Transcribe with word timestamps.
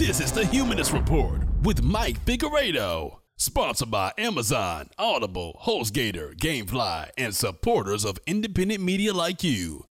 This 0.00 0.18
is 0.18 0.32
the 0.32 0.46
Humanist 0.46 0.94
Report 0.94 1.42
with 1.62 1.82
Mike 1.82 2.24
Figueredo. 2.24 3.18
Sponsored 3.36 3.90
by 3.90 4.14
Amazon, 4.16 4.88
Audible, 4.98 5.60
HostGator, 5.66 6.34
Gamefly, 6.34 7.10
and 7.18 7.36
supporters 7.36 8.06
of 8.06 8.18
independent 8.26 8.82
media 8.82 9.12
like 9.12 9.44
you. 9.44 9.84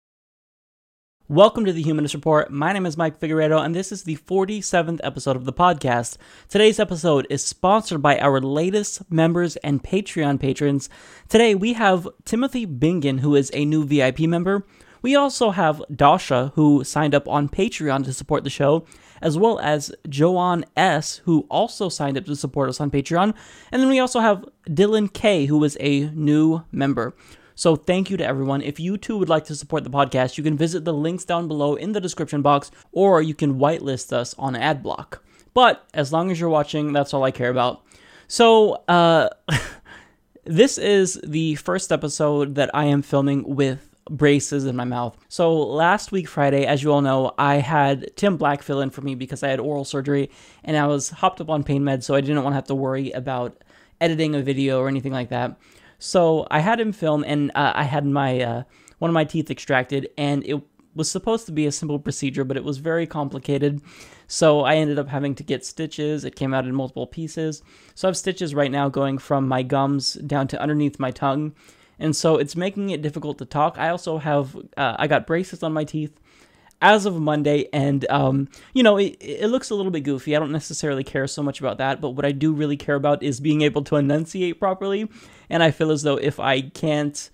Welcome 1.27 1.63
to 1.65 1.71
the 1.71 1.83
Humanist 1.83 2.15
Report. 2.15 2.49
My 2.51 2.73
name 2.73 2.87
is 2.87 2.97
Mike 2.97 3.19
Figueredo, 3.19 3.63
and 3.63 3.75
this 3.75 3.91
is 3.91 4.01
the 4.01 4.15
47th 4.15 4.99
episode 5.03 5.35
of 5.35 5.45
the 5.45 5.53
podcast. 5.53 6.17
Today's 6.47 6.79
episode 6.79 7.27
is 7.29 7.45
sponsored 7.45 8.01
by 8.01 8.17
our 8.17 8.41
latest 8.41 9.11
members 9.11 9.57
and 9.57 9.83
Patreon 9.83 10.39
patrons. 10.39 10.89
Today 11.27 11.53
we 11.53 11.73
have 11.73 12.07
Timothy 12.25 12.65
Bingen, 12.65 13.19
who 13.19 13.35
is 13.35 13.51
a 13.53 13.63
new 13.63 13.85
VIP 13.85 14.21
member. 14.21 14.65
We 15.03 15.15
also 15.15 15.51
have 15.51 15.83
Dasha, 15.95 16.51
who 16.55 16.83
signed 16.83 17.15
up 17.15 17.27
on 17.27 17.47
Patreon 17.47 18.03
to 18.05 18.13
support 18.13 18.43
the 18.43 18.49
show, 18.49 18.85
as 19.21 19.37
well 19.37 19.59
as 19.59 19.91
Joanne 20.07 20.65
S., 20.75 21.17
who 21.25 21.45
also 21.49 21.89
signed 21.89 22.17
up 22.17 22.25
to 22.25 22.35
support 22.35 22.69
us 22.69 22.79
on 22.79 22.91
Patreon. 22.91 23.33
And 23.71 23.81
then 23.81 23.89
we 23.89 23.99
also 23.99 24.19
have 24.19 24.45
Dylan 24.67 25.11
K., 25.11 25.45
who 25.45 25.63
is 25.63 25.77
a 25.79 26.09
new 26.11 26.63
member. 26.71 27.15
So 27.55 27.75
thank 27.75 28.09
you 28.09 28.15
to 28.15 28.25
everyone. 28.25 28.61
If 28.61 28.79
you 28.79 28.97
too 28.97 29.17
would 29.17 29.27
like 29.27 29.43
to 29.45 29.55
support 29.55 29.83
the 29.83 29.89
podcast, 29.89 30.37
you 30.37 30.43
can 30.45 30.55
visit 30.55 30.85
the 30.85 30.93
links 30.93 31.25
down 31.25 31.49
below 31.49 31.75
in 31.75 31.91
the 31.91 31.99
description 31.99 32.41
box, 32.41 32.71
or 32.93 33.21
you 33.21 33.35
can 33.35 33.55
whitelist 33.59 34.13
us 34.13 34.33
on 34.39 34.53
AdBlock. 34.53 35.19
But 35.53 35.85
as 35.93 36.13
long 36.13 36.31
as 36.31 36.39
you're 36.39 36.49
watching, 36.49 36.93
that's 36.93 37.13
all 37.13 37.23
I 37.23 37.31
care 37.31 37.49
about. 37.49 37.83
So, 38.29 38.83
uh, 38.87 39.29
this 40.45 40.77
is 40.77 41.19
the 41.21 41.55
first 41.55 41.91
episode 41.91 42.55
that 42.55 42.69
I 42.73 42.85
am 42.85 43.01
filming 43.01 43.55
with 43.55 43.88
braces 44.09 44.65
in 44.65 44.75
my 44.75 44.83
mouth. 44.83 45.17
So 45.27 45.55
last 45.55 46.11
week 46.11 46.27
Friday, 46.27 46.65
as 46.65 46.83
you 46.83 46.91
all 46.91 47.01
know, 47.01 47.33
I 47.37 47.55
had 47.55 48.15
Tim 48.15 48.37
Black 48.37 48.61
fill 48.61 48.81
in 48.81 48.89
for 48.89 49.01
me 49.01 49.15
because 49.15 49.43
I 49.43 49.49
had 49.49 49.59
oral 49.59 49.85
surgery 49.85 50.29
and 50.63 50.75
I 50.75 50.87
was 50.87 51.09
hopped 51.09 51.41
up 51.41 51.49
on 51.49 51.63
pain 51.63 51.83
meds, 51.83 52.03
so 52.03 52.15
I 52.15 52.21
didn't 52.21 52.43
want 52.43 52.53
to 52.53 52.55
have 52.55 52.67
to 52.67 52.75
worry 52.75 53.11
about 53.11 53.63
editing 54.01 54.35
a 54.35 54.41
video 54.41 54.79
or 54.79 54.87
anything 54.87 55.13
like 55.13 55.29
that. 55.29 55.57
So 55.99 56.47
I 56.49 56.59
had 56.59 56.79
him 56.79 56.93
film, 56.93 57.23
and 57.27 57.51
uh, 57.55 57.73
I 57.75 57.83
had 57.83 58.05
my 58.05 58.39
uh, 58.39 58.63
one 58.99 59.09
of 59.09 59.13
my 59.13 59.25
teeth 59.25 59.51
extracted, 59.51 60.09
and 60.17 60.45
it 60.45 60.61
was 60.95 61.11
supposed 61.11 61.45
to 61.45 61.51
be 61.51 61.65
a 61.65 61.71
simple 61.71 61.99
procedure, 61.99 62.43
but 62.43 62.57
it 62.57 62.63
was 62.63 62.77
very 62.77 63.05
complicated. 63.05 63.81
So 64.27 64.61
I 64.61 64.75
ended 64.75 64.97
up 64.97 65.07
having 65.07 65.35
to 65.35 65.43
get 65.43 65.65
stitches. 65.65 66.23
It 66.23 66.35
came 66.35 66.53
out 66.53 66.65
in 66.65 66.73
multiple 66.73 67.07
pieces. 67.07 67.61
So 67.95 68.07
I 68.07 68.09
have 68.09 68.17
stitches 68.17 68.55
right 68.55 68.71
now 68.71 68.89
going 68.89 69.17
from 69.17 69.47
my 69.47 69.63
gums 69.63 70.13
down 70.13 70.47
to 70.49 70.61
underneath 70.61 70.99
my 70.99 71.11
tongue 71.11 71.53
and 71.99 72.15
so 72.15 72.37
it's 72.37 72.55
making 72.55 72.89
it 72.89 73.01
difficult 73.01 73.37
to 73.39 73.45
talk. 73.45 73.77
I 73.77 73.89
also 73.89 74.17
have 74.17 74.55
uh, 74.77 74.95
I 74.97 75.07
got 75.07 75.27
braces 75.27 75.63
on 75.63 75.73
my 75.73 75.83
teeth 75.83 76.19
as 76.81 77.05
of 77.05 77.19
Monday, 77.19 77.67
and 77.73 78.09
um, 78.09 78.47
you 78.73 78.83
know 78.83 78.97
it, 78.97 79.17
it 79.19 79.49
looks 79.49 79.69
a 79.69 79.75
little 79.75 79.91
bit 79.91 80.01
goofy. 80.01 80.35
I 80.35 80.39
don't 80.39 80.51
necessarily 80.51 81.03
care 81.03 81.27
so 81.27 81.43
much 81.43 81.59
about 81.59 81.77
that, 81.77 82.01
but 82.01 82.11
what 82.11 82.25
I 82.25 82.31
do 82.31 82.53
really 82.53 82.77
care 82.77 82.95
about 82.95 83.21
is 83.21 83.39
being 83.39 83.61
able 83.61 83.83
to 83.83 83.97
enunciate 83.97 84.59
properly. 84.59 85.09
And 85.49 85.61
I 85.61 85.71
feel 85.71 85.91
as 85.91 86.03
though 86.03 86.17
if 86.17 86.39
I 86.39 86.61
can't 86.61 87.29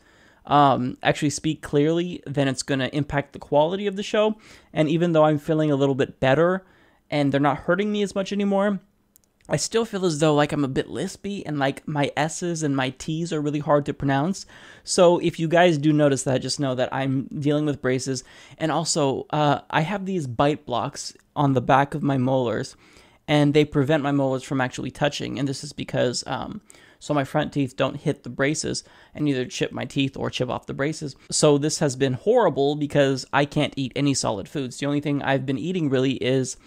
um, 0.45 0.97
actually 1.03 1.29
speak 1.31 1.61
clearly, 1.61 2.21
then 2.25 2.47
it's 2.47 2.63
going 2.63 2.79
to 2.79 2.95
impact 2.95 3.33
the 3.33 3.39
quality 3.39 3.87
of 3.87 3.95
the 3.95 4.03
show. 4.03 4.35
And 4.73 4.89
even 4.89 5.11
though 5.11 5.25
I'm 5.25 5.39
feeling 5.39 5.71
a 5.71 5.75
little 5.75 5.95
bit 5.95 6.19
better 6.19 6.65
and 7.09 7.31
they're 7.31 7.39
not 7.39 7.59
hurting 7.59 7.91
me 7.91 8.01
as 8.03 8.15
much 8.15 8.31
anymore, 8.31 8.79
I 9.47 9.57
still 9.57 9.85
feel 9.85 10.05
as 10.05 10.19
though 10.19 10.33
like 10.33 10.51
I'm 10.51 10.63
a 10.63 10.69
bit 10.69 10.87
lispy 10.87 11.43
and 11.45 11.59
like 11.59 11.87
my 11.87 12.11
S's 12.17 12.63
and 12.63 12.75
my 12.75 12.89
T's 12.91 13.31
are 13.31 13.41
really 13.41 13.59
hard 13.59 13.85
to 13.85 13.93
pronounce. 13.93 14.45
So 14.83 15.19
if 15.19 15.39
you 15.39 15.47
guys 15.47 15.77
do 15.77 15.93
notice 15.93 16.23
that, 16.23 16.41
just 16.41 16.59
know 16.59 16.73
that 16.75 16.93
I'm 16.93 17.27
dealing 17.27 17.65
with 17.65 17.81
braces. 17.81 18.23
And 18.57 18.71
also, 18.71 19.27
uh, 19.29 19.61
I 19.69 19.81
have 19.81 20.05
these 20.05 20.25
bite 20.25 20.65
blocks 20.65 21.13
on 21.35 21.53
the 21.53 21.61
back 21.61 21.93
of 21.93 22.01
my 22.01 22.17
molars 22.17 22.75
and 23.27 23.53
they 23.53 23.65
prevent 23.65 24.03
my 24.03 24.11
molars 24.11 24.43
from 24.43 24.61
actually 24.61 24.91
touching. 24.91 25.37
And 25.37 25.47
this 25.47 25.63
is 25.63 25.73
because, 25.73 26.23
um, 26.25 26.61
so 26.99 27.13
my 27.13 27.23
front 27.23 27.53
teeth 27.53 27.75
don't 27.75 27.97
hit 27.97 28.23
the 28.23 28.29
braces 28.29 28.83
and 29.13 29.29
either 29.29 29.45
chip 29.45 29.71
my 29.71 29.85
teeth 29.85 30.17
or 30.17 30.31
chip 30.31 30.49
off 30.49 30.65
the 30.65 30.73
braces. 30.73 31.15
So 31.29 31.59
this 31.59 31.77
has 31.79 31.95
been 31.95 32.13
horrible 32.13 32.75
because 32.75 33.27
I 33.31 33.45
can't 33.45 33.73
eat 33.75 33.91
any 33.95 34.15
solid 34.15 34.49
foods. 34.49 34.79
The 34.79 34.87
only 34.87 35.01
thing 35.01 35.21
I've 35.21 35.45
been 35.45 35.59
eating 35.59 35.89
really 35.89 36.13
is 36.13 36.57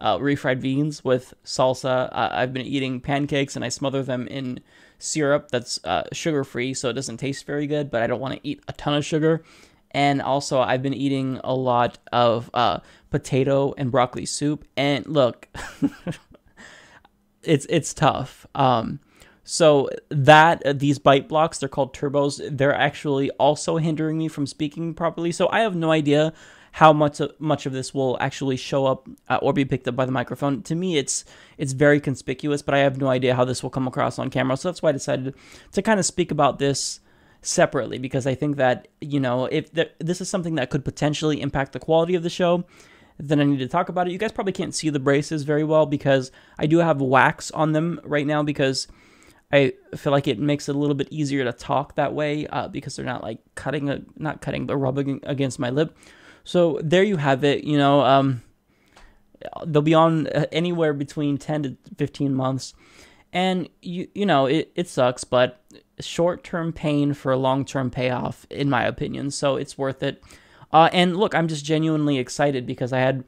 uh, 0.00 0.18
refried 0.18 0.60
beans 0.60 1.04
with 1.04 1.34
salsa. 1.44 2.08
Uh, 2.12 2.28
I've 2.32 2.52
been 2.52 2.66
eating 2.66 3.00
pancakes 3.00 3.56
and 3.56 3.64
I 3.64 3.68
smother 3.68 4.02
them 4.02 4.26
in 4.28 4.60
syrup 4.98 5.50
that's 5.50 5.78
uh, 5.84 6.04
sugar 6.12 6.44
free, 6.44 6.74
so 6.74 6.88
it 6.88 6.94
doesn't 6.94 7.18
taste 7.18 7.46
very 7.46 7.66
good, 7.66 7.90
but 7.90 8.02
I 8.02 8.06
don't 8.06 8.20
want 8.20 8.34
to 8.34 8.40
eat 8.42 8.62
a 8.68 8.72
ton 8.72 8.94
of 8.94 9.04
sugar. 9.04 9.42
And 9.90 10.20
also, 10.20 10.60
I've 10.60 10.82
been 10.82 10.94
eating 10.94 11.40
a 11.44 11.54
lot 11.54 11.98
of 12.12 12.50
uh, 12.52 12.80
potato 13.10 13.74
and 13.78 13.92
broccoli 13.92 14.26
soup. 14.26 14.66
And 14.76 15.06
look, 15.06 15.48
it's 17.44 17.64
it's 17.70 17.94
tough. 17.94 18.44
Um, 18.56 18.98
so 19.44 19.90
that 20.08 20.66
uh, 20.66 20.72
these 20.72 20.98
bite 20.98 21.28
blocks, 21.28 21.58
they're 21.58 21.68
called 21.68 21.94
turbos. 21.94 22.40
They're 22.50 22.74
actually 22.74 23.30
also 23.32 23.76
hindering 23.76 24.18
me 24.18 24.26
from 24.26 24.46
speaking 24.46 24.94
properly. 24.94 25.30
So 25.30 25.48
I 25.50 25.60
have 25.60 25.76
no 25.76 25.92
idea 25.92 26.32
how 26.74 26.92
much 26.92 27.20
of, 27.20 27.30
much 27.38 27.66
of 27.66 27.72
this 27.72 27.94
will 27.94 28.18
actually 28.20 28.56
show 28.56 28.84
up 28.84 29.08
uh, 29.28 29.38
or 29.40 29.52
be 29.52 29.64
picked 29.64 29.86
up 29.86 29.94
by 29.94 30.04
the 30.04 30.10
microphone. 30.10 30.60
To 30.62 30.74
me, 30.74 30.96
it's 30.96 31.24
it's 31.56 31.72
very 31.72 32.00
conspicuous, 32.00 32.62
but 32.62 32.74
I 32.74 32.78
have 32.78 32.98
no 32.98 33.06
idea 33.06 33.36
how 33.36 33.44
this 33.44 33.62
will 33.62 33.70
come 33.70 33.86
across 33.86 34.18
on 34.18 34.28
camera. 34.28 34.56
So 34.56 34.68
that's 34.68 34.82
why 34.82 34.88
I 34.88 34.92
decided 34.92 35.34
to 35.70 35.82
kind 35.82 36.00
of 36.00 36.06
speak 36.06 36.32
about 36.32 36.58
this 36.58 36.98
separately 37.42 37.98
because 37.98 38.26
I 38.26 38.34
think 38.34 38.56
that 38.56 38.88
you 39.00 39.20
know 39.20 39.44
if 39.46 39.72
th- 39.72 39.92
this 40.00 40.20
is 40.20 40.28
something 40.28 40.56
that 40.56 40.70
could 40.70 40.84
potentially 40.84 41.40
impact 41.40 41.74
the 41.74 41.78
quality 41.78 42.16
of 42.16 42.24
the 42.24 42.28
show, 42.28 42.64
then 43.18 43.40
I 43.40 43.44
need 43.44 43.60
to 43.60 43.68
talk 43.68 43.88
about 43.88 44.08
it. 44.08 44.10
You 44.12 44.18
guys 44.18 44.32
probably 44.32 44.52
can't 44.52 44.74
see 44.74 44.90
the 44.90 44.98
braces 44.98 45.44
very 45.44 45.62
well 45.62 45.86
because 45.86 46.32
I 46.58 46.66
do 46.66 46.78
have 46.78 47.00
wax 47.00 47.52
on 47.52 47.70
them 47.70 48.00
right 48.02 48.26
now 48.26 48.42
because. 48.42 48.88
I 49.52 49.74
feel 49.94 50.10
like 50.10 50.26
it 50.26 50.40
makes 50.40 50.68
it 50.68 50.74
a 50.74 50.78
little 50.78 50.96
bit 50.96 51.06
easier 51.12 51.44
to 51.44 51.52
talk 51.52 51.94
that 51.94 52.12
way 52.12 52.48
uh, 52.48 52.66
because 52.66 52.96
they're 52.96 53.04
not 53.04 53.22
like 53.22 53.38
cutting, 53.54 53.88
a, 53.88 54.00
not 54.16 54.40
cutting, 54.40 54.66
but 54.66 54.76
rubbing 54.78 55.20
against 55.22 55.60
my 55.60 55.70
lip. 55.70 55.96
So 56.44 56.78
there 56.82 57.02
you 57.02 57.16
have 57.16 57.42
it. 57.42 57.64
You 57.64 57.78
know, 57.78 58.02
um, 58.02 58.42
they'll 59.66 59.82
be 59.82 59.94
on 59.94 60.26
uh, 60.28 60.46
anywhere 60.52 60.92
between 60.92 61.38
10 61.38 61.62
to 61.62 61.76
15 61.96 62.34
months. 62.34 62.74
And 63.32 63.68
you 63.82 64.06
you 64.14 64.26
know, 64.26 64.46
it, 64.46 64.70
it 64.76 64.88
sucks, 64.88 65.24
but 65.24 65.60
short-term 66.00 66.72
pain 66.72 67.14
for 67.14 67.32
a 67.32 67.36
long-term 67.36 67.90
payoff 67.90 68.46
in 68.50 68.70
my 68.70 68.84
opinion. 68.84 69.30
So 69.30 69.56
it's 69.56 69.76
worth 69.76 70.02
it. 70.02 70.22
Uh, 70.72 70.88
and 70.92 71.16
look, 71.16 71.34
I'm 71.34 71.48
just 71.48 71.64
genuinely 71.64 72.18
excited 72.18 72.66
because 72.66 72.92
I 72.92 72.98
had 72.98 73.24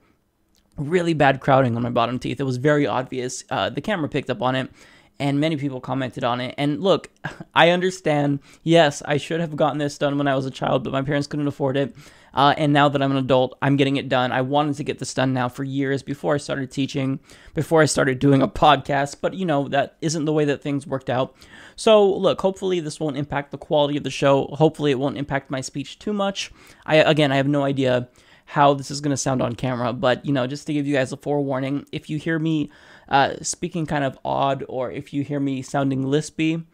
really 0.77 1.15
bad 1.15 1.41
crowding 1.41 1.77
on 1.77 1.83
my 1.83 1.91
bottom 1.91 2.19
teeth. 2.19 2.41
It 2.41 2.45
was 2.45 2.59
very 2.59 2.87
obvious. 2.87 3.45
Uh, 3.51 3.71
the 3.71 3.81
camera 3.81 4.09
picked 4.09 4.31
up 4.31 4.43
on 4.43 4.55
it 4.55 4.71
and 5.19 5.41
many 5.41 5.57
people 5.57 5.81
commented 5.81 6.25
on 6.25 6.41
it. 6.41 6.55
And 6.59 6.83
look, 6.83 7.11
I 7.55 7.71
understand. 7.71 8.41
Yes, 8.63 9.03
I 9.05 9.17
should 9.17 9.41
have 9.41 9.57
gotten 9.57 9.79
this 9.79 9.99
done 9.99 10.19
when 10.19 10.29
I 10.29 10.35
was 10.35 10.47
a 10.47 10.51
child, 10.51 10.85
but 10.85 10.93
my 10.93 11.03
parents 11.03 11.27
couldn't 11.27 11.49
afford 11.49 11.77
it. 11.77 11.95
Uh, 12.37 12.55
and 12.59 12.71
now 12.71 12.87
that 12.89 13.03
I'm 13.03 13.11
an 13.11 13.17
adult, 13.17 13.57
I'm 13.63 13.77
getting 13.77 13.97
it 13.97 14.11
done. 14.11 14.31
I 14.31 14.43
wanted 14.43 14.77
to 14.77 14.85
get 14.85 14.99
this 14.99 15.15
done 15.15 15.33
now 15.33 15.49
for 15.49 15.65
years 15.65 16.03
before 16.03 16.35
I 16.35 16.37
started 16.37 16.71
teaching, 16.71 17.19
before 17.55 17.81
I 17.81 17.87
started 17.87 18.19
doing 18.19 18.43
a 18.43 18.49
podcast, 18.49 19.17
but 19.23 19.33
you 19.33 19.47
know, 19.47 19.69
that 19.69 19.97
isn't 20.03 20.27
the 20.27 20.35
way 20.35 20.45
that 20.45 20.63
things 20.63 20.87
worked 20.87 21.09
out. 21.09 21.35
So, 21.77 22.07
look, 22.07 22.43
hopefully 22.43 22.79
this 22.79 23.01
won't 23.01 23.17
impact 23.17 23.53
the 23.53 23.59
quality 23.59 23.97
of 23.97 24.05
the 24.05 24.11
show. 24.11 24.49
Hopefully 24.53 24.91
it 24.91 24.99
won't 24.99 25.17
impact 25.17 25.51
my 25.51 25.63
speech 25.63 25.99
too 25.99 26.13
much. 26.13 26.53
I 26.85 26.97
again, 26.97 27.33
I 27.33 27.37
have 27.37 27.49
no 27.49 27.65
idea 27.65 28.09
how 28.45 28.75
this 28.75 28.91
is 28.91 29.01
going 29.01 29.11
to 29.11 29.17
sound 29.17 29.41
on 29.41 29.55
camera, 29.55 29.95
but 29.95 30.25
you 30.25 30.33
know, 30.33 30.47
just 30.47 30.67
to 30.67 30.75
give 30.75 30.87
you 30.87 30.95
guys 30.95 31.13
a 31.13 31.17
forewarning, 31.17 31.87
if 31.91 32.11
you 32.11 32.19
hear 32.19 32.39
me 32.39 32.71
uh, 33.09 33.35
speaking 33.41 33.87
kind 33.87 34.05
of 34.05 34.19
odd 34.25 34.63
or 34.69 34.91
if 34.91 35.13
you 35.15 35.23
hear 35.23 35.41
me 35.41 35.63
sounding 35.63 36.05
lispy, 36.05 36.65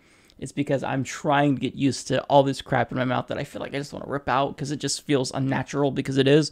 it's 0.42 0.52
because 0.52 0.82
I'm 0.82 1.04
trying 1.04 1.54
to 1.54 1.60
get 1.60 1.76
used 1.76 2.08
to 2.08 2.22
all 2.24 2.42
this 2.42 2.60
crap 2.60 2.90
in 2.90 2.98
my 2.98 3.04
mouth 3.04 3.28
that 3.28 3.38
I 3.38 3.44
feel 3.44 3.60
like 3.60 3.74
I 3.74 3.78
just 3.78 3.92
want 3.92 4.04
to 4.04 4.10
rip 4.10 4.28
out 4.28 4.56
because 4.56 4.72
it 4.72 4.78
just 4.78 5.02
feels 5.02 5.30
unnatural 5.30 5.92
because 5.92 6.18
it 6.18 6.26
is. 6.26 6.50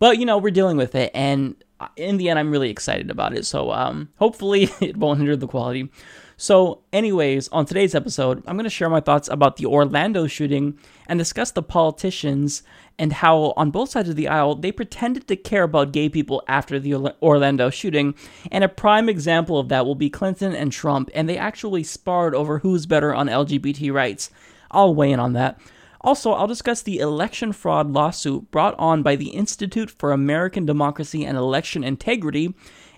But 0.00 0.18
you 0.18 0.26
know, 0.26 0.36
we're 0.36 0.50
dealing 0.50 0.76
with 0.76 0.94
it, 0.94 1.12
and 1.14 1.54
in 1.96 2.16
the 2.16 2.28
end, 2.28 2.38
I'm 2.38 2.50
really 2.50 2.70
excited 2.70 3.10
about 3.10 3.34
it. 3.34 3.46
So 3.46 3.70
um, 3.72 4.10
hopefully, 4.16 4.70
it 4.80 4.96
won't 4.96 5.18
hinder 5.18 5.36
the 5.36 5.46
quality. 5.46 5.90
So, 6.36 6.84
anyways, 6.90 7.48
on 7.48 7.66
today's 7.66 7.94
episode, 7.94 8.42
I'm 8.46 8.56
going 8.56 8.64
to 8.64 8.70
share 8.70 8.88
my 8.88 9.00
thoughts 9.00 9.28
about 9.28 9.56
the 9.56 9.66
Orlando 9.66 10.26
shooting 10.26 10.78
and 11.06 11.18
discuss 11.18 11.50
the 11.50 11.62
politicians 11.62 12.62
and 12.98 13.12
how, 13.12 13.52
on 13.58 13.70
both 13.70 13.90
sides 13.90 14.08
of 14.08 14.16
the 14.16 14.26
aisle, 14.26 14.54
they 14.54 14.72
pretended 14.72 15.28
to 15.28 15.36
care 15.36 15.64
about 15.64 15.92
gay 15.92 16.08
people 16.08 16.42
after 16.48 16.78
the 16.78 16.94
Orlando 17.20 17.68
shooting. 17.68 18.14
And 18.50 18.64
a 18.64 18.70
prime 18.70 19.10
example 19.10 19.58
of 19.58 19.68
that 19.68 19.84
will 19.84 19.94
be 19.94 20.08
Clinton 20.08 20.54
and 20.54 20.72
Trump, 20.72 21.10
and 21.12 21.28
they 21.28 21.36
actually 21.36 21.84
sparred 21.84 22.34
over 22.34 22.60
who's 22.60 22.86
better 22.86 23.14
on 23.14 23.26
LGBT 23.26 23.92
rights. 23.92 24.30
I'll 24.70 24.94
weigh 24.94 25.12
in 25.12 25.20
on 25.20 25.34
that. 25.34 25.60
Also, 26.02 26.32
I'll 26.32 26.46
discuss 26.46 26.82
the 26.82 26.98
election 26.98 27.52
fraud 27.52 27.90
lawsuit 27.90 28.50
brought 28.50 28.74
on 28.78 29.02
by 29.02 29.16
the 29.16 29.30
Institute 29.30 29.90
for 29.90 30.12
American 30.12 30.64
Democracy 30.64 31.24
and 31.24 31.36
Election 31.36 31.84
Integrity 31.84 32.54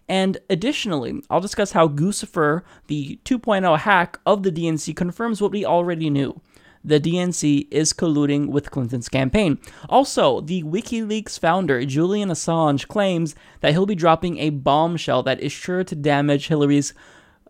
and 0.08 0.38
additionally, 0.50 1.22
I'll 1.30 1.40
discuss 1.40 1.72
how 1.72 1.88
Guccifer, 1.88 2.62
the 2.86 3.18
2.0 3.24 3.78
hack 3.78 4.18
of 4.26 4.42
the 4.42 4.50
DNC, 4.52 4.94
confirms 4.96 5.40
what 5.40 5.52
we 5.52 5.64
already 5.64 6.10
knew 6.10 6.40
the 6.84 7.00
DNC 7.00 7.68
is 7.70 7.92
colluding 7.92 8.48
with 8.48 8.72
Clinton's 8.72 9.08
campaign. 9.08 9.58
Also, 9.88 10.40
the 10.40 10.64
WikiLeaks 10.64 11.38
founder, 11.38 11.84
Julian 11.84 12.28
Assange, 12.28 12.88
claims 12.88 13.36
that 13.60 13.72
he'll 13.72 13.86
be 13.86 13.94
dropping 13.94 14.38
a 14.38 14.50
bombshell 14.50 15.22
that 15.22 15.40
is 15.40 15.52
sure 15.52 15.84
to 15.84 15.94
damage 15.94 16.48
Hillary's 16.48 16.92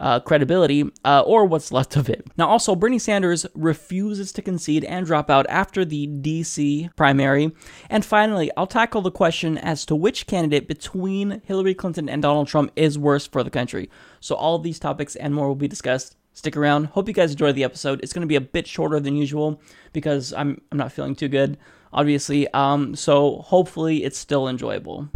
uh, 0.03 0.19
credibility, 0.19 0.85
uh, 1.05 1.23
or 1.25 1.47
what's 1.47 1.71
left 1.71 1.97
of 1.97 2.11
it. 2.11 2.27
Now, 2.37 2.49
also, 2.49 2.75
Bernie 2.75 2.99
Sanders 2.99 3.47
refuses 3.55 4.33
to 4.33 4.43
concede 4.43 4.85
and 4.85 5.07
drop 5.07 5.31
out 5.31 5.47
after 5.49 5.85
the 5.85 6.09
DC 6.09 6.95
primary. 6.97 7.53
And 7.89 8.05
finally, 8.05 8.51
I'll 8.57 8.67
tackle 8.67 9.01
the 9.01 9.13
question 9.13 9.57
as 9.57 9.87
to 9.87 9.95
which 9.95 10.27
candidate 10.27 10.67
between 10.67 11.41
Hillary 11.45 11.75
Clinton 11.75 12.09
and 12.09 12.21
Donald 12.21 12.49
Trump 12.49 12.73
is 12.75 12.99
worse 12.99 13.29
for 13.29 13.45
the 13.45 13.51
country. 13.51 13.89
So, 14.19 14.35
all 14.35 14.57
of 14.57 14.65
these 14.65 14.81
topics 14.81 15.15
and 15.15 15.33
more 15.35 15.47
will 15.47 15.55
be 15.55 15.69
discussed. 15.69 16.17
Stick 16.35 16.57
around. 16.57 16.87
Hope 16.87 17.07
you 17.07 17.15
guys 17.15 17.31
enjoy 17.31 17.53
the 17.53 17.63
episode. 17.63 18.01
It's 18.03 18.13
going 18.13 18.23
to 18.23 18.27
be 18.27 18.37
a 18.37 18.41
bit 18.41 18.67
shorter 18.67 18.99
than 18.99 19.17
usual 19.17 19.61
because 19.93 20.33
I'm 20.33 20.61
I'm 20.73 20.79
not 20.79 20.91
feeling 20.91 21.15
too 21.15 21.29
good, 21.29 21.59
obviously. 21.93 22.49
Um, 22.49 22.97
so 22.97 23.37
hopefully 23.43 24.03
it's 24.03 24.19
still 24.19 24.49
enjoyable. 24.49 25.09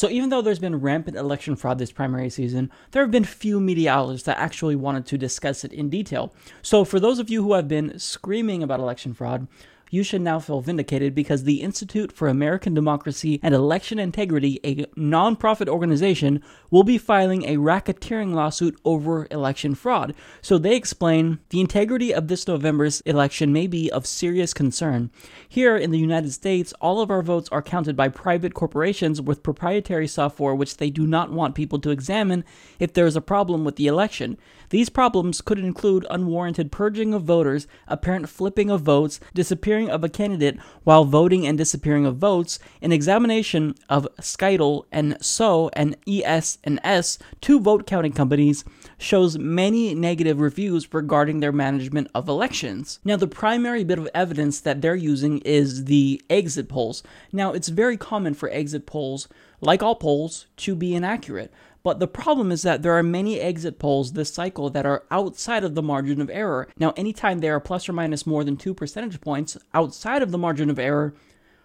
So, 0.00 0.08
even 0.08 0.30
though 0.30 0.40
there's 0.40 0.58
been 0.58 0.80
rampant 0.80 1.18
election 1.18 1.56
fraud 1.56 1.76
this 1.76 1.92
primary 1.92 2.30
season, 2.30 2.70
there 2.92 3.02
have 3.02 3.10
been 3.10 3.22
few 3.22 3.60
media 3.60 3.92
outlets 3.92 4.22
that 4.22 4.38
actually 4.38 4.74
wanted 4.74 5.04
to 5.04 5.18
discuss 5.18 5.62
it 5.62 5.74
in 5.74 5.90
detail. 5.90 6.32
So, 6.62 6.86
for 6.86 6.98
those 6.98 7.18
of 7.18 7.28
you 7.28 7.42
who 7.42 7.52
have 7.52 7.68
been 7.68 7.98
screaming 7.98 8.62
about 8.62 8.80
election 8.80 9.12
fraud, 9.12 9.46
you 9.90 10.02
should 10.02 10.22
now 10.22 10.38
feel 10.38 10.60
vindicated 10.60 11.14
because 11.14 11.44
the 11.44 11.60
Institute 11.60 12.12
for 12.12 12.28
American 12.28 12.72
Democracy 12.72 13.40
and 13.42 13.54
Election 13.54 13.98
Integrity, 13.98 14.60
a 14.64 14.86
nonprofit 14.96 15.68
organization, 15.68 16.42
will 16.70 16.84
be 16.84 16.96
filing 16.96 17.44
a 17.44 17.56
racketeering 17.56 18.32
lawsuit 18.32 18.78
over 18.84 19.26
election 19.30 19.74
fraud. 19.74 20.14
So 20.40 20.56
they 20.56 20.76
explain 20.76 21.40
the 21.50 21.60
integrity 21.60 22.14
of 22.14 22.28
this 22.28 22.46
November's 22.46 23.00
election 23.02 23.52
may 23.52 23.66
be 23.66 23.90
of 23.90 24.06
serious 24.06 24.54
concern. 24.54 25.10
Here 25.48 25.76
in 25.76 25.90
the 25.90 25.98
United 25.98 26.32
States, 26.32 26.72
all 26.80 27.00
of 27.00 27.10
our 27.10 27.22
votes 27.22 27.48
are 27.50 27.62
counted 27.62 27.96
by 27.96 28.08
private 28.08 28.54
corporations 28.54 29.20
with 29.20 29.42
proprietary 29.42 30.06
software 30.06 30.54
which 30.54 30.76
they 30.76 30.90
do 30.90 31.06
not 31.06 31.32
want 31.32 31.54
people 31.54 31.80
to 31.80 31.90
examine 31.90 32.44
if 32.78 32.92
there 32.92 33.06
is 33.06 33.16
a 33.16 33.20
problem 33.20 33.64
with 33.64 33.76
the 33.76 33.88
election. 33.88 34.38
These 34.70 34.88
problems 34.88 35.40
could 35.40 35.58
include 35.58 36.06
unwarranted 36.10 36.70
purging 36.70 37.12
of 37.12 37.24
voters, 37.24 37.66
apparent 37.88 38.28
flipping 38.28 38.70
of 38.70 38.82
votes, 38.82 39.18
disappearing 39.34 39.90
of 39.90 40.04
a 40.04 40.08
candidate 40.08 40.58
while 40.84 41.04
voting 41.04 41.44
and 41.44 41.58
disappearing 41.58 42.06
of 42.06 42.16
votes, 42.16 42.60
an 42.80 42.92
examination 42.92 43.74
of 43.88 44.08
Scytl 44.20 44.84
and 44.92 45.16
So 45.20 45.70
and 45.72 45.96
ES 46.08 46.58
and 46.62 46.78
S, 46.84 47.18
two 47.40 47.58
vote 47.58 47.84
counting 47.84 48.12
companies, 48.12 48.64
shows 48.96 49.36
many 49.38 49.92
negative 49.92 50.40
reviews 50.40 50.92
regarding 50.94 51.40
their 51.40 51.52
management 51.52 52.08
of 52.14 52.28
elections. 52.28 53.00
Now, 53.04 53.16
the 53.16 53.26
primary 53.26 53.82
bit 53.82 53.98
of 53.98 54.08
evidence 54.14 54.60
that 54.60 54.80
they're 54.82 54.94
using 54.94 55.38
is 55.38 55.86
the 55.86 56.22
exit 56.30 56.68
polls. 56.68 57.02
Now, 57.32 57.52
it's 57.52 57.68
very 57.68 57.96
common 57.96 58.34
for 58.34 58.48
exit 58.50 58.86
polls, 58.86 59.26
like 59.60 59.82
all 59.82 59.96
polls, 59.96 60.46
to 60.58 60.76
be 60.76 60.94
inaccurate. 60.94 61.52
But 61.82 61.98
the 61.98 62.06
problem 62.06 62.52
is 62.52 62.62
that 62.62 62.82
there 62.82 62.96
are 62.96 63.02
many 63.02 63.40
exit 63.40 63.78
polls 63.78 64.12
this 64.12 64.32
cycle 64.32 64.68
that 64.70 64.86
are 64.86 65.04
outside 65.10 65.64
of 65.64 65.74
the 65.74 65.82
margin 65.82 66.20
of 66.20 66.30
error. 66.30 66.68
Now, 66.78 66.92
anytime 66.96 67.38
they 67.38 67.48
are 67.48 67.60
plus 67.60 67.88
or 67.88 67.92
minus 67.92 68.26
more 68.26 68.44
than 68.44 68.56
two 68.56 68.74
percentage 68.74 69.20
points 69.20 69.56
outside 69.72 70.22
of 70.22 70.30
the 70.30 70.38
margin 70.38 70.68
of 70.68 70.78
error, 70.78 71.14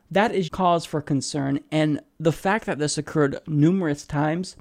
that 0.09 0.33
is 0.33 0.49
cause 0.49 0.85
for 0.85 1.01
concern. 1.01 1.59
And 1.71 2.01
the 2.19 2.31
fact 2.31 2.65
that 2.65 2.79
this 2.79 2.97
occurred 2.97 3.39
numerous 3.47 4.05
times 4.05 4.55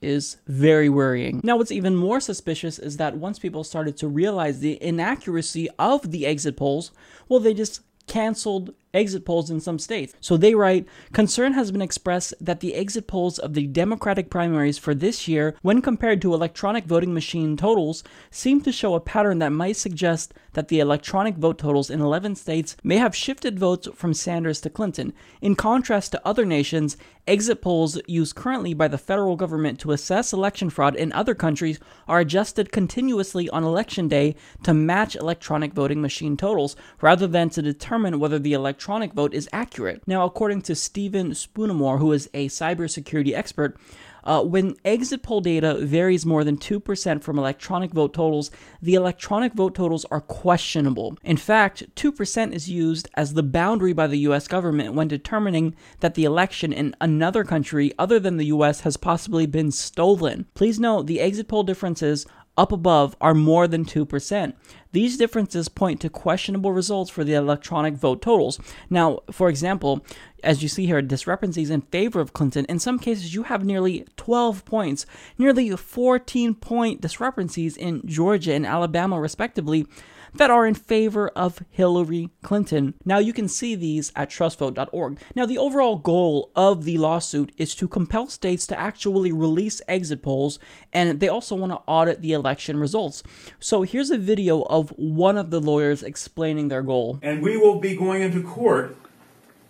is 0.00 0.36
very 0.46 0.88
worrying. 0.88 1.40
Now, 1.42 1.56
what's 1.56 1.72
even 1.72 1.96
more 1.96 2.20
suspicious 2.20 2.78
is 2.78 2.98
that 2.98 3.16
once 3.16 3.38
people 3.38 3.64
started 3.64 3.96
to 3.96 4.08
realize 4.08 4.60
the 4.60 4.80
inaccuracy 4.82 5.68
of 5.78 6.10
the 6.10 6.26
exit 6.26 6.56
polls, 6.56 6.92
well, 7.28 7.40
they 7.40 7.54
just 7.54 7.80
canceled 8.06 8.74
exit 8.94 9.24
polls 9.24 9.50
in 9.50 9.60
some 9.60 9.78
states. 9.78 10.14
So 10.20 10.36
they 10.36 10.54
write 10.54 10.86
Concern 11.12 11.52
has 11.52 11.70
been 11.70 11.82
expressed 11.82 12.34
that 12.40 12.60
the 12.60 12.74
exit 12.74 13.06
polls 13.06 13.38
of 13.38 13.54
the 13.54 13.66
Democratic 13.66 14.30
primaries 14.30 14.78
for 14.78 14.94
this 14.94 15.28
year, 15.28 15.56
when 15.62 15.82
compared 15.82 16.22
to 16.22 16.32
electronic 16.32 16.84
voting 16.84 17.12
machine 17.12 17.56
totals, 17.56 18.04
seem 18.30 18.60
to 18.62 18.72
show 18.72 18.94
a 18.94 19.00
pattern 19.00 19.40
that 19.40 19.50
might 19.50 19.76
suggest 19.76 20.32
that 20.52 20.68
the 20.68 20.80
electronic 20.80 21.36
vote 21.36 21.58
totals 21.58 21.90
in 21.90 22.00
11 22.00 22.36
states 22.36 22.76
may 22.82 22.96
have 22.96 23.14
shifted 23.14 23.58
votes 23.58 23.88
from 23.94 24.14
Sanders 24.14 24.60
to 24.60 24.70
Clinton. 24.70 25.12
In 25.42 25.56
contrast 25.56 26.12
to 26.12 26.26
other 26.26 26.44
nations, 26.44 26.96
exit 27.26 27.60
polls 27.60 27.98
used 28.06 28.34
currently 28.36 28.74
by 28.74 28.86
the 28.86 28.98
federal 28.98 29.34
government 29.34 29.80
to 29.80 29.92
assess 29.92 30.32
election 30.32 30.70
fraud 30.70 30.94
in 30.94 31.12
other 31.12 31.34
countries 31.34 31.80
are 32.06 32.20
adjusted 32.20 32.70
continuously 32.70 33.48
on 33.48 33.64
election 33.64 34.08
day 34.08 34.36
to 34.62 34.74
match 34.74 35.16
electronic 35.16 35.72
voting 35.72 36.00
machine 36.00 36.36
totals 36.36 36.76
rather 37.00 37.26
than 37.26 37.50
to 37.50 37.62
determine 37.62 38.20
whether 38.20 38.38
the 38.38 38.52
electronic 38.52 38.83
electronic 38.84 39.14
vote 39.14 39.32
is 39.32 39.48
accurate. 39.50 40.02
Now, 40.06 40.26
according 40.26 40.60
to 40.62 40.74
Stephen 40.74 41.30
Spoonamore, 41.30 41.98
who 41.98 42.12
is 42.12 42.28
a 42.34 42.48
cybersecurity 42.48 43.34
expert, 43.34 43.78
uh, 44.24 44.42
when 44.42 44.76
exit 44.84 45.22
poll 45.22 45.40
data 45.40 45.74
varies 45.76 46.26
more 46.26 46.44
than 46.44 46.58
2% 46.58 47.22
from 47.22 47.38
electronic 47.38 47.92
vote 47.92 48.12
totals, 48.12 48.50
the 48.82 48.94
electronic 48.94 49.54
vote 49.54 49.74
totals 49.74 50.04
are 50.10 50.20
questionable. 50.20 51.16
In 51.22 51.38
fact, 51.38 51.94
2% 51.96 52.52
is 52.52 52.68
used 52.68 53.08
as 53.14 53.32
the 53.32 53.42
boundary 53.42 53.94
by 53.94 54.06
the 54.06 54.18
US 54.28 54.48
government 54.48 54.94
when 54.94 55.08
determining 55.08 55.74
that 56.00 56.14
the 56.14 56.24
election 56.24 56.70
in 56.70 56.94
another 57.00 57.42
country 57.42 57.92
other 57.98 58.20
than 58.20 58.36
the 58.36 58.46
US 58.46 58.80
has 58.80 58.98
possibly 58.98 59.46
been 59.46 59.70
stolen. 59.70 60.44
Please 60.54 60.78
note 60.78 61.06
the 61.06 61.20
exit 61.20 61.48
poll 61.48 61.62
differences 61.62 62.26
up 62.56 62.72
above 62.72 63.16
are 63.20 63.34
more 63.34 63.66
than 63.66 63.84
2%. 63.84 64.54
These 64.92 65.16
differences 65.16 65.68
point 65.68 66.00
to 66.00 66.08
questionable 66.08 66.72
results 66.72 67.10
for 67.10 67.24
the 67.24 67.34
electronic 67.34 67.94
vote 67.94 68.22
totals. 68.22 68.60
Now, 68.88 69.20
for 69.30 69.48
example, 69.48 70.04
as 70.44 70.62
you 70.62 70.68
see 70.68 70.86
here, 70.86 71.02
discrepancies 71.02 71.70
in 71.70 71.80
favor 71.80 72.20
of 72.20 72.32
Clinton, 72.32 72.64
in 72.68 72.78
some 72.78 72.98
cases 72.98 73.34
you 73.34 73.44
have 73.44 73.64
nearly 73.64 74.06
12 74.16 74.64
points, 74.64 75.04
nearly 75.36 75.70
14 75.70 76.54
point 76.54 77.00
discrepancies 77.00 77.76
in 77.76 78.06
Georgia 78.06 78.54
and 78.54 78.66
Alabama, 78.66 79.18
respectively 79.18 79.86
that 80.34 80.50
are 80.50 80.66
in 80.66 80.74
favor 80.74 81.28
of 81.28 81.62
Hillary 81.70 82.30
Clinton. 82.42 82.94
Now, 83.04 83.18
you 83.18 83.32
can 83.32 83.48
see 83.48 83.74
these 83.74 84.12
at 84.16 84.30
trustvote.org. 84.30 85.18
Now, 85.34 85.46
the 85.46 85.58
overall 85.58 85.96
goal 85.96 86.50
of 86.56 86.84
the 86.84 86.98
lawsuit 86.98 87.52
is 87.56 87.74
to 87.76 87.88
compel 87.88 88.26
states 88.26 88.66
to 88.68 88.78
actually 88.78 89.32
release 89.32 89.80
exit 89.88 90.22
polls, 90.22 90.58
and 90.92 91.20
they 91.20 91.28
also 91.28 91.54
want 91.54 91.72
to 91.72 91.80
audit 91.86 92.20
the 92.20 92.32
election 92.32 92.78
results. 92.78 93.22
So, 93.60 93.82
here's 93.82 94.10
a 94.10 94.18
video 94.18 94.62
of 94.62 94.90
one 94.90 95.38
of 95.38 95.50
the 95.50 95.60
lawyers 95.60 96.02
explaining 96.02 96.68
their 96.68 96.82
goal. 96.82 97.18
And 97.22 97.42
we 97.42 97.56
will 97.56 97.78
be 97.78 97.96
going 97.96 98.22
into 98.22 98.42
court 98.42 98.96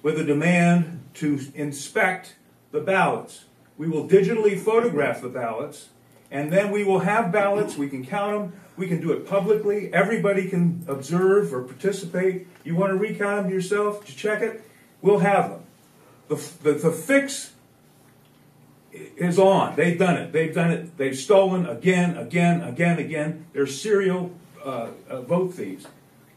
with 0.03 0.19
a 0.19 0.25
demand 0.25 1.03
to 1.15 1.41
inspect 1.55 2.37
the 2.73 2.81
ballots. 2.81 3.45
We 3.77 3.89
will 3.89 4.09
digitally 4.09 4.59
photograph 4.59 5.21
the 5.21 5.29
ballots, 5.29 5.89
and 6.31 6.53
then 6.53 6.71
we 6.71 6.85
will 6.85 7.01
have 7.01 7.33
ballots, 7.33 7.77
we 7.77 7.89
can 7.89 8.05
count 8.05 8.53
them, 8.53 8.61
we 8.77 8.87
can 8.87 9.01
do 9.01 9.13
it 9.13 9.27
publicly. 9.27 9.93
Everybody 9.93 10.49
can 10.49 10.85
observe 10.89 11.55
or 11.55 11.63
participate. 11.63 12.47
You 12.65 12.75
want 12.77 12.93
to 12.93 13.15
them 13.43 13.51
yourself 13.51 14.05
to 14.07 14.17
check 14.17 14.43
it? 14.43 14.65
We'll 15.01 15.21
have 15.21 15.51
them. 15.51 15.63
The, 16.29 16.37
the, 16.63 16.73
the 16.73 16.91
fix 16.91 17.53
is 18.93 19.39
on. 19.39 19.77
They've 19.77 19.99
done 19.99 20.17
it. 20.17 20.33
They've 20.33 20.55
done 20.55 20.71
it. 20.71 20.97
They've 20.97 21.17
stolen 21.17 21.67
again, 21.67 22.17
again, 22.17 22.63
again, 22.63 22.99
again. 22.99 23.47
They're 23.53 23.67
serial 23.67 24.33
uh, 24.65 24.89
uh, 25.09 25.23
vote 25.23 25.55
thieves. 25.55 25.87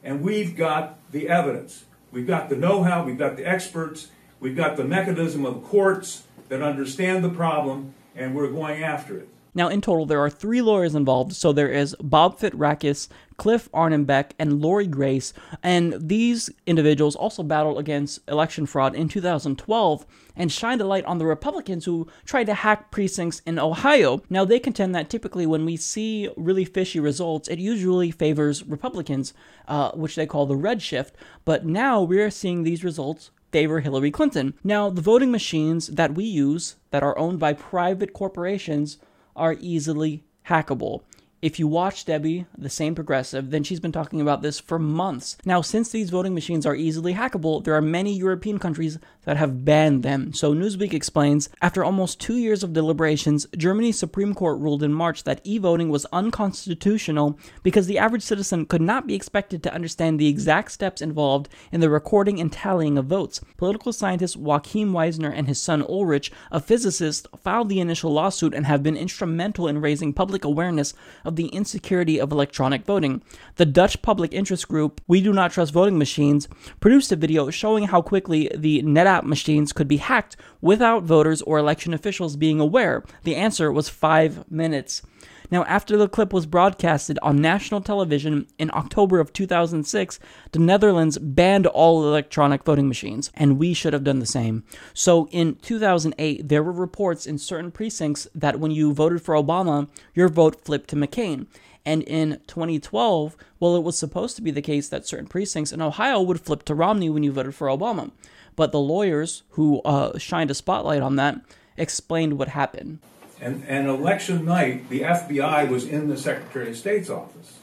And 0.04 0.22
we've 0.22 0.56
got 0.56 1.00
the 1.12 1.30
evidence. 1.30 1.86
We've 2.12 2.28
got 2.28 2.50
the 2.50 2.56
know 2.56 2.84
how. 2.84 3.04
We've 3.04 3.18
got 3.18 3.38
the 3.38 3.46
experts. 3.46 4.10
We've 4.40 4.56
got 4.56 4.78
the 4.78 4.84
mechanism 4.84 5.46
of 5.46 5.64
courts 5.64 6.24
that 6.50 6.62
understand 6.62 7.24
the 7.24 7.30
problem, 7.30 7.94
and 8.16 8.36
we're 8.36 8.52
going 8.52 8.84
after 8.84 9.18
it. 9.18 9.30
Now, 9.58 9.70
in 9.70 9.82
total, 9.82 10.06
there 10.06 10.20
are 10.20 10.30
three 10.30 10.62
lawyers 10.62 10.94
involved. 10.94 11.34
So 11.34 11.52
there 11.52 11.72
is 11.72 11.96
Bob 12.00 12.38
Fitrakis, 12.38 13.08
Cliff 13.38 13.72
Arnebeck, 13.72 14.34
and 14.38 14.62
Lori 14.62 14.86
Grace. 14.86 15.34
And 15.64 15.96
these 16.00 16.52
individuals 16.68 17.16
also 17.16 17.42
battled 17.42 17.80
against 17.80 18.20
election 18.28 18.68
fraud 18.68 18.94
in 18.94 19.10
2012 19.10 20.06
and 20.36 20.52
shined 20.52 20.80
a 20.80 20.86
light 20.86 21.06
on 21.06 21.18
the 21.18 21.26
Republicans 21.26 21.86
who 21.86 22.08
tried 22.24 22.44
to 22.44 22.54
hack 22.54 22.92
precincts 22.92 23.42
in 23.48 23.58
Ohio. 23.58 24.22
Now, 24.30 24.46
they 24.46 24.60
contend 24.60 24.94
that 24.94 25.10
typically 25.10 25.48
when 25.48 25.66
we 25.66 25.76
see 25.76 26.30
really 26.38 26.64
fishy 26.64 27.00
results, 27.00 27.48
it 27.48 27.58
usually 27.58 28.12
favors 28.12 28.64
Republicans, 28.64 29.34
uh, 29.68 29.90
which 29.94 30.14
they 30.14 30.28
call 30.28 30.46
the 30.46 30.56
red 30.56 30.84
shift. 30.84 31.16
But 31.46 31.66
now 31.66 32.04
we're 32.04 32.30
seeing 32.30 32.62
these 32.62 32.84
results 32.84 33.32
favor 33.52 33.80
Hillary 33.80 34.12
Clinton. 34.12 34.54
Now, 34.64 34.92
the 34.92 35.02
voting 35.02 35.32
machines 35.32 35.88
that 35.88 36.14
we 36.14 36.26
use 36.26 36.76
that 36.92 37.02
are 37.02 37.18
owned 37.18 37.40
by 37.40 37.54
private 37.54 38.14
corporations 38.14 39.00
are 39.38 39.56
easily 39.60 40.24
hackable. 40.48 41.04
If 41.40 41.60
you 41.60 41.68
watch 41.68 42.06
Debbie, 42.06 42.48
the 42.58 42.70
Sane 42.70 42.96
Progressive, 42.96 43.52
then 43.52 43.64
she's 43.64 43.80
been 43.80 43.92
talking 43.92 44.20
about 44.20 44.42
this 44.42 44.60
for 44.60 44.80
months. 44.80 45.38
Now, 45.46 45.62
since 45.62 45.90
these 45.90 46.10
voting 46.10 46.34
machines 46.34 46.66
are 46.66 46.76
easily 46.76 47.14
hackable, 47.14 47.64
there 47.64 47.76
are 47.76 47.82
many 47.82 48.12
European 48.12 48.58
countries 48.58 48.98
that 49.28 49.36
have 49.36 49.66
banned 49.66 50.04
them. 50.04 50.32
So, 50.32 50.54
Newsweek 50.54 50.94
explains 50.94 51.50
after 51.62 51.84
almost 51.84 52.22
two 52.22 52.38
years 52.38 52.64
of 52.64 52.72
deliberations, 52.72 53.46
Germany's 53.58 54.00
Supreme 54.00 54.34
Court 54.34 54.58
ruled 54.58 54.84
in 54.84 54.94
March 54.94 55.26
that 55.26 55.42
e 55.44 55.58
voting 55.58 55.90
was 55.90 56.06
unconstitutional 56.14 57.38
because 57.62 57.88
the 57.88 57.98
average 57.98 58.24
citizen 58.24 58.66
could 58.66 58.82
not 58.82 59.06
be 59.06 59.16
expected 59.16 59.62
to 59.64 59.74
understand 59.74 60.18
the 60.18 60.30
exact 60.30 60.72
steps 60.72 61.02
involved 61.02 61.50
in 61.74 61.82
the 61.82 61.90
recording 61.90 62.40
and 62.40 62.54
tallying 62.54 62.98
of 62.98 63.08
votes. 63.08 63.42
Political 63.58 63.92
scientist 63.92 64.38
Joachim 64.38 64.94
Wiesner 64.94 65.34
and 65.36 65.50
his 65.50 65.62
son 65.62 65.82
Ulrich, 65.82 66.32
a 66.50 66.62
physicist, 66.62 67.28
filed 67.38 67.68
the 67.68 67.82
initial 67.82 68.14
lawsuit 68.14 68.54
and 68.54 68.66
have 68.66 68.82
been 68.82 68.96
instrumental 68.96 69.68
in 69.68 69.82
raising 69.82 70.14
public 70.14 70.46
awareness 70.46 70.94
of 71.26 71.36
the 71.36 71.48
insecurity 71.48 72.18
of 72.18 72.32
electronic 72.32 72.86
voting. 72.86 73.22
The 73.58 73.66
Dutch 73.66 74.02
public 74.02 74.34
interest 74.34 74.70
group 74.70 75.02
We 75.06 75.20
Do 75.20 75.34
Not 75.34 75.52
Trust 75.52 75.74
Voting 75.74 75.98
Machines 75.98 76.48
produced 76.80 77.12
a 77.12 77.18
video 77.18 77.50
showing 77.50 77.88
how 77.88 78.02
quickly 78.02 78.50
the 78.56 78.84
Nedap 78.84 79.17
machines 79.26 79.74
could 79.74 79.88
be 79.88 79.98
hacked 79.98 80.38
without 80.62 81.04
voters 81.04 81.42
or 81.44 81.58
election 81.58 81.94
officials 81.94 82.36
being 82.36 82.60
aware. 82.60 83.04
The 83.24 83.36
answer 83.36 83.72
was 83.72 83.90
five 83.90 84.50
minutes. 84.52 85.02
Now, 85.50 85.64
after 85.64 85.96
the 85.96 86.10
clip 86.10 86.34
was 86.34 86.46
broadcasted 86.46 87.18
on 87.22 87.42
national 87.42 87.82
television 87.82 88.48
in 88.58 88.70
October 88.74 89.20
of 89.20 89.32
2006, 89.32 90.20
the 90.52 90.60
Netherlands 90.60 91.18
banned 91.18 91.68
all 91.68 92.04
electronic 92.06 92.64
voting 92.64 92.88
machines, 92.88 93.32
and 93.34 93.58
we 93.58 93.74
should 93.74 93.94
have 93.94 94.04
done 94.04 94.20
the 94.20 94.26
same. 94.26 94.64
So, 94.94 95.30
in 95.32 95.56
2008, 95.56 96.50
there 96.50 96.64
were 96.64 96.74
reports 96.74 97.26
in 97.26 97.38
certain 97.38 97.72
precincts 97.72 98.28
that 98.36 98.60
when 98.60 98.72
you 98.72 98.94
voted 98.94 99.22
for 99.22 99.36
Obama, 99.36 99.88
your 100.14 100.28
vote 100.28 100.66
flipped 100.66 100.90
to 100.90 100.96
McCain. 100.98 101.48
And 101.86 102.04
in 102.04 102.42
2012, 102.48 103.38
well, 103.62 103.78
it 103.78 103.84
was 103.84 103.98
supposed 103.98 104.36
to 104.36 104.42
be 104.42 104.52
the 104.52 104.62
case 104.62 104.90
that 104.90 105.08
certain 105.08 105.28
precincts 105.28 105.72
in 105.72 105.82
Ohio 105.82 106.22
would 106.22 106.42
flip 106.42 106.64
to 106.64 106.76
Romney 106.76 107.10
when 107.10 107.24
you 107.24 107.32
voted 107.32 107.56
for 107.56 107.68
Obama. 107.68 108.12
But 108.58 108.74
the 108.74 108.80
lawyers 108.80 109.44
who 109.52 109.82
uh, 109.84 110.18
shined 110.18 110.52
a 110.52 110.54
spotlight 110.54 111.02
on 111.02 111.16
that 111.16 111.40
explained 111.78 112.38
what 112.38 112.50
happened. 112.50 113.00
And, 113.40 113.64
and 113.68 113.88
election 113.88 114.44
night, 114.44 114.90
the 114.90 115.02
FBI 115.02 115.70
was 115.70 115.86
in 115.86 116.10
the 116.10 116.18
Secretary 116.18 116.72
of 116.72 116.76
State's 116.76 117.10
office. 117.10 117.60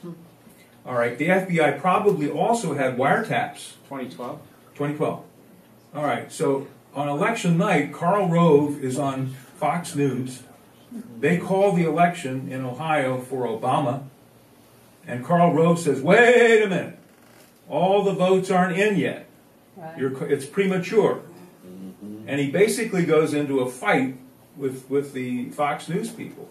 All 0.86 0.94
right, 0.94 1.18
the 1.18 1.28
FBI 1.28 1.80
probably 1.80 2.30
also 2.30 2.74
had 2.74 2.96
wiretaps. 2.96 3.72
2012? 3.88 4.40
2012. 4.74 5.24
All 5.96 6.04
right, 6.04 6.30
so 6.30 6.68
on 6.94 7.08
election 7.08 7.58
night, 7.58 7.92
Karl 7.92 8.28
Rove 8.28 8.82
is 8.82 8.96
on 8.96 9.34
Fox 9.56 9.96
News. 9.96 10.44
They 11.18 11.38
call 11.38 11.72
the 11.72 11.82
election 11.82 12.52
in 12.52 12.64
Ohio 12.64 13.20
for 13.20 13.46
Obama, 13.46 14.04
and 15.06 15.24
Karl 15.24 15.52
Rove 15.52 15.80
says, 15.80 16.00
wait 16.00 16.62
a 16.62 16.68
minute, 16.68 16.98
all 17.68 18.04
the 18.04 18.12
votes 18.12 18.48
aren't 18.48 18.78
in 18.78 18.96
yet. 18.96 19.26
You're, 19.98 20.24
it's 20.30 20.46
premature. 20.46 21.22
Mm-hmm. 21.66 22.28
And 22.28 22.40
he 22.40 22.50
basically 22.50 23.04
goes 23.04 23.34
into 23.34 23.60
a 23.60 23.70
fight 23.70 24.16
with, 24.56 24.88
with 24.88 25.12
the 25.12 25.50
Fox 25.50 25.88
News 25.88 26.10
people. 26.10 26.50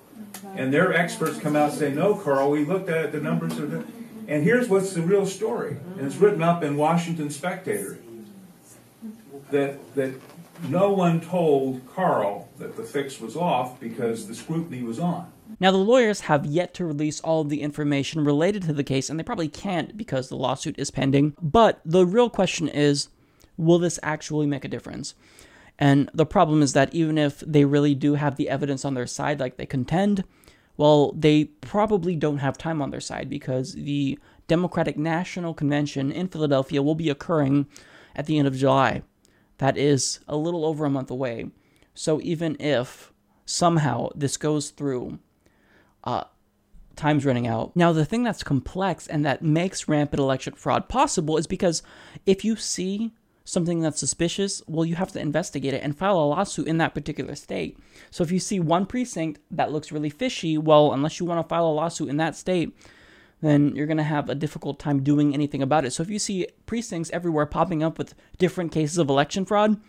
And 0.56 0.74
their 0.74 0.94
experts 0.94 1.39
come 1.39 1.56
out 1.56 1.72
and 1.72 1.80
say, 1.80 1.92
no, 1.92 2.15
Karl, 2.15 2.51
we 2.51 2.65
looked 2.65 2.89
at 2.89 3.06
it, 3.06 3.12
the 3.12 3.22
numbers 3.22 3.60
are 3.60 3.65
the. 3.65 3.84
And 4.27 4.44
here's 4.44 4.70
what's 4.70 4.94
the 4.94 5.01
real 5.01 5.25
story. 5.25 5.77
And 5.98 6.06
it's 6.06 6.15
written 6.15 6.42
up 6.42 6.63
in 6.63 6.77
Washington 6.77 7.30
Spectator 7.30 8.00
that, 9.51 9.96
that 9.96 10.13
no 10.70 10.92
one 10.92 11.20
told 11.20 11.82
Karl 11.94 12.48
that 12.58 12.77
the 12.77 12.84
fix 12.84 13.20
was 13.20 13.36
off 13.36 13.80
because 13.80 14.27
the 14.27 14.36
scrutiny 14.36 14.82
was 14.82 15.00
on. 15.00 15.33
Now, 15.60 15.72
the 15.72 15.78
lawyers 15.78 16.22
have 16.22 16.46
yet 16.46 16.74
to 16.76 16.86
release 16.86 17.20
all 17.22 17.42
of 17.42 17.50
the 17.50 17.62
information 17.62 18.26
related 18.26 18.64
to 18.64 18.74
the 18.74 18.84
case, 18.84 19.10
and 19.10 19.20
they 19.20 19.24
probably 19.24 19.48
can't 19.48 19.96
because 19.98 20.30
the 20.30 20.36
lawsuit 20.36 20.78
is 20.78 20.92
pending. 20.92 21.36
But 21.42 21.80
the 21.86 22.06
real 22.06 22.30
question 22.30 22.68
is 22.68 23.10
will 23.58 23.80
this 23.80 24.00
actually 24.02 24.48
make 24.48 24.66
a 24.66 24.70
difference? 24.70 25.16
And 25.80 26.10
the 26.14 26.26
problem 26.26 26.62
is 26.62 26.74
that 26.74 26.94
even 26.94 27.18
if 27.18 27.40
they 27.42 27.66
really 27.66 27.96
do 27.96 28.16
have 28.16 28.36
the 28.36 28.50
evidence 28.50 28.86
on 28.86 28.94
their 28.94 29.08
side, 29.08 29.40
like 29.40 29.58
they 29.58 29.66
contend, 29.66 30.24
well, 30.78 31.12
they 31.14 31.46
probably 31.46 32.16
don't 32.16 32.40
have 32.40 32.58
time 32.58 32.82
on 32.82 32.92
their 32.92 33.00
side 33.00 33.30
because 33.30 33.74
the 33.74 34.18
Democratic 34.48 34.98
National 34.98 35.54
Convention 35.54 36.12
in 36.12 36.28
Philadelphia 36.28 36.82
will 36.82 36.96
be 36.96 37.10
occurring 37.10 37.68
at 38.16 38.26
the 38.26 38.38
end 38.38 38.48
of 38.48 38.56
July. 38.56 39.04
That 39.58 39.78
is 39.78 40.20
a 40.28 40.36
little 40.36 40.66
over 40.66 40.86
a 40.86 40.90
month 40.90 41.12
away. 41.12 41.52
So 41.94 42.20
even 42.22 42.58
if 42.60 43.14
somehow 43.46 44.10
this 44.16 44.38
goes 44.38 44.72
through, 44.72 45.20
uh, 46.04 46.24
time's 46.96 47.26
running 47.26 47.48
out. 47.48 47.76
Now, 47.76 47.92
the 47.92 48.06
thing 48.06 48.24
that's 48.24 48.44
complex 48.44 49.08
and 49.08 49.26
that 49.26 49.42
makes 49.42 49.88
rampant 49.88 50.20
election 50.20 50.54
fraud 50.54 50.90
possible 50.90 51.38
is 51.38 51.48
because 51.48 51.84
if 52.26 52.46
you 52.46 52.56
see 52.56 53.14
something 53.46 53.82
that's 53.82 54.00
suspicious, 54.00 54.62
well, 54.68 54.86
you 54.86 54.96
have 54.96 55.12
to 55.12 55.20
investigate 55.20 55.74
it 55.74 55.84
and 55.84 55.98
file 55.98 56.18
a 56.18 56.24
lawsuit 56.24 56.68
in 56.68 56.78
that 56.78 56.94
particular 56.94 57.36
state. 57.36 57.78
So 58.10 58.24
if 58.24 58.32
you 58.32 58.40
see 58.40 58.60
one 58.60 58.86
precinct 58.86 59.42
that 59.52 59.72
looks 59.72 59.92
really 59.92 60.10
fishy, 60.10 60.58
well, 60.58 60.94
unless 60.94 61.20
you 61.20 61.26
want 61.26 61.44
to 61.44 61.50
file 61.50 61.68
a 61.68 61.74
lawsuit 61.74 62.10
in 62.10 62.18
that 62.18 62.36
state, 62.36 62.76
then 63.42 63.76
you're 63.76 63.88
going 63.88 63.98
to 63.98 64.04
have 64.04 64.30
a 64.30 64.36
difficult 64.36 64.80
time 64.80 65.04
doing 65.04 65.34
anything 65.34 65.62
about 65.62 65.84
it. 65.84 65.92
So 65.92 66.02
if 66.04 66.10
you 66.10 66.20
see 66.20 66.48
precincts 66.66 67.12
everywhere 67.12 67.46
popping 67.46 67.84
up 67.84 67.98
with 67.98 68.16
different 68.38 68.72
cases 68.72 68.98
of 68.98 69.10
election 69.10 69.46
fraud, 69.46 69.82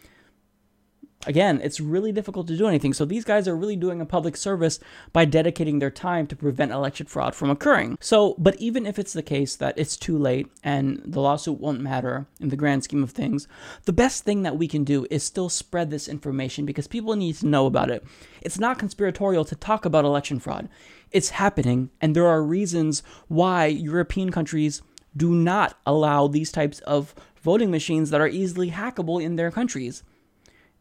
Again, 1.26 1.60
it's 1.62 1.80
really 1.80 2.12
difficult 2.12 2.46
to 2.48 2.56
do 2.56 2.68
anything. 2.68 2.92
So 2.92 3.04
these 3.04 3.24
guys 3.24 3.48
are 3.48 3.56
really 3.56 3.76
doing 3.76 4.00
a 4.00 4.06
public 4.06 4.36
service 4.36 4.78
by 5.12 5.24
dedicating 5.24 5.78
their 5.78 5.90
time 5.90 6.26
to 6.26 6.36
prevent 6.36 6.72
election 6.72 7.06
fraud 7.06 7.34
from 7.34 7.50
occurring. 7.50 7.96
So, 8.00 8.34
but 8.38 8.56
even 8.60 8.86
if 8.86 8.98
it's 8.98 9.12
the 9.12 9.22
case 9.22 9.56
that 9.56 9.78
it's 9.78 9.96
too 9.96 10.18
late 10.18 10.48
and 10.62 11.02
the 11.04 11.20
lawsuit 11.20 11.60
won't 11.60 11.80
matter 11.80 12.26
in 12.40 12.48
the 12.48 12.56
grand 12.56 12.84
scheme 12.84 13.02
of 13.02 13.10
things, 13.10 13.48
the 13.84 13.92
best 13.92 14.24
thing 14.24 14.42
that 14.42 14.58
we 14.58 14.68
can 14.68 14.84
do 14.84 15.06
is 15.10 15.22
still 15.22 15.48
spread 15.48 15.90
this 15.90 16.08
information 16.08 16.66
because 16.66 16.86
people 16.86 17.16
need 17.16 17.36
to 17.36 17.46
know 17.46 17.66
about 17.66 17.90
it. 17.90 18.04
It's 18.42 18.58
not 18.58 18.78
conspiratorial 18.78 19.44
to 19.46 19.56
talk 19.56 19.84
about 19.84 20.04
election 20.04 20.38
fraud. 20.38 20.68
It's 21.10 21.30
happening 21.30 21.90
and 22.00 22.14
there 22.14 22.26
are 22.26 22.42
reasons 22.42 23.02
why 23.28 23.66
European 23.66 24.30
countries 24.30 24.82
do 25.16 25.34
not 25.34 25.78
allow 25.86 26.26
these 26.26 26.50
types 26.50 26.80
of 26.80 27.14
voting 27.40 27.70
machines 27.70 28.10
that 28.10 28.20
are 28.20 28.28
easily 28.28 28.70
hackable 28.70 29.22
in 29.22 29.36
their 29.36 29.50
countries. 29.50 30.02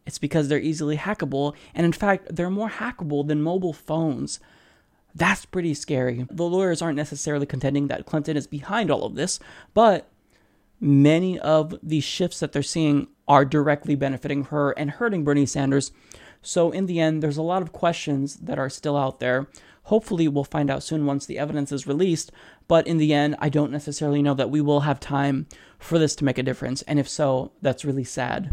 It's 0.06 0.18
because 0.18 0.48
they're 0.48 0.58
easily 0.58 0.96
hackable, 0.96 1.54
and 1.74 1.86
in 1.86 1.92
fact, 1.92 2.34
they're 2.34 2.50
more 2.50 2.70
hackable 2.70 3.26
than 3.26 3.42
mobile 3.42 3.72
phones. 3.72 4.38
That's 5.14 5.44
pretty 5.44 5.74
scary. 5.74 6.26
The 6.30 6.44
lawyers 6.44 6.82
aren't 6.82 6.96
necessarily 6.96 7.46
contending 7.46 7.88
that 7.88 8.06
Clinton 8.06 8.36
is 8.36 8.46
behind 8.46 8.90
all 8.90 9.04
of 9.04 9.14
this, 9.14 9.38
but 9.72 10.08
many 10.80 11.38
of 11.38 11.74
the 11.82 12.00
shifts 12.00 12.40
that 12.40 12.52
they're 12.52 12.62
seeing 12.62 13.08
are 13.26 13.44
directly 13.44 13.94
benefiting 13.94 14.44
her 14.44 14.72
and 14.72 14.90
hurting 14.90 15.24
Bernie 15.24 15.46
Sanders. 15.46 15.92
So, 16.42 16.70
in 16.70 16.86
the 16.86 17.00
end, 17.00 17.22
there's 17.22 17.38
a 17.38 17.42
lot 17.42 17.62
of 17.62 17.72
questions 17.72 18.36
that 18.36 18.58
are 18.58 18.68
still 18.68 18.96
out 18.96 19.20
there. 19.20 19.46
Hopefully, 19.84 20.28
we'll 20.28 20.44
find 20.44 20.70
out 20.70 20.82
soon 20.82 21.06
once 21.06 21.24
the 21.24 21.38
evidence 21.38 21.72
is 21.72 21.86
released. 21.86 22.32
But 22.68 22.86
in 22.86 22.98
the 22.98 23.14
end, 23.14 23.36
I 23.38 23.48
don't 23.48 23.72
necessarily 23.72 24.20
know 24.20 24.34
that 24.34 24.50
we 24.50 24.60
will 24.60 24.80
have 24.80 25.00
time 25.00 25.46
for 25.78 25.98
this 25.98 26.14
to 26.16 26.24
make 26.24 26.38
a 26.38 26.42
difference. 26.42 26.82
And 26.82 26.98
if 26.98 27.08
so, 27.08 27.52
that's 27.62 27.84
really 27.84 28.04
sad. 28.04 28.50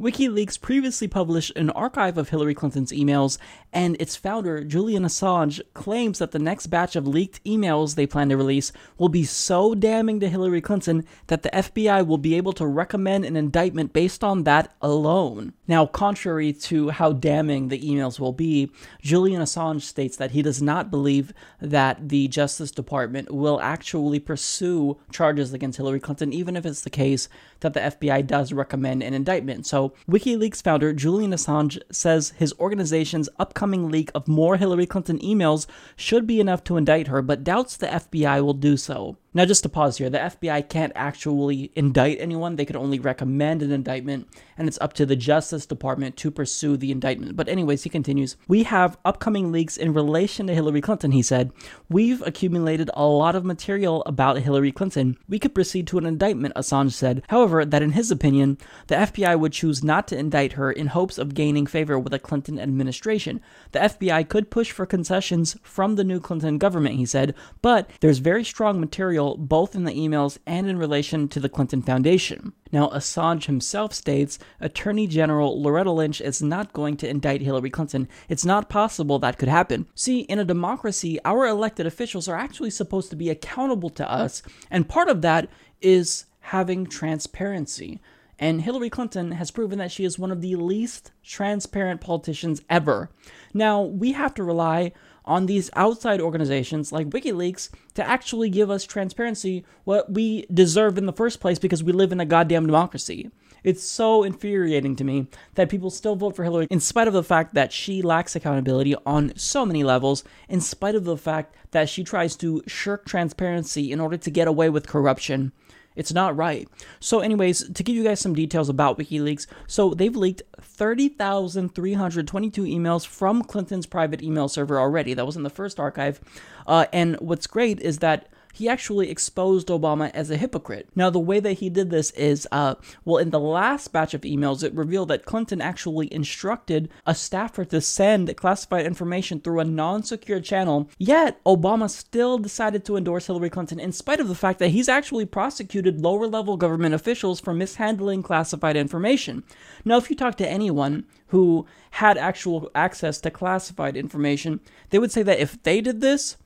WikiLeaks 0.00 0.58
previously 0.58 1.08
published 1.08 1.52
an 1.56 1.68
archive 1.68 2.16
of 2.16 2.30
Hillary 2.30 2.54
Clinton's 2.54 2.90
emails, 2.90 3.36
and 3.70 4.00
its 4.00 4.16
founder, 4.16 4.64
Julian 4.64 5.02
Assange, 5.02 5.60
claims 5.74 6.18
that 6.18 6.30
the 6.30 6.38
next 6.38 6.68
batch 6.68 6.96
of 6.96 7.06
leaked 7.06 7.44
emails 7.44 7.94
they 7.94 8.06
plan 8.06 8.30
to 8.30 8.36
release 8.38 8.72
will 8.96 9.10
be 9.10 9.24
so 9.24 9.74
damning 9.74 10.18
to 10.20 10.28
Hillary 10.30 10.62
Clinton 10.62 11.04
that 11.26 11.42
the 11.42 11.50
FBI 11.50 12.06
will 12.06 12.16
be 12.16 12.34
able 12.34 12.54
to 12.54 12.66
recommend 12.66 13.26
an 13.26 13.36
indictment 13.36 13.92
based 13.92 14.24
on 14.24 14.44
that 14.44 14.74
alone. 14.80 15.52
Now, 15.68 15.84
contrary 15.84 16.54
to 16.54 16.88
how 16.88 17.12
damning 17.12 17.68
the 17.68 17.78
emails 17.78 18.18
will 18.18 18.32
be, 18.32 18.72
Julian 19.02 19.42
Assange 19.42 19.82
states 19.82 20.16
that 20.16 20.30
he 20.30 20.40
does 20.40 20.62
not 20.62 20.90
believe 20.90 21.34
that 21.60 22.08
the 22.08 22.26
Justice 22.26 22.70
Department 22.70 23.30
will 23.30 23.60
actually 23.60 24.18
pursue 24.18 24.98
charges 25.12 25.52
against 25.52 25.76
Hillary 25.76 26.00
Clinton, 26.00 26.32
even 26.32 26.56
if 26.56 26.64
it's 26.64 26.80
the 26.80 26.90
case 26.90 27.28
that 27.60 27.74
the 27.74 27.80
FBI 27.80 28.26
does 28.26 28.54
recommend 28.54 29.02
an 29.02 29.12
indictment. 29.12 29.66
So, 29.66 29.89
WikiLeaks 30.08 30.62
founder 30.62 30.92
Julian 30.92 31.32
Assange 31.32 31.80
says 31.90 32.30
his 32.30 32.54
organization's 32.58 33.28
upcoming 33.38 33.90
leak 33.90 34.10
of 34.14 34.28
more 34.28 34.56
Hillary 34.56 34.86
Clinton 34.86 35.18
emails 35.18 35.66
should 35.96 36.26
be 36.26 36.40
enough 36.40 36.64
to 36.64 36.76
indict 36.76 37.08
her, 37.08 37.22
but 37.22 37.44
doubts 37.44 37.76
the 37.76 37.86
FBI 37.86 38.42
will 38.42 38.54
do 38.54 38.76
so. 38.76 39.16
Now, 39.32 39.44
just 39.44 39.62
to 39.62 39.68
pause 39.68 39.98
here, 39.98 40.10
the 40.10 40.18
FBI 40.18 40.68
can't 40.68 40.92
actually 40.96 41.70
indict 41.76 42.18
anyone. 42.18 42.56
They 42.56 42.64
could 42.64 42.74
only 42.74 42.98
recommend 42.98 43.62
an 43.62 43.70
indictment, 43.70 44.26
and 44.58 44.66
it's 44.66 44.78
up 44.80 44.92
to 44.94 45.06
the 45.06 45.14
Justice 45.14 45.66
Department 45.66 46.16
to 46.16 46.32
pursue 46.32 46.76
the 46.76 46.90
indictment. 46.90 47.36
But, 47.36 47.48
anyways, 47.48 47.84
he 47.84 47.90
continues 47.90 48.36
We 48.48 48.64
have 48.64 48.98
upcoming 49.04 49.52
leaks 49.52 49.76
in 49.76 49.92
relation 49.92 50.48
to 50.48 50.54
Hillary 50.54 50.80
Clinton, 50.80 51.12
he 51.12 51.22
said. 51.22 51.52
We've 51.88 52.20
accumulated 52.26 52.90
a 52.92 53.06
lot 53.06 53.36
of 53.36 53.44
material 53.44 54.02
about 54.04 54.38
Hillary 54.38 54.72
Clinton. 54.72 55.16
We 55.28 55.38
could 55.38 55.54
proceed 55.54 55.86
to 55.88 55.98
an 55.98 56.06
indictment, 56.06 56.56
Assange 56.56 56.92
said. 56.92 57.22
However, 57.28 57.64
that 57.64 57.82
in 57.82 57.92
his 57.92 58.10
opinion, 58.10 58.58
the 58.88 58.96
FBI 58.96 59.38
would 59.38 59.52
choose 59.52 59.84
not 59.84 60.08
to 60.08 60.18
indict 60.18 60.54
her 60.54 60.72
in 60.72 60.88
hopes 60.88 61.18
of 61.18 61.34
gaining 61.34 61.66
favor 61.66 62.00
with 62.00 62.10
the 62.10 62.18
Clinton 62.18 62.58
administration. 62.58 63.40
The 63.70 63.78
FBI 63.78 64.28
could 64.28 64.50
push 64.50 64.72
for 64.72 64.86
concessions 64.86 65.56
from 65.62 65.94
the 65.94 66.02
new 66.02 66.18
Clinton 66.18 66.58
government, 66.58 66.96
he 66.96 67.06
said, 67.06 67.36
but 67.62 67.88
there's 68.00 68.18
very 68.18 68.42
strong 68.42 68.80
material 68.80 69.19
both 69.38 69.74
in 69.74 69.84
the 69.84 69.92
emails 69.92 70.38
and 70.46 70.68
in 70.68 70.78
relation 70.78 71.28
to 71.28 71.40
the 71.40 71.48
Clinton 71.48 71.82
Foundation. 71.82 72.52
Now, 72.72 72.88
Assange 72.88 73.46
himself 73.46 73.92
states 73.92 74.38
Attorney 74.60 75.06
General 75.06 75.60
Loretta 75.60 75.90
Lynch 75.90 76.20
is 76.20 76.42
not 76.42 76.72
going 76.72 76.96
to 76.98 77.08
indict 77.08 77.42
Hillary 77.42 77.70
Clinton. 77.70 78.08
It's 78.28 78.44
not 78.44 78.68
possible 78.68 79.18
that 79.18 79.38
could 79.38 79.48
happen. 79.48 79.86
See, 79.94 80.20
in 80.20 80.38
a 80.38 80.44
democracy, 80.44 81.18
our 81.24 81.46
elected 81.46 81.86
officials 81.86 82.28
are 82.28 82.36
actually 82.36 82.70
supposed 82.70 83.10
to 83.10 83.16
be 83.16 83.30
accountable 83.30 83.90
to 83.90 84.10
us, 84.10 84.42
and 84.70 84.88
part 84.88 85.08
of 85.08 85.22
that 85.22 85.48
is 85.80 86.26
having 86.40 86.86
transparency. 86.86 88.00
And 88.38 88.62
Hillary 88.62 88.88
Clinton 88.88 89.32
has 89.32 89.50
proven 89.50 89.78
that 89.78 89.92
she 89.92 90.04
is 90.04 90.18
one 90.18 90.30
of 90.30 90.40
the 90.40 90.56
least 90.56 91.12
transparent 91.22 92.00
politicians 92.00 92.62
ever. 92.70 93.10
Now, 93.52 93.82
we 93.82 94.12
have 94.12 94.32
to 94.34 94.42
rely 94.42 94.92
on 95.24 95.46
these 95.46 95.70
outside 95.74 96.20
organizations 96.20 96.92
like 96.92 97.10
WikiLeaks 97.10 97.70
to 97.94 98.06
actually 98.06 98.50
give 98.50 98.70
us 98.70 98.84
transparency 98.84 99.64
what 99.84 100.12
we 100.12 100.46
deserve 100.52 100.98
in 100.98 101.06
the 101.06 101.12
first 101.12 101.40
place 101.40 101.58
because 101.58 101.84
we 101.84 101.92
live 101.92 102.12
in 102.12 102.20
a 102.20 102.26
goddamn 102.26 102.66
democracy. 102.66 103.30
It's 103.62 103.82
so 103.82 104.22
infuriating 104.22 104.96
to 104.96 105.04
me 105.04 105.26
that 105.54 105.68
people 105.68 105.90
still 105.90 106.16
vote 106.16 106.34
for 106.34 106.44
Hillary 106.44 106.66
in 106.70 106.80
spite 106.80 107.08
of 107.08 107.14
the 107.14 107.22
fact 107.22 107.54
that 107.54 107.72
she 107.72 108.02
lacks 108.02 108.34
accountability 108.34 108.94
on 109.04 109.36
so 109.36 109.66
many 109.66 109.84
levels, 109.84 110.24
in 110.48 110.60
spite 110.60 110.94
of 110.94 111.04
the 111.04 111.16
fact 111.16 111.54
that 111.72 111.88
she 111.88 112.02
tries 112.02 112.36
to 112.36 112.62
shirk 112.66 113.04
transparency 113.04 113.92
in 113.92 114.00
order 114.00 114.16
to 114.16 114.30
get 114.30 114.48
away 114.48 114.70
with 114.70 114.88
corruption. 114.88 115.52
It's 115.96 116.12
not 116.12 116.36
right. 116.36 116.68
So, 117.00 117.20
anyways, 117.20 117.72
to 117.72 117.82
give 117.82 117.96
you 117.96 118.04
guys 118.04 118.20
some 118.20 118.34
details 118.34 118.68
about 118.68 118.98
WikiLeaks, 118.98 119.46
so 119.66 119.92
they've 119.92 120.14
leaked 120.14 120.42
30,322 120.60 122.62
emails 122.62 123.06
from 123.06 123.42
Clinton's 123.42 123.86
private 123.86 124.22
email 124.22 124.48
server 124.48 124.78
already. 124.78 125.14
That 125.14 125.26
was 125.26 125.36
in 125.36 125.42
the 125.42 125.50
first 125.50 125.80
archive. 125.80 126.20
Uh, 126.66 126.86
and 126.92 127.16
what's 127.16 127.46
great 127.46 127.80
is 127.80 127.98
that 127.98 128.28
he 128.52 128.68
actually 128.68 129.10
exposed 129.10 129.68
Obama 129.68 130.10
as 130.12 130.30
a 130.30 130.36
hypocrite. 130.36 130.88
Now, 130.94 131.10
the 131.10 131.18
way 131.18 131.40
that 131.40 131.54
he 131.54 131.70
did 131.70 131.90
this 131.90 132.10
is, 132.12 132.46
uh, 132.50 132.74
well, 133.04 133.18
in 133.18 133.30
the 133.30 133.40
last 133.40 133.92
batch 133.92 134.14
of 134.14 134.22
emails, 134.22 134.62
it 134.62 134.74
revealed 134.74 135.08
that 135.08 135.24
Clinton 135.24 135.60
actually 135.60 136.12
instructed 136.12 136.88
a 137.06 137.14
staffer 137.14 137.64
to 137.66 137.80
send 137.80 138.36
classified 138.36 138.86
information 138.86 139.40
through 139.40 139.60
a 139.60 139.64
non 139.64 140.02
secure 140.02 140.40
channel, 140.40 140.90
yet 140.98 141.42
Obama 141.44 141.88
still 141.88 142.38
decided 142.38 142.84
to 142.84 142.96
endorse 142.96 143.26
Hillary 143.26 143.50
Clinton 143.50 143.80
in 143.80 143.92
spite 143.92 144.20
of 144.20 144.28
the 144.28 144.34
fact 144.34 144.58
that 144.58 144.68
he's 144.68 144.88
actually 144.88 145.26
prosecuted 145.26 146.00
lower 146.00 146.26
level 146.26 146.56
government 146.56 146.94
officials 146.94 147.40
for 147.40 147.54
mishandling 147.54 148.22
classified 148.22 148.76
information. 148.76 149.42
Now, 149.84 149.96
if 149.96 150.10
you 150.10 150.16
talk 150.16 150.36
to 150.36 150.48
anyone 150.48 151.04
who 151.28 151.66
had 151.92 152.18
actual 152.18 152.70
access 152.74 153.20
to 153.20 153.30
classified 153.30 153.96
information, 153.96 154.60
they 154.90 154.98
would 154.98 155.12
say 155.12 155.22
that 155.22 155.38
if 155.38 155.62
they 155.62 155.80
did 155.80 156.00
this, 156.00 156.36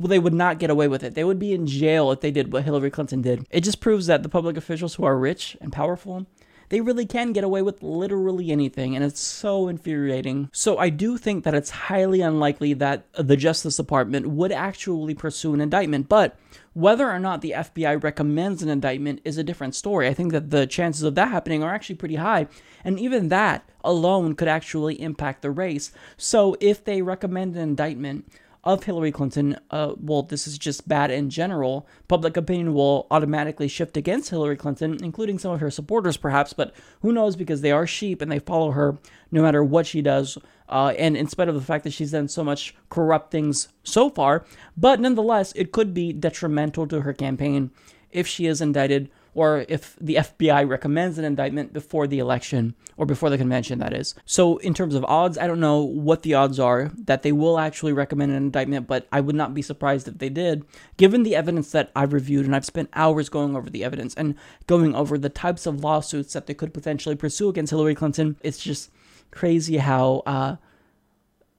well, 0.00 0.08
they 0.08 0.18
would 0.18 0.32
not 0.32 0.58
get 0.58 0.70
away 0.70 0.88
with 0.88 1.02
it. 1.02 1.14
They 1.14 1.24
would 1.24 1.38
be 1.38 1.52
in 1.52 1.66
jail 1.66 2.10
if 2.10 2.20
they 2.20 2.30
did 2.30 2.52
what 2.52 2.64
Hillary 2.64 2.90
Clinton 2.90 3.20
did. 3.20 3.46
It 3.50 3.60
just 3.60 3.80
proves 3.80 4.06
that 4.06 4.22
the 4.22 4.30
public 4.30 4.56
officials 4.56 4.94
who 4.94 5.04
are 5.04 5.18
rich 5.18 5.58
and 5.60 5.70
powerful, 5.70 6.26
they 6.70 6.80
really 6.80 7.04
can 7.04 7.32
get 7.32 7.44
away 7.44 7.60
with 7.60 7.82
literally 7.82 8.50
anything, 8.50 8.96
and 8.96 9.04
it's 9.04 9.20
so 9.20 9.68
infuriating. 9.68 10.48
So, 10.52 10.78
I 10.78 10.88
do 10.88 11.18
think 11.18 11.44
that 11.44 11.52
it's 11.52 11.68
highly 11.68 12.22
unlikely 12.22 12.72
that 12.74 13.12
the 13.12 13.36
Justice 13.36 13.76
Department 13.76 14.28
would 14.28 14.52
actually 14.52 15.14
pursue 15.14 15.52
an 15.52 15.60
indictment, 15.60 16.08
but 16.08 16.38
whether 16.72 17.10
or 17.10 17.18
not 17.18 17.42
the 17.42 17.54
FBI 17.56 18.02
recommends 18.02 18.62
an 18.62 18.70
indictment 18.70 19.20
is 19.24 19.36
a 19.36 19.44
different 19.44 19.74
story. 19.74 20.08
I 20.08 20.14
think 20.14 20.32
that 20.32 20.50
the 20.50 20.66
chances 20.66 21.02
of 21.02 21.16
that 21.16 21.28
happening 21.28 21.62
are 21.62 21.74
actually 21.74 21.96
pretty 21.96 22.14
high, 22.14 22.46
and 22.84 22.98
even 22.98 23.28
that 23.28 23.68
alone 23.84 24.34
could 24.34 24.48
actually 24.48 24.98
impact 25.02 25.42
the 25.42 25.50
race. 25.50 25.92
So, 26.16 26.56
if 26.58 26.84
they 26.84 27.02
recommend 27.02 27.54
an 27.56 27.62
indictment, 27.62 28.30
of 28.62 28.84
Hillary 28.84 29.10
Clinton, 29.12 29.58
uh, 29.70 29.94
well, 29.98 30.22
this 30.22 30.46
is 30.46 30.58
just 30.58 30.86
bad 30.86 31.10
in 31.10 31.30
general. 31.30 31.86
Public 32.08 32.36
opinion 32.36 32.74
will 32.74 33.06
automatically 33.10 33.68
shift 33.68 33.96
against 33.96 34.30
Hillary 34.30 34.56
Clinton, 34.56 34.98
including 35.02 35.38
some 35.38 35.52
of 35.52 35.60
her 35.60 35.70
supporters, 35.70 36.16
perhaps, 36.16 36.52
but 36.52 36.74
who 37.00 37.12
knows 37.12 37.36
because 37.36 37.62
they 37.62 37.72
are 37.72 37.86
sheep 37.86 38.20
and 38.20 38.30
they 38.30 38.38
follow 38.38 38.72
her 38.72 38.98
no 39.30 39.42
matter 39.42 39.64
what 39.64 39.86
she 39.86 40.02
does. 40.02 40.36
Uh, 40.68 40.94
and 40.98 41.16
in 41.16 41.26
spite 41.26 41.48
of 41.48 41.54
the 41.54 41.60
fact 41.60 41.84
that 41.84 41.92
she's 41.92 42.12
done 42.12 42.28
so 42.28 42.44
much 42.44 42.74
corrupt 42.90 43.30
things 43.30 43.68
so 43.82 44.10
far, 44.10 44.44
but 44.76 45.00
nonetheless, 45.00 45.52
it 45.56 45.72
could 45.72 45.92
be 45.94 46.12
detrimental 46.12 46.86
to 46.86 47.00
her 47.00 47.12
campaign 47.12 47.70
if 48.10 48.26
she 48.26 48.46
is 48.46 48.60
indicted 48.60 49.10
or 49.40 49.64
if 49.70 49.96
the 49.98 50.16
FBI 50.16 50.68
recommends 50.68 51.16
an 51.16 51.24
indictment 51.24 51.72
before 51.72 52.06
the 52.06 52.18
election 52.18 52.74
or 52.98 53.06
before 53.06 53.30
the 53.30 53.38
convention, 53.38 53.78
that 53.78 53.94
is. 53.94 54.14
So, 54.26 54.58
in 54.58 54.74
terms 54.74 54.94
of 54.94 55.02
odds, 55.06 55.38
I 55.38 55.46
don't 55.46 55.60
know 55.60 55.80
what 55.80 56.24
the 56.24 56.34
odds 56.34 56.60
are 56.60 56.90
that 57.06 57.22
they 57.22 57.32
will 57.32 57.58
actually 57.58 57.94
recommend 57.94 58.32
an 58.32 58.36
indictment, 58.36 58.86
but 58.86 59.08
I 59.10 59.22
would 59.22 59.34
not 59.34 59.54
be 59.54 59.62
surprised 59.62 60.06
if 60.06 60.18
they 60.18 60.28
did, 60.28 60.66
given 60.98 61.22
the 61.22 61.34
evidence 61.34 61.72
that 61.72 61.90
I've 61.96 62.12
reviewed 62.12 62.44
and 62.44 62.54
I've 62.54 62.66
spent 62.66 62.90
hours 62.92 63.30
going 63.30 63.56
over 63.56 63.70
the 63.70 63.82
evidence 63.82 64.14
and 64.14 64.34
going 64.66 64.94
over 64.94 65.16
the 65.16 65.30
types 65.30 65.64
of 65.64 65.82
lawsuits 65.82 66.34
that 66.34 66.46
they 66.46 66.52
could 66.52 66.74
potentially 66.74 67.16
pursue 67.16 67.48
against 67.48 67.70
Hillary 67.70 67.94
Clinton. 67.94 68.36
It's 68.42 68.62
just 68.62 68.90
crazy 69.30 69.78
how 69.78 70.22
uh, 70.26 70.56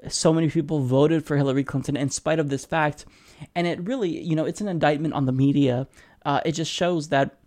so 0.08 0.32
many 0.32 0.51
people 0.51 0.82
voted 0.82 1.25
for 1.25 1.36
Hillary 1.36 1.63
Clinton 1.63 1.97
in 1.97 2.12
spite 2.12 2.38
of 2.38 2.49
this 2.49 2.63
fact. 2.63 3.06
And 3.56 3.65
it 3.65 3.82
really, 3.82 4.21
you 4.21 4.36
know, 4.36 4.45
it's 4.45 4.62
an 4.62 4.67
indictment 4.67 5.15
on 5.15 5.25
the 5.25 5.32
media. 5.32 5.88
Uh, 6.23 6.41
it 6.45 6.51
just 6.51 6.71
shows 6.71 7.10
that 7.10 7.40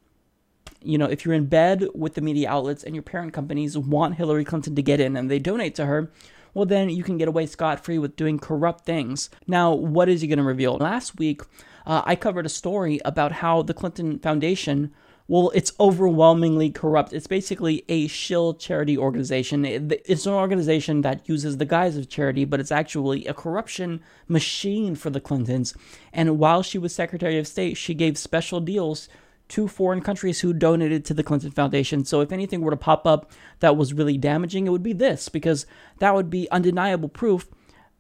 you 0.85 0.99
know, 0.99 1.07
if 1.07 1.25
you're 1.25 1.35
in 1.35 1.47
bed 1.47 1.89
with 1.95 2.15
the 2.15 2.21
media 2.21 2.51
outlets 2.51 2.85
and 2.85 2.95
your 2.95 3.03
parent 3.03 3.33
companies 3.33 3.77
want 3.77 4.17
Hillary 4.17 4.45
Clinton 4.45 4.75
to 4.77 4.83
get 4.83 5.01
in 5.01 5.17
and 5.17 5.31
they 5.31 5.39
donate 5.39 5.75
to 5.77 5.87
her, 5.87 6.11
well, 6.55 6.67
then 6.67 6.89
you 6.89 7.03
can 7.03 7.19
get 7.19 7.29
away 7.29 7.47
scot 7.47 7.85
free 7.85 7.99
with 7.99 8.17
doing 8.17 8.39
corrupt 8.39 8.85
things. 8.85 9.29
Now, 9.47 9.75
what 9.75 10.09
is 10.09 10.21
he 10.21 10.29
going 10.29 10.39
to 10.39 10.45
reveal? 10.45 10.77
Last 10.77 11.19
week, 11.19 11.43
uh, 11.85 12.03
I 12.05 12.15
covered 12.17 12.47
a 12.47 12.51
story 12.51 13.01
about 13.05 13.33
how 13.33 13.63
the 13.63 13.75
Clinton 13.75 14.19
Foundation. 14.21 14.93
Well, 15.27 15.51
it's 15.55 15.73
overwhelmingly 15.81 16.71
corrupt. 16.71 17.13
It's 17.13 17.27
basically 17.27 17.83
a 17.89 18.07
shill 18.07 18.55
charity 18.55 18.97
organization. 18.97 19.65
It's 19.65 20.27
an 20.27 20.35
organization 20.35 21.01
that 21.01 21.27
uses 21.29 21.57
the 21.57 21.65
guise 21.65 21.97
of 21.97 22.11
charity, 22.11 22.45
but 22.45 22.61
it's 22.61 22.71
actually 22.71 23.27
a 23.27 23.35
corruption 23.35 24.01
machine 24.29 24.95
for 24.95 25.11
the 25.11 25.21
Clintons. 25.21 25.75
And 26.13 26.39
while 26.39 26.63
she 26.63 26.79
was 26.79 26.95
Secretary 26.95 27.39
of 27.39 27.49
State, 27.49 27.79
she 27.79 27.95
gave 27.95 28.19
special 28.19 28.61
deals 28.61 29.09
to 29.49 29.69
foreign 29.69 30.01
countries 30.01 30.41
who 30.41 30.53
donated 30.53 31.05
to 31.05 31.15
the 31.15 31.23
Clinton 31.23 31.51
Foundation. 31.51 32.05
So 32.05 32.21
if 32.21 32.33
anything 32.33 32.61
were 32.61 32.71
to 32.71 32.77
pop 32.77 33.07
up 33.07 33.31
that 33.61 33.77
was 33.77 33.93
really 33.93 34.17
damaging, 34.17 34.67
it 34.67 34.71
would 34.71 34.83
be 34.83 34.93
this, 34.95 35.29
because 35.29 35.67
that 35.99 36.15
would 36.15 36.31
be 36.31 36.51
undeniable 36.51 37.09
proof 37.09 37.49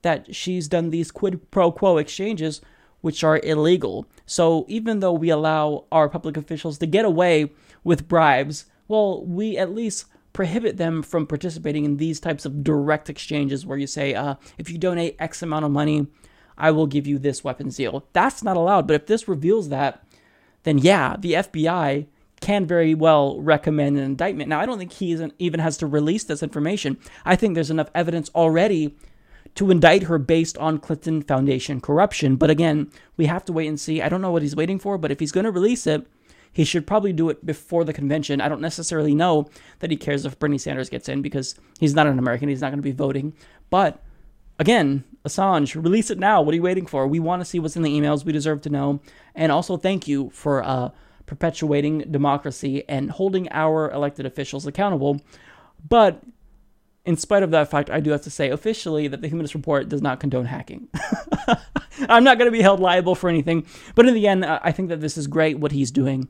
that 0.02 0.34
she's 0.34 0.68
done 0.68 0.90
these 0.90 1.10
quid 1.10 1.50
pro 1.50 1.70
quo 1.70 1.98
exchanges, 1.98 2.60
which 3.00 3.22
are 3.22 3.40
illegal. 3.42 4.06
So 4.26 4.64
even 4.68 5.00
though 5.00 5.12
we 5.12 5.30
allow 5.30 5.84
our 5.92 6.08
public 6.08 6.36
officials 6.36 6.78
to 6.78 6.86
get 6.86 7.04
away 7.04 7.52
with 7.82 8.08
bribes, 8.08 8.66
well, 8.88 9.24
we 9.24 9.56
at 9.58 9.74
least 9.74 10.06
prohibit 10.32 10.76
them 10.76 11.02
from 11.02 11.26
participating 11.26 11.84
in 11.84 11.96
these 11.96 12.20
types 12.20 12.44
of 12.44 12.64
direct 12.64 13.08
exchanges 13.08 13.64
where 13.64 13.78
you 13.78 13.86
say, 13.86 14.14
uh, 14.14 14.34
if 14.58 14.68
you 14.68 14.76
donate 14.76 15.16
X 15.18 15.42
amount 15.42 15.64
of 15.64 15.70
money, 15.70 16.06
I 16.58 16.70
will 16.70 16.86
give 16.86 17.06
you 17.06 17.18
this 17.18 17.42
weapons 17.42 17.76
deal. 17.76 18.06
That's 18.12 18.42
not 18.42 18.56
allowed. 18.56 18.86
But 18.86 18.96
if 18.96 19.06
this 19.06 19.28
reveals 19.28 19.70
that, 19.70 20.03
then 20.64 20.78
yeah, 20.78 21.16
the 21.18 21.34
FBI 21.34 22.06
can 22.40 22.66
very 22.66 22.94
well 22.94 23.40
recommend 23.40 23.96
an 23.96 24.04
indictment. 24.04 24.50
Now, 24.50 24.60
I 24.60 24.66
don't 24.66 24.78
think 24.78 24.92
he 24.92 25.16
even 25.38 25.60
has 25.60 25.78
to 25.78 25.86
release 25.86 26.24
this 26.24 26.42
information. 26.42 26.98
I 27.24 27.36
think 27.36 27.54
there's 27.54 27.70
enough 27.70 27.90
evidence 27.94 28.30
already 28.34 28.94
to 29.54 29.70
indict 29.70 30.02
her 30.04 30.18
based 30.18 30.58
on 30.58 30.78
Clinton 30.78 31.22
Foundation 31.22 31.80
corruption. 31.80 32.36
But 32.36 32.50
again, 32.50 32.90
we 33.16 33.26
have 33.26 33.44
to 33.46 33.52
wait 33.52 33.68
and 33.68 33.78
see. 33.78 34.02
I 34.02 34.08
don't 34.08 34.20
know 34.20 34.32
what 34.32 34.42
he's 34.42 34.56
waiting 34.56 34.78
for, 34.78 34.98
but 34.98 35.12
if 35.12 35.20
he's 35.20 35.32
going 35.32 35.44
to 35.44 35.50
release 35.50 35.86
it, 35.86 36.06
he 36.52 36.64
should 36.64 36.86
probably 36.86 37.12
do 37.12 37.30
it 37.30 37.46
before 37.46 37.84
the 37.84 37.92
convention. 37.92 38.40
I 38.40 38.48
don't 38.48 38.60
necessarily 38.60 39.14
know 39.14 39.48
that 39.78 39.90
he 39.90 39.96
cares 39.96 40.24
if 40.26 40.38
Bernie 40.38 40.58
Sanders 40.58 40.90
gets 40.90 41.08
in 41.08 41.22
because 41.22 41.54
he's 41.80 41.94
not 41.94 42.06
an 42.06 42.18
American. 42.18 42.48
He's 42.48 42.60
not 42.60 42.70
going 42.70 42.78
to 42.78 42.82
be 42.82 42.92
voting. 42.92 43.32
But 43.70 44.02
again, 44.58 45.04
Assange, 45.24 45.74
release 45.82 46.10
it 46.10 46.18
now. 46.18 46.42
What 46.42 46.52
are 46.52 46.56
you 46.56 46.62
waiting 46.62 46.86
for? 46.86 47.06
We 47.06 47.20
want 47.20 47.40
to 47.40 47.44
see 47.44 47.58
what's 47.58 47.76
in 47.76 47.82
the 47.82 47.98
emails. 47.98 48.24
We 48.24 48.32
deserve 48.32 48.60
to 48.62 48.70
know. 48.70 49.00
And 49.34 49.50
also, 49.50 49.76
thank 49.76 50.06
you 50.06 50.30
for 50.30 50.62
uh, 50.62 50.90
perpetuating 51.26 52.00
democracy 52.10 52.84
and 52.88 53.10
holding 53.10 53.48
our 53.50 53.90
elected 53.90 54.26
officials 54.26 54.66
accountable. 54.66 55.20
But 55.88 56.22
in 57.04 57.16
spite 57.16 57.42
of 57.42 57.50
that 57.50 57.70
fact, 57.70 57.90
I 57.90 58.00
do 58.00 58.10
have 58.10 58.22
to 58.22 58.30
say 58.30 58.50
officially 58.50 59.08
that 59.08 59.20
the 59.20 59.28
Humanist 59.28 59.54
Report 59.54 59.88
does 59.88 60.02
not 60.02 60.20
condone 60.20 60.46
hacking. 60.46 60.88
I'm 62.08 62.24
not 62.24 62.38
going 62.38 62.50
to 62.50 62.56
be 62.56 62.62
held 62.62 62.80
liable 62.80 63.14
for 63.14 63.28
anything. 63.28 63.66
But 63.94 64.06
in 64.06 64.14
the 64.14 64.26
end, 64.26 64.44
I 64.44 64.72
think 64.72 64.88
that 64.88 65.00
this 65.00 65.16
is 65.16 65.26
great 65.26 65.58
what 65.58 65.72
he's 65.72 65.90
doing. 65.90 66.28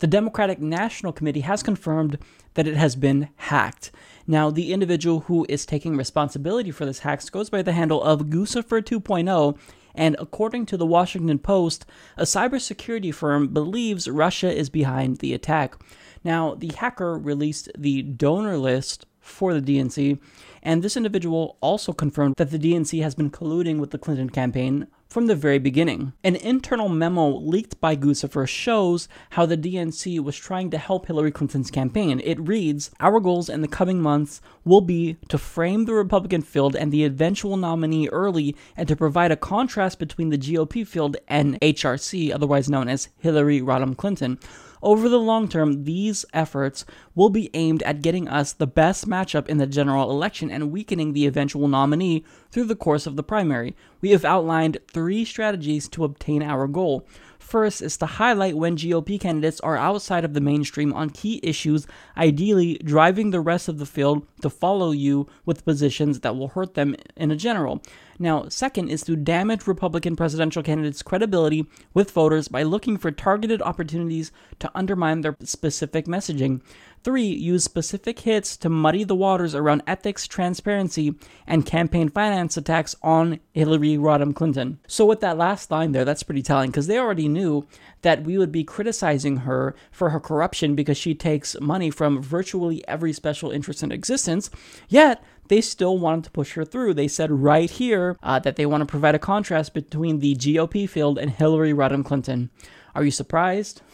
The 0.00 0.06
Democratic 0.06 0.60
National 0.60 1.12
Committee 1.12 1.40
has 1.40 1.62
confirmed 1.62 2.18
that 2.54 2.66
it 2.66 2.76
has 2.76 2.96
been 2.96 3.28
hacked. 3.36 3.90
Now, 4.30 4.48
the 4.48 4.72
individual 4.72 5.22
who 5.22 5.44
is 5.48 5.66
taking 5.66 5.96
responsibility 5.96 6.70
for 6.70 6.86
this 6.86 7.00
hack 7.00 7.28
goes 7.32 7.50
by 7.50 7.62
the 7.62 7.72
handle 7.72 8.00
of 8.00 8.26
Guccifer 8.26 8.80
2.0, 8.80 9.58
and 9.92 10.14
according 10.20 10.66
to 10.66 10.76
the 10.76 10.86
Washington 10.86 11.40
Post, 11.40 11.84
a 12.16 12.22
cybersecurity 12.22 13.12
firm 13.12 13.48
believes 13.48 14.06
Russia 14.08 14.56
is 14.56 14.70
behind 14.70 15.16
the 15.16 15.34
attack. 15.34 15.74
Now, 16.22 16.54
the 16.54 16.68
hacker 16.68 17.18
released 17.18 17.70
the 17.76 18.02
donor 18.02 18.56
list 18.56 19.04
for 19.18 19.52
the 19.52 19.60
DNC, 19.60 20.20
and 20.62 20.84
this 20.84 20.96
individual 20.96 21.58
also 21.60 21.92
confirmed 21.92 22.36
that 22.36 22.52
the 22.52 22.58
DNC 22.58 23.02
has 23.02 23.16
been 23.16 23.32
colluding 23.32 23.80
with 23.80 23.90
the 23.90 23.98
Clinton 23.98 24.30
campaign 24.30 24.86
from 25.10 25.26
the 25.26 25.34
very 25.34 25.58
beginning. 25.58 26.12
An 26.22 26.36
internal 26.36 26.88
memo 26.88 27.28
leaked 27.28 27.80
by 27.80 27.96
Guccifer 27.96 28.48
shows 28.48 29.08
how 29.30 29.44
the 29.44 29.58
DNC 29.58 30.20
was 30.20 30.36
trying 30.36 30.70
to 30.70 30.78
help 30.78 31.06
Hillary 31.06 31.32
Clinton's 31.32 31.70
campaign. 31.70 32.22
It 32.24 32.38
reads 32.40 32.92
Our 33.00 33.18
goals 33.18 33.48
in 33.48 33.60
the 33.60 33.68
coming 33.68 34.00
months 34.00 34.40
will 34.64 34.80
be 34.80 35.16
to 35.28 35.36
frame 35.36 35.84
the 35.84 35.94
Republican 35.94 36.42
field 36.42 36.76
and 36.76 36.92
the 36.92 37.04
eventual 37.04 37.56
nominee 37.56 38.08
early 38.08 38.54
and 38.76 38.86
to 38.86 38.94
provide 38.94 39.32
a 39.32 39.36
contrast 39.36 39.98
between 39.98 40.30
the 40.30 40.38
GOP 40.38 40.86
field 40.86 41.16
and 41.26 41.60
HRC, 41.60 42.32
otherwise 42.32 42.70
known 42.70 42.88
as 42.88 43.08
Hillary 43.18 43.60
Rodham 43.60 43.96
Clinton. 43.96 44.38
Over 44.82 45.08
the 45.08 45.18
long 45.18 45.46
term, 45.46 45.84
these 45.84 46.24
efforts 46.32 46.86
will 47.14 47.28
be 47.28 47.50
aimed 47.52 47.82
at 47.82 48.00
getting 48.00 48.28
us 48.28 48.52
the 48.52 48.66
best 48.66 49.06
matchup 49.06 49.46
in 49.46 49.58
the 49.58 49.66
general 49.66 50.10
election 50.10 50.50
and 50.50 50.70
weakening 50.70 51.12
the 51.12 51.26
eventual 51.26 51.68
nominee 51.68 52.24
through 52.50 52.64
the 52.64 52.76
course 52.76 53.06
of 53.06 53.16
the 53.16 53.22
primary. 53.22 53.76
We 54.00 54.10
have 54.10 54.24
outlined 54.24 54.78
three 54.90 55.24
strategies 55.24 55.86
to 55.90 56.04
obtain 56.04 56.42
our 56.42 56.66
goal. 56.66 57.06
First 57.38 57.82
is 57.82 57.96
to 57.98 58.06
highlight 58.06 58.56
when 58.56 58.76
GOP 58.76 59.20
candidates 59.20 59.60
are 59.60 59.76
outside 59.76 60.24
of 60.24 60.34
the 60.34 60.40
mainstream 60.40 60.92
on 60.92 61.10
key 61.10 61.40
issues, 61.42 61.86
ideally 62.16 62.78
driving 62.84 63.30
the 63.30 63.40
rest 63.40 63.68
of 63.68 63.78
the 63.78 63.86
field 63.86 64.24
to 64.40 64.48
follow 64.48 64.92
you 64.92 65.26
with 65.44 65.64
positions 65.64 66.20
that 66.20 66.36
will 66.36 66.48
hurt 66.48 66.74
them 66.74 66.94
in 67.16 67.30
a 67.30 67.36
general. 67.36 67.82
Now, 68.22 68.50
second 68.50 68.90
is 68.90 69.02
to 69.04 69.16
damage 69.16 69.66
Republican 69.66 70.14
presidential 70.14 70.62
candidates' 70.62 71.02
credibility 71.02 71.64
with 71.94 72.10
voters 72.10 72.48
by 72.48 72.62
looking 72.62 72.98
for 72.98 73.10
targeted 73.10 73.62
opportunities 73.62 74.30
to 74.58 74.70
undermine 74.74 75.22
their 75.22 75.36
specific 75.42 76.04
messaging. 76.04 76.60
Three, 77.02 77.24
use 77.24 77.64
specific 77.64 78.18
hits 78.18 78.58
to 78.58 78.68
muddy 78.68 79.04
the 79.04 79.16
waters 79.16 79.54
around 79.54 79.84
ethics, 79.86 80.28
transparency, 80.28 81.14
and 81.46 81.64
campaign 81.64 82.10
finance 82.10 82.58
attacks 82.58 82.94
on 83.02 83.40
Hillary 83.54 83.96
Rodham 83.96 84.34
Clinton. 84.34 84.80
So, 84.86 85.06
with 85.06 85.20
that 85.20 85.38
last 85.38 85.70
line 85.70 85.92
there, 85.92 86.04
that's 86.04 86.22
pretty 86.22 86.42
telling 86.42 86.70
because 86.70 86.88
they 86.88 86.98
already 86.98 87.26
knew 87.26 87.66
that 88.02 88.24
we 88.24 88.36
would 88.36 88.52
be 88.52 88.64
criticizing 88.64 89.38
her 89.38 89.74
for 89.90 90.10
her 90.10 90.20
corruption 90.20 90.74
because 90.74 90.98
she 90.98 91.14
takes 91.14 91.58
money 91.58 91.88
from 91.88 92.22
virtually 92.22 92.86
every 92.86 93.14
special 93.14 93.50
interest 93.50 93.82
in 93.82 93.92
existence. 93.92 94.50
Yet, 94.90 95.24
they 95.50 95.60
still 95.60 95.98
wanted 95.98 96.24
to 96.24 96.30
push 96.30 96.54
her 96.54 96.64
through. 96.64 96.94
They 96.94 97.08
said 97.08 97.30
right 97.30 97.68
here 97.68 98.16
uh, 98.22 98.38
that 98.38 98.54
they 98.54 98.66
want 98.66 98.82
to 98.82 98.86
provide 98.86 99.16
a 99.16 99.18
contrast 99.18 99.74
between 99.74 100.20
the 100.20 100.36
GOP 100.36 100.88
field 100.88 101.18
and 101.18 101.28
Hillary 101.28 101.72
Rodham 101.72 102.04
Clinton. 102.04 102.50
Are 102.94 103.04
you 103.04 103.10
surprised? 103.10 103.82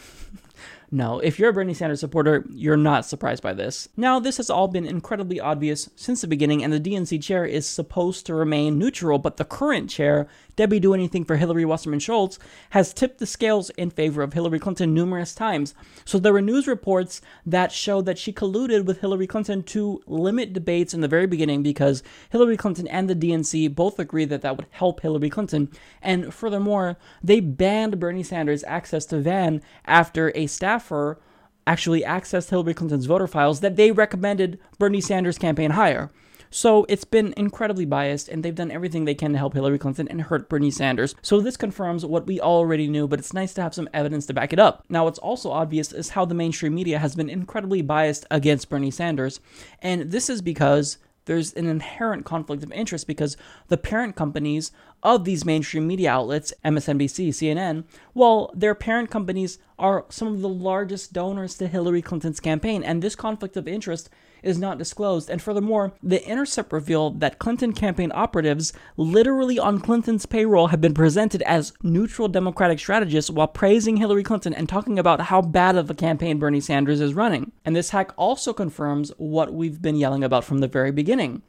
No, 0.89 1.19
if 1.19 1.37
you're 1.37 1.49
a 1.49 1.53
Bernie 1.53 1.73
Sanders 1.73 1.99
supporter, 1.99 2.45
you're 2.49 2.77
not 2.77 3.05
surprised 3.05 3.43
by 3.43 3.51
this. 3.51 3.89
Now, 3.97 4.21
this 4.21 4.37
has 4.37 4.49
all 4.49 4.69
been 4.69 4.85
incredibly 4.85 5.37
obvious 5.37 5.89
since 5.97 6.21
the 6.21 6.27
beginning, 6.27 6.63
and 6.63 6.71
the 6.71 6.79
DNC 6.79 7.21
chair 7.21 7.43
is 7.43 7.67
supposed 7.67 8.25
to 8.25 8.33
remain 8.33 8.79
neutral, 8.79 9.19
but 9.19 9.35
the 9.35 9.43
current 9.43 9.89
chair 9.89 10.29
Debbie 10.57 10.79
Do 10.81 10.93
Anything 10.93 11.23
for 11.23 11.37
Hillary 11.37 11.63
Wasserman 11.63 11.99
Schultz 11.99 12.39
has 12.71 12.93
tipped 12.93 13.19
the 13.19 13.25
scales 13.25 13.69
in 13.71 13.91
favor 13.91 14.23
of 14.23 14.33
Hillary 14.33 14.59
Clinton 14.59 14.93
numerous 14.93 15.33
times. 15.33 15.73
So 16.03 16.19
there 16.19 16.33
were 16.33 16.41
news 16.41 16.67
reports 16.67 17.21
that 17.45 17.71
showed 17.71 18.05
that 18.07 18.17
she 18.17 18.33
colluded 18.33 18.83
with 18.85 18.99
Hillary 18.99 19.27
Clinton 19.27 19.63
to 19.63 20.01
limit 20.07 20.53
debates 20.53 20.93
in 20.93 21.01
the 21.01 21.07
very 21.07 21.27
beginning 21.27 21.63
because 21.63 22.03
Hillary 22.31 22.57
Clinton 22.57 22.87
and 22.87 23.09
the 23.09 23.15
DNC 23.15 23.73
both 23.73 23.99
agreed 23.99 24.29
that 24.29 24.41
that 24.41 24.57
would 24.57 24.65
help 24.71 25.01
Hillary 25.01 25.29
Clinton. 25.29 25.69
And 26.01 26.33
furthermore, 26.33 26.97
they 27.23 27.39
banned 27.39 27.99
Bernie 27.99 28.23
Sanders' 28.23 28.63
access 28.65 29.05
to 29.05 29.19
Van 29.19 29.61
after 29.85 30.31
a 30.35 30.47
staffer 30.47 31.19
actually 31.67 32.01
accessed 32.01 32.49
Hillary 32.49 32.73
Clinton's 32.73 33.05
voter 33.05 33.27
files 33.27 33.59
that 33.59 33.75
they 33.75 33.91
recommended 33.91 34.59
Bernie 34.79 35.01
Sanders' 35.01 35.37
campaign 35.37 35.71
hire. 35.71 36.09
So 36.57 36.87
it's 36.89 37.03
been 37.03 37.35
incredibly 37.37 37.85
biased, 37.85 38.29
and 38.29 38.41
they've 38.41 38.55
done 38.55 38.71
everything 38.71 39.05
they 39.05 39.13
can 39.13 39.31
to 39.33 39.37
help 39.37 39.53
Hillary 39.53 39.77
Clinton 39.77 40.07
and 40.07 40.23
hurt 40.23 40.49
Bernie 40.49 40.71
Sanders. 40.71 41.13
So 41.21 41.39
this 41.39 41.55
confirms 41.55 42.03
what 42.03 42.25
we 42.25 42.41
already 42.41 42.87
knew, 42.87 43.07
but 43.07 43.19
it's 43.19 43.31
nice 43.31 43.53
to 43.53 43.61
have 43.61 43.75
some 43.75 43.87
evidence 43.93 44.25
to 44.25 44.33
back 44.33 44.53
it 44.53 44.57
up. 44.57 44.83
Now, 44.89 45.03
what's 45.03 45.19
also 45.19 45.51
obvious 45.51 45.93
is 45.93 46.09
how 46.09 46.25
the 46.25 46.33
mainstream 46.33 46.73
media 46.73 46.97
has 46.97 47.13
been 47.13 47.29
incredibly 47.29 47.83
biased 47.83 48.25
against 48.31 48.71
Bernie 48.71 48.89
Sanders, 48.89 49.39
and 49.83 50.09
this 50.09 50.31
is 50.31 50.41
because 50.41 50.97
there's 51.25 51.53
an 51.53 51.67
inherent 51.67 52.25
conflict 52.25 52.63
of 52.63 52.71
interest 52.71 53.05
because 53.05 53.37
the 53.67 53.77
parent 53.77 54.15
companies 54.15 54.71
of 55.03 55.25
these 55.25 55.45
mainstream 55.45 55.85
media 55.85 56.09
outlets, 56.09 56.55
MSNBC, 56.65 57.29
CNN, 57.29 57.83
well, 58.15 58.49
their 58.55 58.73
parent 58.73 59.11
companies 59.11 59.59
are 59.77 60.05
some 60.09 60.29
of 60.29 60.41
the 60.41 60.49
largest 60.49 61.13
donors 61.13 61.55
to 61.59 61.67
Hillary 61.67 62.01
Clinton's 62.01 62.39
campaign, 62.39 62.81
and 62.81 63.03
this 63.03 63.15
conflict 63.15 63.55
of 63.57 63.67
interest 63.67 64.09
is 64.47 64.57
not 64.57 64.77
disclosed. 64.77 65.29
And 65.29 65.41
furthermore, 65.41 65.93
The 66.01 66.25
Intercept 66.27 66.71
revealed 66.71 67.19
that 67.19 67.39
Clinton 67.39 67.73
campaign 67.73 68.11
operatives, 68.15 68.73
literally 68.95 69.59
on 69.59 69.79
Clinton's 69.79 70.25
payroll, 70.25 70.67
have 70.67 70.81
been 70.81 70.93
presented 70.93 71.41
as 71.43 71.73
neutral 71.83 72.27
Democratic 72.27 72.79
strategists 72.79 73.29
while 73.29 73.47
praising 73.47 73.97
Hillary 73.97 74.23
Clinton 74.23 74.53
and 74.53 74.69
talking 74.69 74.97
about 74.97 75.21
how 75.21 75.41
bad 75.41 75.75
of 75.75 75.89
a 75.89 75.93
campaign 75.93 76.39
Bernie 76.39 76.61
Sanders 76.61 77.01
is 77.01 77.13
running. 77.13 77.51
And 77.65 77.75
this 77.75 77.89
hack 77.89 78.11
also 78.17 78.53
confirms 78.53 79.11
what 79.17 79.53
we've 79.53 79.81
been 79.81 79.95
yelling 79.95 80.23
about 80.23 80.43
from 80.43 80.59
the 80.59 80.67
very 80.67 80.91
beginning 80.91 81.41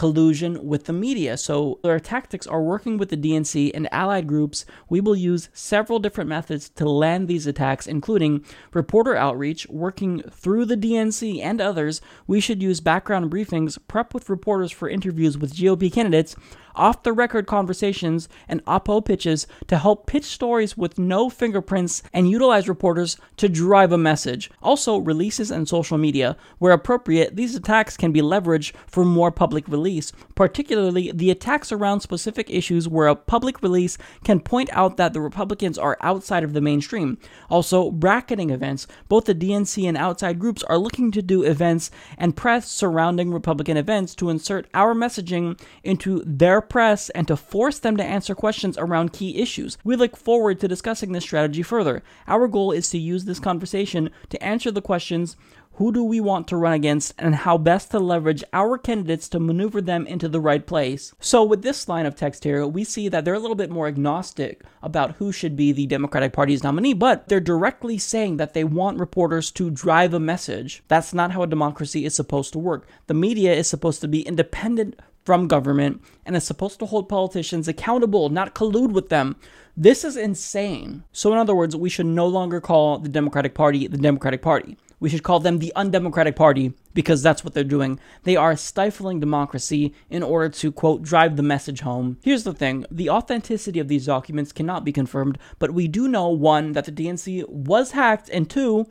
collusion 0.00 0.66
with 0.66 0.84
the 0.84 0.94
media. 0.94 1.36
So 1.36 1.78
our 1.84 2.00
tactics 2.00 2.46
are 2.46 2.62
working 2.62 2.96
with 2.96 3.10
the 3.10 3.18
DNC 3.18 3.72
and 3.74 3.86
allied 3.92 4.26
groups. 4.26 4.64
We 4.88 4.98
will 4.98 5.14
use 5.14 5.50
several 5.52 5.98
different 5.98 6.30
methods 6.30 6.70
to 6.70 6.88
land 6.88 7.28
these 7.28 7.46
attacks, 7.46 7.86
including 7.86 8.42
reporter 8.72 9.14
outreach, 9.14 9.66
working 9.68 10.22
through 10.22 10.64
the 10.64 10.76
DNC 10.78 11.42
and 11.42 11.60
others. 11.60 12.00
We 12.26 12.40
should 12.40 12.62
use 12.62 12.80
background 12.80 13.30
briefings, 13.30 13.76
prep 13.88 14.14
with 14.14 14.30
reporters 14.30 14.72
for 14.72 14.88
interviews 14.88 15.36
with 15.36 15.52
GOP 15.52 15.92
candidates, 15.92 16.34
off 16.74 17.02
the 17.02 17.12
record 17.12 17.46
conversations, 17.46 18.28
and 18.48 18.64
oppo 18.64 19.04
pitches 19.04 19.46
to 19.66 19.76
help 19.76 20.06
pitch 20.06 20.24
stories 20.24 20.76
with 20.76 20.98
no 20.98 21.28
fingerprints 21.28 22.02
and 22.12 22.30
utilize 22.30 22.68
reporters 22.68 23.16
to 23.36 23.48
drive 23.48 23.92
a 23.92 23.98
message. 23.98 24.50
Also, 24.62 24.98
releases 24.98 25.50
and 25.50 25.68
social 25.68 25.98
media. 25.98 26.36
Where 26.58 26.72
appropriate, 26.72 27.36
these 27.36 27.54
attacks 27.54 27.96
can 27.96 28.12
be 28.12 28.22
leveraged 28.22 28.72
for 28.86 29.04
more 29.04 29.30
public 29.30 29.66
release, 29.68 29.89
particularly 30.34 31.10
the 31.12 31.30
attacks 31.30 31.72
around 31.72 32.00
specific 32.00 32.48
issues 32.48 32.88
where 32.88 33.08
a 33.08 33.16
public 33.16 33.62
release 33.62 33.98
can 34.24 34.40
point 34.40 34.70
out 34.72 34.96
that 34.96 35.12
the 35.12 35.20
Republicans 35.20 35.78
are 35.78 35.98
outside 36.00 36.44
of 36.44 36.52
the 36.52 36.60
mainstream. 36.60 37.18
Also, 37.48 37.90
bracketing 37.90 38.50
events. 38.50 38.86
Both 39.08 39.24
the 39.24 39.34
DNC 39.34 39.88
and 39.88 39.96
outside 39.96 40.38
groups 40.38 40.62
are 40.64 40.78
looking 40.78 41.10
to 41.12 41.22
do 41.22 41.42
events 41.42 41.90
and 42.16 42.36
press 42.36 42.70
surrounding 42.70 43.32
Republican 43.32 43.76
events 43.76 44.14
to 44.16 44.30
insert 44.30 44.66
our 44.74 44.94
messaging 44.94 45.60
into 45.82 46.22
their 46.24 46.60
press 46.60 47.10
and 47.10 47.26
to 47.28 47.36
force 47.36 47.78
them 47.78 47.96
to 47.96 48.04
answer 48.04 48.34
questions 48.34 48.78
around 48.78 49.12
key 49.12 49.38
issues. 49.38 49.78
We 49.84 49.96
look 49.96 50.16
forward 50.16 50.60
to 50.60 50.68
discussing 50.68 51.12
this 51.12 51.24
strategy 51.24 51.62
further. 51.62 52.02
Our 52.28 52.46
goal 52.48 52.72
is 52.72 52.90
to 52.90 52.98
use 52.98 53.24
this 53.24 53.40
conversation 53.40 54.10
to 54.28 54.42
answer 54.42 54.70
the 54.70 54.82
questions 54.82 55.36
who 55.74 55.92
do 55.92 56.04
we 56.04 56.20
want 56.20 56.46
to 56.48 56.56
run 56.56 56.72
against 56.72 57.14
and 57.18 57.34
how 57.34 57.56
best 57.56 57.90
to 57.90 57.98
leverage 57.98 58.44
our 58.52 58.76
candidates 58.76 59.28
to 59.30 59.40
maneuver 59.40 59.80
them 59.80 60.06
into 60.06 60.28
the 60.28 60.40
right 60.40 60.66
place. 60.66 61.14
So, 61.20 61.42
with 61.42 61.62
this 61.62 61.88
line 61.88 62.06
of 62.06 62.14
text 62.14 62.44
here, 62.44 62.66
we 62.66 62.84
see 62.84 63.08
that 63.08 63.24
they're 63.24 63.34
a 63.34 63.38
little 63.38 63.56
bit 63.56 63.70
more 63.70 63.86
agnostic 63.86 64.62
about 64.82 65.16
who 65.16 65.32
should 65.32 65.56
be 65.56 65.72
the 65.72 65.86
Democratic 65.86 66.32
Party's 66.32 66.62
nominee, 66.62 66.92
but 66.92 67.28
they're 67.28 67.40
directly 67.40 67.96
saying 67.96 68.36
that 68.36 68.52
they 68.52 68.64
want 68.64 68.98
reporters 68.98 69.50
to 69.52 69.70
drive 69.70 70.12
a 70.12 70.20
message. 70.20 70.82
That's 70.88 71.14
not 71.14 71.32
how 71.32 71.42
a 71.44 71.46
democracy 71.46 72.04
is 72.04 72.14
supposed 72.14 72.52
to 72.52 72.58
work. 72.58 72.86
The 73.06 73.14
media 73.14 73.54
is 73.54 73.68
supposed 73.68 74.00
to 74.02 74.08
be 74.08 74.20
independent 74.20 75.00
from 75.24 75.48
government 75.48 76.02
and 76.26 76.36
is 76.36 76.44
supposed 76.44 76.78
to 76.80 76.86
hold 76.86 77.08
politicians 77.08 77.68
accountable, 77.68 78.28
not 78.28 78.54
collude 78.54 78.92
with 78.92 79.08
them. 79.08 79.36
This 79.76 80.04
is 80.04 80.16
insane. 80.16 81.04
So, 81.12 81.32
in 81.32 81.38
other 81.38 81.54
words, 81.54 81.76
we 81.76 81.88
should 81.88 82.06
no 82.06 82.26
longer 82.26 82.60
call 82.60 82.98
the 82.98 83.08
Democratic 83.08 83.54
Party 83.54 83.86
the 83.86 83.96
Democratic 83.96 84.42
Party. 84.42 84.76
We 85.00 85.08
should 85.08 85.22
call 85.22 85.40
them 85.40 85.58
the 85.58 85.72
undemocratic 85.74 86.36
party 86.36 86.74
because 86.92 87.22
that's 87.22 87.42
what 87.42 87.54
they're 87.54 87.64
doing. 87.64 87.98
They 88.24 88.36
are 88.36 88.54
stifling 88.54 89.18
democracy 89.18 89.94
in 90.10 90.22
order 90.22 90.50
to, 90.50 90.70
quote, 90.70 91.02
drive 91.02 91.36
the 91.36 91.42
message 91.42 91.80
home. 91.80 92.18
Here's 92.22 92.44
the 92.44 92.52
thing 92.52 92.84
the 92.90 93.10
authenticity 93.10 93.80
of 93.80 93.88
these 93.88 94.06
documents 94.06 94.52
cannot 94.52 94.84
be 94.84 94.92
confirmed, 94.92 95.38
but 95.58 95.72
we 95.72 95.88
do 95.88 96.06
know 96.06 96.28
one, 96.28 96.72
that 96.72 96.84
the 96.84 96.92
DNC 96.92 97.48
was 97.48 97.92
hacked, 97.92 98.28
and 98.28 98.48
two, 98.48 98.86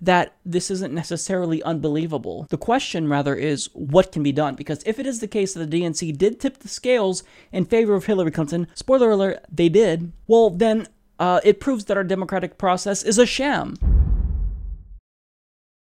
that 0.00 0.34
this 0.44 0.70
isn't 0.70 0.92
necessarily 0.92 1.62
unbelievable. 1.62 2.46
The 2.50 2.58
question, 2.58 3.08
rather, 3.08 3.34
is 3.34 3.70
what 3.72 4.12
can 4.12 4.22
be 4.22 4.32
done? 4.32 4.54
Because 4.56 4.82
if 4.84 4.98
it 4.98 5.06
is 5.06 5.20
the 5.20 5.28
case 5.28 5.54
that 5.54 5.70
the 5.70 5.80
DNC 5.80 6.18
did 6.18 6.40
tip 6.40 6.58
the 6.58 6.68
scales 6.68 7.22
in 7.52 7.64
favor 7.64 7.94
of 7.94 8.06
Hillary 8.06 8.32
Clinton, 8.32 8.66
spoiler 8.74 9.10
alert, 9.10 9.44
they 9.50 9.68
did, 9.68 10.12
well, 10.26 10.50
then 10.50 10.88
uh, 11.18 11.40
it 11.44 11.60
proves 11.60 11.84
that 11.84 11.96
our 11.96 12.04
democratic 12.04 12.58
process 12.58 13.02
is 13.02 13.18
a 13.18 13.26
sham. 13.26 13.93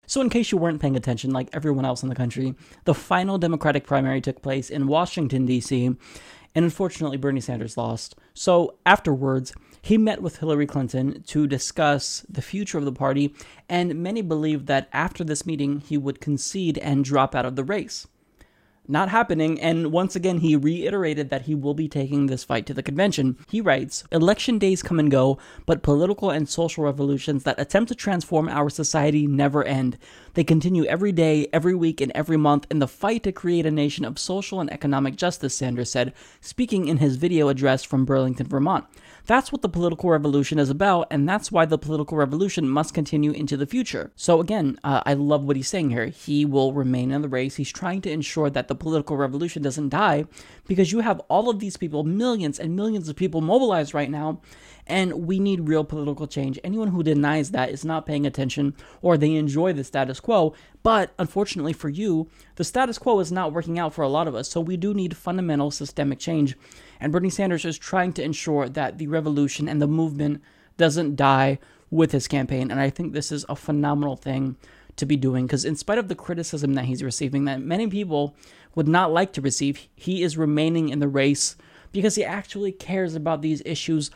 So, 0.06 0.20
in 0.20 0.30
case 0.30 0.52
you 0.52 0.58
weren't 0.58 0.80
paying 0.80 0.96
attention, 0.96 1.30
like 1.30 1.48
everyone 1.52 1.84
else 1.84 2.02
in 2.02 2.08
the 2.08 2.14
country, 2.14 2.54
the 2.84 2.94
final 2.94 3.38
Democratic 3.38 3.86
primary 3.86 4.20
took 4.20 4.42
place 4.42 4.70
in 4.70 4.86
Washington, 4.86 5.46
D.C., 5.46 5.96
and 6.56 6.64
unfortunately, 6.64 7.16
Bernie 7.16 7.40
Sanders 7.40 7.76
lost. 7.76 8.14
So, 8.32 8.76
afterwards, 8.86 9.52
he 9.82 9.98
met 9.98 10.22
with 10.22 10.38
Hillary 10.38 10.66
Clinton 10.66 11.22
to 11.26 11.46
discuss 11.46 12.24
the 12.28 12.42
future 12.42 12.78
of 12.78 12.84
the 12.84 12.92
party, 12.92 13.34
and 13.68 13.96
many 13.96 14.22
believed 14.22 14.66
that 14.68 14.88
after 14.92 15.24
this 15.24 15.44
meeting, 15.44 15.80
he 15.80 15.98
would 15.98 16.20
concede 16.20 16.78
and 16.78 17.04
drop 17.04 17.34
out 17.34 17.44
of 17.44 17.56
the 17.56 17.64
race 17.64 18.06
not 18.87 19.09
happening, 19.09 19.61
and 19.61 19.92
once 19.92 20.14
again, 20.14 20.38
he 20.38 20.57
reiterated 20.57 21.31
that 21.31 21.42
he 21.42 21.55
will 21.55 21.75
be 21.75 21.88
taking 21.88 22.27
this 22.27 22.44
fight 22.44 22.66
to 22.66 22.75
the 22.75 22.83
convention. 22.83 23.38
He 23.49 23.61
writes 23.61 24.05
Election 24.12 24.59
days 24.59 24.83
come 24.83 24.99
and 24.99 25.11
go, 25.11 25.38
but 25.66 25.83
political 25.83 26.31
and 26.31 26.49
social 26.49 26.85
revolutions 26.85 27.44
that 27.44 27.59
attempt 27.59 27.88
to 27.88 27.94
transform 27.94 28.49
our 28.49 28.68
society 28.68 29.27
never 29.27 29.64
end. 29.64 29.97
They 30.35 30.44
continue 30.44 30.85
every 30.85 31.12
day, 31.12 31.49
every 31.53 31.75
week, 31.75 32.01
and 32.01 32.12
every 32.14 32.37
month 32.37 32.66
in 32.70 32.79
the 32.79 32.88
fight 32.88 33.23
to 33.23 33.33
create 33.33 33.66
a 33.66 33.70
nation 33.70 34.05
of 34.05 34.18
social 34.18 34.61
and 34.61 34.73
economic 34.73 35.16
justice, 35.16 35.55
Sanders 35.55 35.90
said, 35.90 36.12
speaking 36.40 36.88
in 36.88 36.99
his 36.99 37.16
video 37.16 37.49
address 37.49 37.85
from 37.85 38.05
Burlington, 38.05 38.47
Vermont. 38.47 38.85
That's 39.26 39.50
what 39.50 39.62
the 39.62 39.70
political 39.70 40.10
revolution 40.10 40.58
is 40.58 40.68
about, 40.68 41.06
and 41.10 41.26
that's 41.26 41.50
why 41.50 41.64
the 41.64 41.78
political 41.78 42.18
revolution 42.18 42.68
must 42.68 42.92
continue 42.92 43.30
into 43.30 43.56
the 43.56 43.66
future. 43.66 44.12
So, 44.16 44.38
again, 44.38 44.78
uh, 44.84 45.02
I 45.06 45.14
love 45.14 45.44
what 45.44 45.56
he's 45.56 45.68
saying 45.68 45.90
here. 45.90 46.06
He 46.06 46.44
will 46.44 46.74
remain 46.74 47.10
in 47.10 47.22
the 47.22 47.28
race. 47.28 47.56
He's 47.56 47.72
trying 47.72 48.02
to 48.02 48.10
ensure 48.10 48.50
that 48.50 48.68
the 48.68 48.74
political 48.74 49.16
revolution 49.16 49.62
doesn't 49.62 49.88
die 49.88 50.26
because 50.66 50.92
you 50.92 51.00
have 51.00 51.20
all 51.28 51.48
of 51.48 51.58
these 51.58 51.78
people, 51.78 52.04
millions 52.04 52.58
and 52.58 52.76
millions 52.76 53.08
of 53.08 53.16
people 53.16 53.40
mobilized 53.40 53.94
right 53.94 54.10
now, 54.10 54.42
and 54.87 55.26
we 55.26 55.38
need 55.38 55.68
real 55.68 55.84
political 55.84 56.26
change. 56.26 56.58
Anyone 56.62 56.88
who 56.88 57.02
denies 57.02 57.50
that 57.52 57.70
is 57.70 57.84
not 57.84 58.06
paying 58.06 58.26
attention 58.26 58.74
or 59.00 59.16
they 59.16 59.34
enjoy 59.34 59.72
the 59.72 59.84
status 59.84 60.20
quo. 60.20 60.54
But 60.82 61.14
unfortunately 61.18 61.72
for 61.72 61.88
you, 61.88 62.28
the 62.56 62.64
status 62.64 62.98
quo 62.98 63.18
is 63.20 63.32
not 63.32 63.52
working 63.52 63.78
out 63.78 63.94
for 63.94 64.02
a 64.02 64.08
lot 64.08 64.28
of 64.28 64.34
us. 64.34 64.50
So 64.50 64.60
we 64.60 64.76
do 64.76 64.92
need 64.92 65.16
fundamental 65.16 65.70
systemic 65.70 66.18
change. 66.18 66.56
And 67.04 67.12
Bernie 67.12 67.28
Sanders 67.28 67.66
is 67.66 67.76
trying 67.76 68.14
to 68.14 68.22
ensure 68.22 68.66
that 68.66 68.96
the 68.96 69.08
revolution 69.08 69.68
and 69.68 69.80
the 69.80 69.86
movement 69.86 70.40
doesn't 70.78 71.16
die 71.16 71.58
with 71.90 72.12
his 72.12 72.26
campaign. 72.26 72.70
And 72.70 72.80
I 72.80 72.88
think 72.88 73.12
this 73.12 73.30
is 73.30 73.44
a 73.46 73.54
phenomenal 73.54 74.16
thing 74.16 74.56
to 74.96 75.04
be 75.04 75.18
doing 75.18 75.46
because, 75.46 75.66
in 75.66 75.76
spite 75.76 75.98
of 75.98 76.08
the 76.08 76.14
criticism 76.14 76.72
that 76.74 76.86
he's 76.86 77.02
receiving, 77.02 77.44
that 77.44 77.60
many 77.60 77.88
people 77.88 78.34
would 78.74 78.88
not 78.88 79.12
like 79.12 79.34
to 79.34 79.42
receive, 79.42 79.86
he 79.94 80.22
is 80.22 80.38
remaining 80.38 80.88
in 80.88 81.00
the 81.00 81.06
race 81.06 81.56
because 81.92 82.14
he 82.14 82.24
actually 82.24 82.72
cares 82.72 83.14
about 83.14 83.42
these 83.42 83.60
issues 83.66 84.10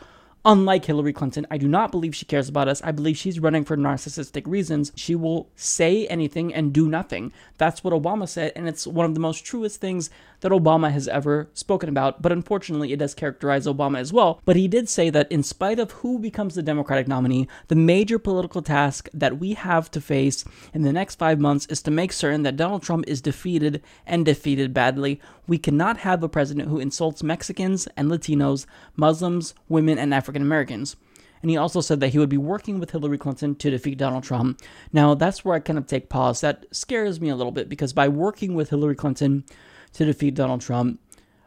Unlike 0.45 0.85
Hillary 0.85 1.11
Clinton, 1.11 1.45
I 1.51 1.57
do 1.57 1.67
not 1.67 1.91
believe 1.91 2.15
she 2.15 2.25
cares 2.25 2.47
about 2.47 2.69
us. 2.69 2.81
I 2.81 2.93
believe 2.93 3.17
she's 3.17 3.41
running 3.41 3.65
for 3.65 3.75
narcissistic 3.75 4.47
reasons. 4.47 4.93
She 4.95 5.13
will 5.13 5.49
say 5.55 6.07
anything 6.07 6.53
and 6.53 6.71
do 6.71 6.87
nothing. 6.87 7.33
That's 7.57 7.83
what 7.83 7.93
Obama 7.93 8.27
said, 8.27 8.53
and 8.55 8.65
it's 8.65 8.87
one 8.87 9.05
of 9.05 9.13
the 9.13 9.19
most 9.19 9.43
truest 9.43 9.81
things 9.81 10.09
that 10.41 10.51
Obama 10.51 10.91
has 10.91 11.07
ever 11.07 11.49
spoken 11.53 11.89
about. 11.89 12.21
But 12.21 12.31
unfortunately, 12.31 12.93
it 12.93 12.99
does 12.99 13.13
characterize 13.13 13.65
Obama 13.65 13.99
as 13.99 14.13
well. 14.13 14.41
But 14.45 14.55
he 14.55 14.67
did 14.67 14.89
say 14.89 15.09
that 15.09 15.31
in 15.31 15.43
spite 15.43 15.79
of 15.79 15.91
who 15.91 16.19
becomes 16.19 16.55
the 16.55 16.63
Democratic 16.63 17.07
nominee, 17.07 17.47
the 17.67 17.75
major 17.75 18.19
political 18.19 18.61
task 18.61 19.09
that 19.13 19.39
we 19.39 19.53
have 19.53 19.91
to 19.91 20.01
face 20.01 20.45
in 20.73 20.83
the 20.83 20.93
next 20.93 21.15
five 21.15 21.39
months 21.39 21.65
is 21.67 21.81
to 21.83 21.91
make 21.91 22.13
certain 22.13 22.43
that 22.43 22.57
Donald 22.57 22.83
Trump 22.83 23.05
is 23.07 23.21
defeated 23.21 23.81
and 24.05 24.25
defeated 24.25 24.73
badly. 24.73 25.19
We 25.47 25.57
cannot 25.57 25.97
have 25.97 26.23
a 26.23 26.29
president 26.29 26.69
who 26.69 26.79
insults 26.79 27.23
Mexicans 27.23 27.87
and 27.97 28.09
Latinos, 28.09 28.65
Muslims, 28.95 29.53
women, 29.67 29.97
and 29.97 30.13
African 30.13 30.41
Americans. 30.41 30.95
And 31.41 31.49
he 31.49 31.57
also 31.57 31.81
said 31.81 31.99
that 32.01 32.09
he 32.09 32.19
would 32.19 32.29
be 32.29 32.37
working 32.37 32.79
with 32.79 32.91
Hillary 32.91 33.17
Clinton 33.17 33.55
to 33.55 33.71
defeat 33.71 33.97
Donald 33.97 34.23
Trump. 34.23 34.61
Now, 34.91 35.13
that's 35.13 35.45
where 35.45 35.55
I 35.55 35.59
kind 35.59 35.79
of 35.79 35.87
take 35.87 36.09
pause. 36.09 36.41
That 36.41 36.65
scares 36.71 37.21
me 37.21 37.29
a 37.29 37.35
little 37.35 37.51
bit 37.51 37.69
because 37.69 37.93
by 37.93 38.07
working 38.07 38.55
with 38.55 38.69
Hillary 38.69 38.95
Clinton 38.95 39.45
to 39.93 40.05
defeat 40.05 40.35
Donald 40.35 40.61
Trump, 40.61 40.99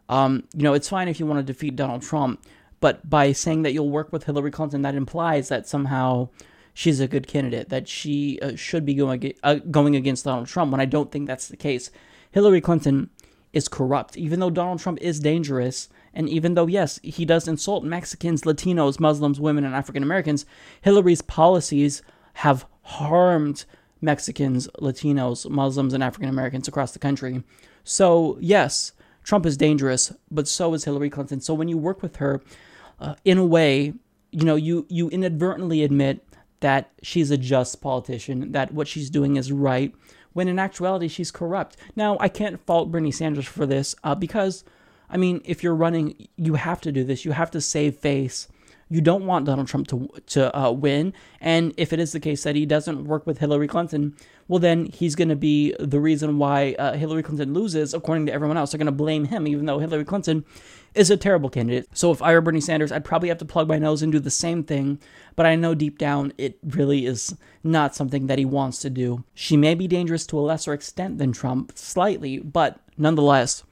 um, 0.08 0.44
you 0.54 0.62
know, 0.62 0.74
it's 0.74 0.88
fine 0.88 1.08
if 1.08 1.18
you 1.18 1.26
want 1.26 1.38
to 1.38 1.52
defeat 1.52 1.76
Donald 1.76 2.02
Trump, 2.02 2.44
but 2.80 3.08
by 3.08 3.32
saying 3.32 3.62
that 3.62 3.72
you'll 3.72 3.90
work 3.90 4.12
with 4.12 4.24
Hillary 4.24 4.50
Clinton, 4.50 4.82
that 4.82 4.94
implies 4.94 5.48
that 5.48 5.66
somehow 5.66 6.28
she's 6.74 7.00
a 7.00 7.08
good 7.08 7.26
candidate, 7.26 7.68
that 7.68 7.88
she 7.88 8.38
uh, 8.40 8.56
should 8.56 8.84
be 8.84 8.94
going, 8.94 9.32
uh, 9.42 9.54
going 9.70 9.96
against 9.96 10.24
Donald 10.24 10.48
Trump, 10.48 10.72
when 10.72 10.80
I 10.80 10.84
don't 10.84 11.10
think 11.10 11.26
that's 11.26 11.48
the 11.48 11.56
case. 11.56 11.90
Hillary 12.30 12.60
Clinton 12.60 13.10
is 13.52 13.68
corrupt. 13.68 14.16
Even 14.16 14.40
though 14.40 14.50
Donald 14.50 14.80
Trump 14.80 14.98
is 15.00 15.20
dangerous, 15.20 15.88
and 16.14 16.28
even 16.28 16.54
though, 16.54 16.66
yes, 16.66 16.98
he 17.02 17.24
does 17.24 17.46
insult 17.48 17.84
Mexicans, 17.84 18.42
Latinos, 18.42 18.98
Muslims, 18.98 19.40
women, 19.40 19.64
and 19.64 19.74
African 19.74 20.02
Americans, 20.02 20.44
Hillary's 20.80 21.22
policies 21.22 22.02
have 22.34 22.66
harmed 22.82 23.64
Mexicans, 24.00 24.68
Latinos, 24.80 25.48
Muslims, 25.48 25.94
and 25.94 26.02
African 26.02 26.28
Americans 26.28 26.68
across 26.68 26.92
the 26.92 26.98
country. 26.98 27.42
So, 27.84 28.38
yes, 28.40 28.92
Trump 29.24 29.46
is 29.46 29.56
dangerous, 29.56 30.12
but 30.30 30.48
so 30.48 30.74
is 30.74 30.84
Hillary 30.84 31.10
Clinton. 31.10 31.40
So, 31.40 31.54
when 31.54 31.68
you 31.68 31.78
work 31.78 32.02
with 32.02 32.16
her, 32.16 32.42
uh, 33.00 33.14
in 33.24 33.38
a 33.38 33.44
way, 33.44 33.94
you 34.30 34.44
know, 34.44 34.56
you, 34.56 34.86
you 34.88 35.08
inadvertently 35.10 35.82
admit 35.82 36.24
that 36.60 36.90
she's 37.02 37.30
a 37.30 37.36
just 37.36 37.80
politician, 37.80 38.52
that 38.52 38.72
what 38.72 38.88
she's 38.88 39.10
doing 39.10 39.36
is 39.36 39.50
right, 39.50 39.94
when 40.32 40.48
in 40.48 40.58
actuality, 40.58 41.08
she's 41.08 41.30
corrupt. 41.30 41.76
Now, 41.96 42.16
I 42.20 42.28
can't 42.28 42.64
fault 42.64 42.90
Bernie 42.90 43.10
Sanders 43.10 43.46
for 43.46 43.66
this 43.66 43.94
uh, 44.02 44.14
because 44.14 44.64
I 45.12 45.18
mean, 45.18 45.42
if 45.44 45.62
you're 45.62 45.74
running, 45.74 46.26
you 46.36 46.54
have 46.54 46.80
to 46.80 46.90
do 46.90 47.04
this. 47.04 47.24
You 47.24 47.32
have 47.32 47.50
to 47.50 47.60
save 47.60 47.96
face. 47.96 48.48
You 48.92 49.00
don't 49.00 49.24
want 49.24 49.46
Donald 49.46 49.68
Trump 49.68 49.88
to 49.88 50.08
to 50.26 50.56
uh, 50.58 50.70
win, 50.70 51.14
and 51.40 51.72
if 51.78 51.92
it 51.92 51.98
is 51.98 52.12
the 52.12 52.20
case 52.20 52.42
that 52.42 52.56
he 52.56 52.66
doesn't 52.66 53.04
work 53.04 53.26
with 53.26 53.38
Hillary 53.38 53.66
Clinton, 53.66 54.14
well, 54.48 54.58
then 54.58 54.86
he's 54.86 55.14
going 55.14 55.30
to 55.30 55.36
be 55.36 55.74
the 55.80 55.98
reason 55.98 56.38
why 56.38 56.74
uh, 56.78 56.92
Hillary 56.92 57.22
Clinton 57.22 57.54
loses, 57.54 57.94
according 57.94 58.26
to 58.26 58.32
everyone 58.32 58.58
else. 58.58 58.72
They're 58.72 58.78
going 58.78 58.86
to 58.86 58.92
blame 58.92 59.24
him, 59.24 59.46
even 59.46 59.64
though 59.64 59.78
Hillary 59.78 60.04
Clinton 60.04 60.44
is 60.94 61.10
a 61.10 61.16
terrible 61.16 61.48
candidate. 61.48 61.88
So 61.94 62.10
if 62.10 62.20
I 62.20 62.34
were 62.34 62.42
Bernie 62.42 62.60
Sanders, 62.60 62.92
I'd 62.92 63.04
probably 63.04 63.30
have 63.30 63.38
to 63.38 63.46
plug 63.46 63.66
my 63.66 63.78
nose 63.78 64.02
and 64.02 64.12
do 64.12 64.18
the 64.18 64.30
same 64.30 64.62
thing, 64.62 64.98
but 65.36 65.46
I 65.46 65.56
know 65.56 65.74
deep 65.74 65.96
down 65.96 66.34
it 66.36 66.58
really 66.62 67.06
is 67.06 67.34
not 67.64 67.94
something 67.94 68.26
that 68.26 68.38
he 68.38 68.44
wants 68.44 68.78
to 68.80 68.90
do. 68.90 69.24
She 69.32 69.56
may 69.56 69.74
be 69.74 69.88
dangerous 69.88 70.26
to 70.26 70.38
a 70.38 70.40
lesser 70.40 70.74
extent 70.74 71.16
than 71.16 71.32
Trump, 71.32 71.72
slightly, 71.76 72.40
but 72.40 72.78
nonetheless 72.98 73.64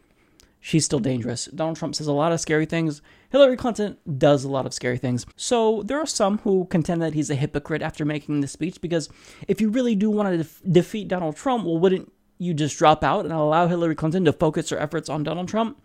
she's 0.61 0.85
still 0.87 0.99
dangerous. 0.99 1.47
Donald 1.47 1.77
Trump 1.77 1.95
says 1.95 2.07
a 2.07 2.13
lot 2.13 2.33
of 2.33 2.41
scary 2.41 2.67
things. 2.67 3.03
Hillary 3.31 3.57
Clinton 3.57 3.97
does 4.19 4.45
a 4.45 4.51
lot 4.51 4.67
of 4.67 4.75
scary 4.75 4.99
things. 4.99 5.25
So 5.37 5.83
there 5.85 5.99
are 5.99 6.07
some 6.07 6.39
who 6.39 6.67
contend 6.67 7.01
that 7.03 7.15
he's 7.15 7.31
a 7.31 7.37
hypocrite 7.37 7.83
after 7.83 8.05
making 8.05 8.41
this 8.41 8.53
speech 8.53 8.81
because 8.81 9.09
if 9.49 9.61
you 9.61 9.71
really 9.71 9.95
do 9.95 10.11
want 10.11 10.31
to 10.31 10.39
def- 10.39 10.63
defeat 10.69 11.09
Donald 11.09 11.37
Trump, 11.37 11.65
well, 11.65 11.79
wouldn't 11.79 12.13
you 12.39 12.55
just 12.55 12.77
drop 12.77 13.05
out 13.05 13.25
and 13.25 13.33
allow 13.33 13.69
Hillary 13.69 13.95
Clinton 13.95 14.25
to 14.25 14.33
focus 14.33 14.71
her 14.71 14.79
efforts 14.79 15.09
on 15.09 15.23
Donald 15.23 15.49
Trump? 15.49 15.81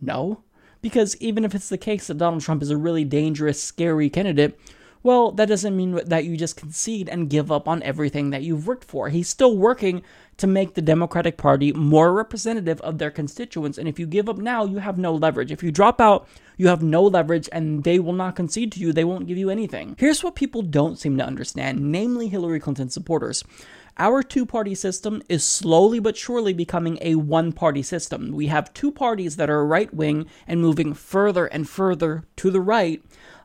No. 0.00 0.44
Because 0.80 1.16
even 1.16 1.44
if 1.44 1.54
it's 1.54 1.68
the 1.68 1.78
case 1.78 2.06
that 2.06 2.18
Donald 2.18 2.42
Trump 2.42 2.62
is 2.62 2.70
a 2.70 2.76
really 2.76 3.04
dangerous, 3.04 3.60
scary 3.60 4.08
candidate, 4.08 4.58
well, 5.02 5.30
that 5.32 5.48
doesn't 5.48 5.76
mean 5.76 6.00
that 6.06 6.24
you 6.24 6.36
just 6.36 6.56
concede 6.56 7.08
and 7.08 7.30
give 7.30 7.52
up 7.52 7.68
on 7.68 7.82
everything 7.82 8.30
that 8.30 8.42
you've 8.42 8.66
worked 8.66 8.84
for. 8.84 9.08
He's 9.08 9.28
still 9.28 9.56
working 9.56 10.02
to 10.38 10.46
make 10.46 10.74
the 10.74 10.82
Democratic 10.82 11.36
Party 11.36 11.72
more 11.72 12.12
representative 12.12 12.80
of 12.80 12.98
their 12.98 13.10
constituents. 13.10 13.78
And 13.78 13.88
if 13.88 13.98
you 13.98 14.06
give 14.06 14.28
up 14.28 14.38
now, 14.38 14.64
you 14.64 14.78
have 14.78 14.98
no 14.98 15.14
leverage. 15.14 15.52
If 15.52 15.62
you 15.62 15.70
drop 15.70 16.00
out, 16.00 16.28
you 16.58 16.68
have 16.68 16.82
no 16.82 17.02
leverage 17.04 17.48
and 17.50 17.84
they 17.84 17.98
will 17.98 18.12
not 18.12 18.36
concede 18.36 18.72
to 18.72 18.80
you. 18.80 18.92
They 18.92 19.04
won't 19.04 19.26
give 19.26 19.38
you 19.38 19.48
anything. 19.48 19.96
Here's 19.98 20.22
what 20.22 20.34
people 20.34 20.60
don't 20.60 20.98
seem 20.98 21.16
to 21.16 21.24
understand, 21.24 21.80
namely 21.80 22.28
Hillary 22.28 22.60
Clinton 22.60 22.90
supporters. 22.90 23.42
Our 23.96 24.22
two 24.22 24.44
party 24.44 24.74
system 24.74 25.22
is 25.28 25.44
slowly 25.44 25.98
but 25.98 26.16
surely 26.16 26.52
becoming 26.52 26.98
a 27.00 27.14
one 27.14 27.52
party 27.52 27.82
system. 27.82 28.32
We 28.32 28.48
have 28.48 28.74
two 28.74 28.92
parties 28.92 29.36
that 29.36 29.50
are 29.50 29.64
right 29.64 29.92
wing 29.92 30.26
and 30.46 30.60
moving 30.60 30.94
further 30.94 31.46
and 31.46 31.68
further 31.68 32.24
to 32.36 32.50
the 32.50 32.60
right 32.60 33.02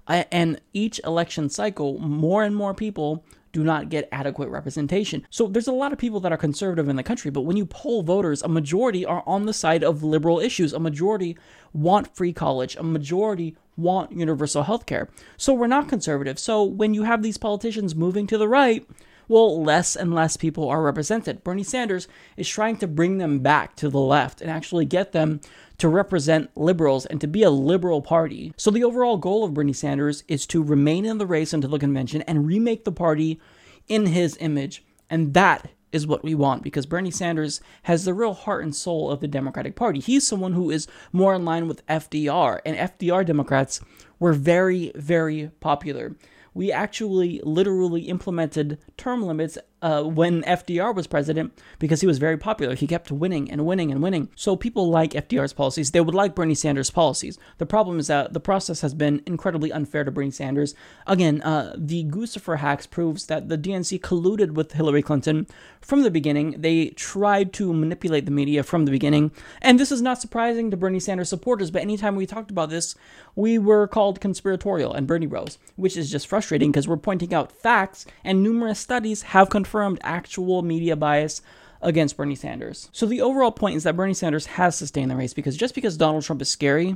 uh, 0.08 0.26
and 0.32 0.60
each 0.74 1.00
election 1.06 1.50
cycle, 1.50 1.98
more 2.00 2.44
and 2.44 2.56
more 2.56 2.74
people 2.74 3.26
do 3.54 3.64
not 3.64 3.88
get 3.88 4.10
adequate 4.12 4.50
representation. 4.50 5.26
So 5.30 5.48
there's 5.48 5.68
a 5.68 5.72
lot 5.72 5.94
of 5.94 6.00
people 6.00 6.20
that 6.22 6.34
are 6.34 6.38
conservative 6.38 6.90
in 6.90 6.96
the 6.96 7.04
country, 7.04 7.32
but 7.32 7.42
when 7.42 7.56
you 7.56 7.66
poll 7.66 8.02
voters, 8.02 8.42
a 8.42 8.50
majority 8.50 9.06
are 9.06 9.24
on 9.26 9.46
the 9.46 9.54
side 9.54 9.84
of 9.84 10.04
liberal 10.04 10.40
issues. 10.40 10.74
A 10.74 10.80
majority 10.80 11.38
want 11.72 12.14
free 12.16 12.34
college. 12.34 12.76
A 12.76 12.84
majority 12.84 13.56
want 13.78 14.12
universal 14.12 14.64
health 14.64 14.86
care. 14.86 15.08
So 15.38 15.54
we're 15.54 15.68
not 15.68 15.88
conservative. 15.88 16.40
So 16.40 16.64
when 16.64 16.94
you 16.94 17.04
have 17.04 17.22
these 17.22 17.38
politicians 17.38 17.96
moving 17.96 18.28
to 18.28 18.38
the 18.38 18.50
right, 18.50 18.86
well, 19.34 19.64
less 19.64 19.96
and 19.96 20.14
less 20.14 20.38
people 20.38 20.70
are 20.70 20.84
represented. 20.84 21.44
Bernie 21.44 21.64
Sanders 21.64 22.08
is 22.38 22.48
trying 22.48 22.78
to 22.78 22.88
bring 22.88 23.18
them 23.18 23.40
back 23.40 23.76
to 23.78 23.90
the 23.90 24.00
left 24.00 24.42
and 24.42 24.52
actually 24.52 24.86
get 24.86 25.12
them 25.12 25.42
to 25.80 25.90
represent 25.90 26.52
liberals 26.56 27.08
and 27.08 27.20
to 27.20 27.26
be 27.26 27.42
a 27.42 27.50
liberal 27.50 28.04
party. 28.04 28.54
So 28.58 28.70
the 28.70 28.84
overall 28.84 29.18
goal 29.18 29.44
of 29.44 29.56
Bernie 29.56 29.74
Sanders 29.74 30.24
is 30.28 30.46
to 30.48 30.62
remain 30.62 31.04
in 31.04 31.18
the 31.18 31.26
race 31.26 31.52
until 31.52 31.72
the 31.72 31.80
convention 31.80 32.22
and 32.22 32.46
remake 32.46 32.86
the 32.86 32.92
party 32.92 33.42
in 33.88 34.06
his 34.06 34.38
image. 34.40 34.86
And 35.10 35.34
that 35.34 35.72
is 35.92 36.06
what 36.06 36.24
we 36.24 36.36
want 36.36 36.62
because 36.62 36.86
Bernie 36.86 37.10
Sanders 37.10 37.60
has 37.84 38.06
the 38.06 38.14
real 38.14 38.36
heart 38.36 38.64
and 38.64 38.76
soul 38.76 39.10
of 39.10 39.20
the 39.20 39.28
Democratic 39.28 39.76
Party. 39.76 40.00
He's 40.00 40.28
someone 40.28 40.54
who 40.54 40.70
is 40.70 40.88
more 41.12 41.34
in 41.34 41.44
line 41.44 41.68
with 41.68 41.86
FDR, 41.88 42.60
and 42.64 42.78
FDR 42.78 43.26
Democrats 43.26 43.82
were 44.20 44.34
very, 44.34 44.92
very 44.94 45.50
popular. 45.60 46.16
We 46.54 46.72
actually 46.72 47.42
literally 47.44 48.04
implemented 48.04 48.78
term 48.98 49.24
limits 49.24 49.58
uh, 49.84 50.02
when 50.02 50.44
FDR 50.44 50.96
was 50.96 51.08
president 51.08 51.60
because 51.78 52.00
he 52.00 52.08
was 52.08 52.18
very 52.18 52.38
popular. 52.38 52.74
He 52.74 52.88
kept 52.88 53.12
winning 53.12 53.52
and 53.52 53.66
winning 53.66 53.92
and 53.92 54.02
winning. 54.02 54.30
So 54.34 54.56
people 54.56 54.90
like 54.90 55.12
FDR's 55.12 55.52
policies. 55.52 55.92
They 55.92 56.00
would 56.00 56.16
like 56.16 56.34
Bernie 56.34 56.56
Sanders' 56.56 56.90
policies. 56.90 57.38
The 57.58 57.66
problem 57.66 58.00
is 58.00 58.08
that 58.08 58.32
the 58.32 58.40
process 58.40 58.80
has 58.80 58.94
been 58.94 59.22
incredibly 59.26 59.74
unfair 59.74 60.06
to 60.06 60.12
Bernie 60.12 60.32
Sanders. 60.32 60.74
Again, 61.06 61.42
uh, 61.42 61.76
the 61.78 62.06
Guccifer 62.06 62.60
hacks 62.60 62.88
proves 62.88 63.26
that 63.26 63.50
the 63.50 63.58
DNC 63.58 64.00
colluded 64.00 64.52
with 64.52 64.72
Hillary 64.72 65.02
Clinton 65.02 65.48
from 65.82 66.04
the 66.04 66.12
beginning. 66.12 66.62
They 66.62 66.88
tried 66.92 67.52
to 67.54 67.74
manipulate 67.74 68.26
the 68.26 68.32
media 68.32 68.64
from 68.64 68.86
the 68.86 68.92
beginning. 68.92 69.32
And 69.62 69.78
this 69.78 69.92
is 69.92 70.02
not 70.02 70.22
surprising 70.22 70.72
to 70.72 70.78
Bernie 70.78 71.02
Sanders 71.02 71.28
supporters, 71.28 71.72
but 71.72 71.82
anytime 71.82 72.16
we 72.16 72.26
talked 72.26 72.52
about 72.52 72.70
this, 72.70 72.96
we 73.36 73.58
were 73.58 73.88
called 73.88 74.22
conspiratorial 74.22 74.94
and 74.94 75.08
Bernie 75.08 75.26
Bros, 75.26 75.58
which 75.76 75.98
is 75.98 76.10
just 76.10 76.28
frustrating 76.28 76.72
because 76.72 76.88
we're 76.88 76.96
pointing 76.96 77.34
out 77.34 77.52
facts 77.52 78.06
and 78.24 78.42
numerous 78.42 78.80
studies 78.80 79.24
have 79.24 79.50
confirmed 79.50 79.73
confirmed 79.74 79.98
actual 80.04 80.62
media 80.62 80.96
bias 80.96 81.42
against 81.82 82.16
Bernie 82.16 82.36
Sanders. 82.36 82.90
So 82.92 83.08
the 83.08 83.22
overall 83.22 83.52
point 83.52 83.76
is 83.76 83.84
that 83.84 83.96
Bernie 83.96 84.14
Sanders 84.14 84.46
has 84.46 84.76
sustained 84.76 85.10
the 85.10 85.16
race 85.16 85.34
because 85.34 85.58
just 85.58 85.74
because 85.74 85.98
Donald 85.98 86.24
Trump 86.24 86.44
is 86.44 86.50
scary, 86.50 86.96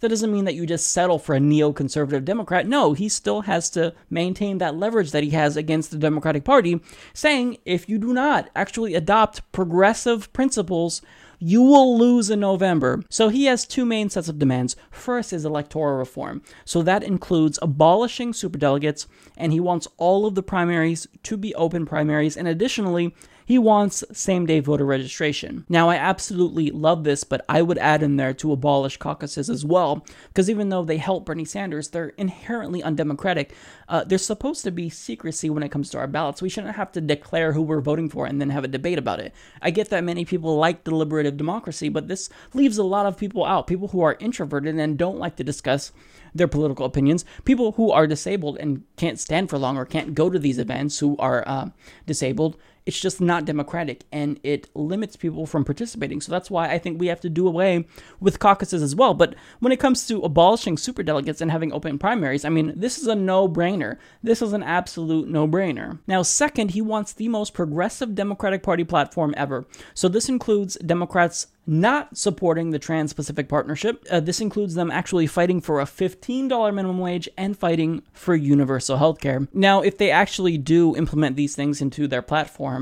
that 0.00 0.10
doesn't 0.10 0.30
mean 0.30 0.44
that 0.44 0.54
you 0.54 0.66
just 0.66 0.92
settle 0.92 1.18
for 1.18 1.34
a 1.34 1.40
neoconservative 1.40 2.26
Democrat. 2.26 2.66
No, 2.66 2.92
he 2.92 3.08
still 3.08 3.40
has 3.42 3.70
to 3.70 3.94
maintain 4.10 4.58
that 4.58 4.76
leverage 4.76 5.10
that 5.12 5.22
he 5.22 5.30
has 5.30 5.56
against 5.56 5.90
the 5.90 5.96
Democratic 5.96 6.44
Party, 6.44 6.82
saying 7.14 7.56
if 7.64 7.88
you 7.88 7.96
do 7.96 8.12
not 8.12 8.50
actually 8.54 8.92
adopt 8.92 9.50
progressive 9.50 10.30
principles, 10.34 11.00
you 11.38 11.62
will 11.62 11.98
lose 11.98 12.30
in 12.30 12.40
November. 12.40 13.02
So 13.08 13.28
he 13.28 13.44
has 13.44 13.66
two 13.66 13.84
main 13.84 14.10
sets 14.10 14.28
of 14.28 14.38
demands. 14.38 14.76
First 14.90 15.32
is 15.32 15.44
electoral 15.44 15.96
reform. 15.96 16.42
So 16.64 16.82
that 16.82 17.02
includes 17.02 17.58
abolishing 17.62 18.32
superdelegates, 18.32 19.06
and 19.36 19.52
he 19.52 19.60
wants 19.60 19.88
all 19.96 20.26
of 20.26 20.34
the 20.34 20.42
primaries 20.42 21.06
to 21.22 21.36
be 21.36 21.54
open 21.54 21.86
primaries, 21.86 22.36
and 22.36 22.48
additionally, 22.48 23.14
he 23.48 23.56
wants 23.56 24.04
same 24.12 24.44
day 24.44 24.60
voter 24.60 24.84
registration. 24.84 25.64
Now, 25.70 25.88
I 25.88 25.96
absolutely 25.96 26.70
love 26.70 27.04
this, 27.04 27.24
but 27.24 27.46
I 27.48 27.62
would 27.62 27.78
add 27.78 28.02
in 28.02 28.16
there 28.16 28.34
to 28.34 28.52
abolish 28.52 28.98
caucuses 28.98 29.48
as 29.48 29.64
well, 29.64 30.04
because 30.28 30.50
even 30.50 30.68
though 30.68 30.84
they 30.84 30.98
help 30.98 31.24
Bernie 31.24 31.46
Sanders, 31.46 31.88
they're 31.88 32.10
inherently 32.18 32.82
undemocratic. 32.82 33.54
Uh, 33.88 34.04
there's 34.04 34.26
supposed 34.26 34.64
to 34.64 34.70
be 34.70 34.90
secrecy 34.90 35.48
when 35.48 35.62
it 35.62 35.70
comes 35.70 35.88
to 35.88 35.98
our 35.98 36.06
ballots. 36.06 36.42
We 36.42 36.50
shouldn't 36.50 36.76
have 36.76 36.92
to 36.92 37.00
declare 37.00 37.54
who 37.54 37.62
we're 37.62 37.80
voting 37.80 38.10
for 38.10 38.26
and 38.26 38.38
then 38.38 38.50
have 38.50 38.64
a 38.64 38.68
debate 38.68 38.98
about 38.98 39.18
it. 39.18 39.32
I 39.62 39.70
get 39.70 39.88
that 39.88 40.04
many 40.04 40.26
people 40.26 40.58
like 40.58 40.84
deliberative 40.84 41.38
democracy, 41.38 41.88
but 41.88 42.06
this 42.06 42.28
leaves 42.52 42.76
a 42.76 42.84
lot 42.84 43.06
of 43.06 43.16
people 43.16 43.46
out. 43.46 43.66
People 43.66 43.88
who 43.88 44.02
are 44.02 44.18
introverted 44.20 44.78
and 44.78 44.98
don't 44.98 45.18
like 45.18 45.36
to 45.36 45.42
discuss 45.42 45.90
their 46.34 46.48
political 46.48 46.84
opinions. 46.84 47.24
People 47.46 47.72
who 47.72 47.90
are 47.92 48.06
disabled 48.06 48.58
and 48.58 48.84
can't 48.96 49.18
stand 49.18 49.48
for 49.48 49.56
long 49.56 49.78
or 49.78 49.86
can't 49.86 50.14
go 50.14 50.28
to 50.28 50.38
these 50.38 50.58
events 50.58 50.98
who 50.98 51.16
are 51.16 51.42
uh, 51.48 51.70
disabled 52.04 52.58
it's 52.88 52.98
just 52.98 53.20
not 53.20 53.44
democratic 53.44 54.04
and 54.10 54.40
it 54.42 54.66
limits 54.74 55.14
people 55.14 55.44
from 55.44 55.62
participating. 55.62 56.22
So 56.22 56.32
that's 56.32 56.50
why 56.50 56.70
I 56.70 56.78
think 56.78 56.98
we 56.98 57.08
have 57.08 57.20
to 57.20 57.28
do 57.28 57.46
away 57.46 57.84
with 58.18 58.38
caucuses 58.38 58.82
as 58.82 58.96
well. 58.96 59.12
But 59.12 59.34
when 59.60 59.72
it 59.72 59.78
comes 59.78 60.06
to 60.06 60.22
abolishing 60.22 60.76
superdelegates 60.76 61.42
and 61.42 61.50
having 61.50 61.70
open 61.70 61.98
primaries, 61.98 62.46
I 62.46 62.48
mean, 62.48 62.72
this 62.74 62.96
is 62.96 63.06
a 63.06 63.14
no 63.14 63.46
brainer. 63.46 63.98
This 64.22 64.40
is 64.40 64.54
an 64.54 64.62
absolute 64.62 65.28
no 65.28 65.46
brainer. 65.46 65.98
Now, 66.06 66.22
second, 66.22 66.70
he 66.70 66.80
wants 66.80 67.12
the 67.12 67.28
most 67.28 67.52
progressive 67.52 68.14
Democratic 68.14 68.62
Party 68.62 68.84
platform 68.84 69.34
ever. 69.36 69.66
So 69.92 70.08
this 70.08 70.30
includes 70.30 70.76
Democrats 70.76 71.48
not 71.68 72.16
supporting 72.16 72.70
the 72.70 72.78
Trans 72.78 73.12
Pacific 73.12 73.46
Partnership. 73.46 74.04
Uh, 74.10 74.20
this 74.20 74.40
includes 74.40 74.74
them 74.74 74.90
actually 74.90 75.26
fighting 75.26 75.60
for 75.60 75.80
a 75.80 75.84
$15 75.84 76.48
minimum 76.74 76.98
wage 76.98 77.28
and 77.36 77.56
fighting 77.56 78.02
for 78.12 78.34
universal 78.34 78.96
health 78.96 79.20
care. 79.20 79.46
Now, 79.52 79.82
if 79.82 79.98
they 79.98 80.10
actually 80.10 80.56
do 80.56 80.96
implement 80.96 81.36
these 81.36 81.54
things 81.54 81.82
into 81.82 82.08
their 82.08 82.22
platform, 82.22 82.77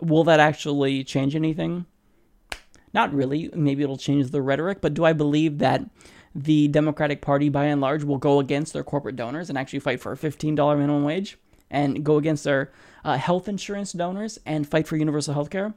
will 0.00 0.24
that 0.24 0.40
actually 0.40 1.04
change 1.04 1.34
anything? 1.34 1.86
Not 2.92 3.12
really. 3.12 3.50
Maybe 3.54 3.82
it'll 3.82 3.96
change 3.96 4.30
the 4.30 4.42
rhetoric, 4.42 4.80
but 4.80 4.94
do 4.94 5.04
I 5.04 5.12
believe 5.12 5.58
that 5.58 5.88
the 6.34 6.68
Democratic 6.68 7.22
Party, 7.22 7.48
by 7.48 7.66
and 7.66 7.80
large, 7.80 8.04
will 8.04 8.18
go 8.18 8.40
against 8.40 8.72
their 8.72 8.84
corporate 8.84 9.16
donors 9.16 9.48
and 9.48 9.58
actually 9.58 9.80
fight 9.80 10.00
for 10.00 10.12
a 10.12 10.16
$15 10.16 10.56
minimum 10.78 11.04
wage 11.04 11.38
and 11.70 12.04
go 12.04 12.16
against 12.16 12.44
their 12.44 12.72
uh, 13.04 13.16
health 13.16 13.48
insurance 13.48 13.92
donors 13.92 14.38
and 14.46 14.68
fight 14.68 14.86
for 14.86 14.96
universal 14.96 15.34
health 15.34 15.50
care? 15.50 15.74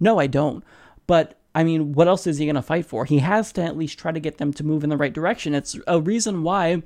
No, 0.00 0.18
I 0.18 0.26
don't. 0.26 0.64
But 1.06 1.38
I 1.54 1.64
mean, 1.64 1.92
what 1.92 2.08
else 2.08 2.26
is 2.26 2.38
he 2.38 2.46
going 2.46 2.56
to 2.56 2.62
fight 2.62 2.84
for? 2.84 3.04
He 3.04 3.18
has 3.20 3.50
to 3.52 3.62
at 3.62 3.76
least 3.76 3.98
try 3.98 4.12
to 4.12 4.20
get 4.20 4.38
them 4.38 4.52
to 4.54 4.64
move 4.64 4.84
in 4.84 4.90
the 4.90 4.96
right 4.96 5.12
direction. 5.12 5.54
It's 5.54 5.78
a 5.86 6.00
reason 6.00 6.42
why 6.42 6.82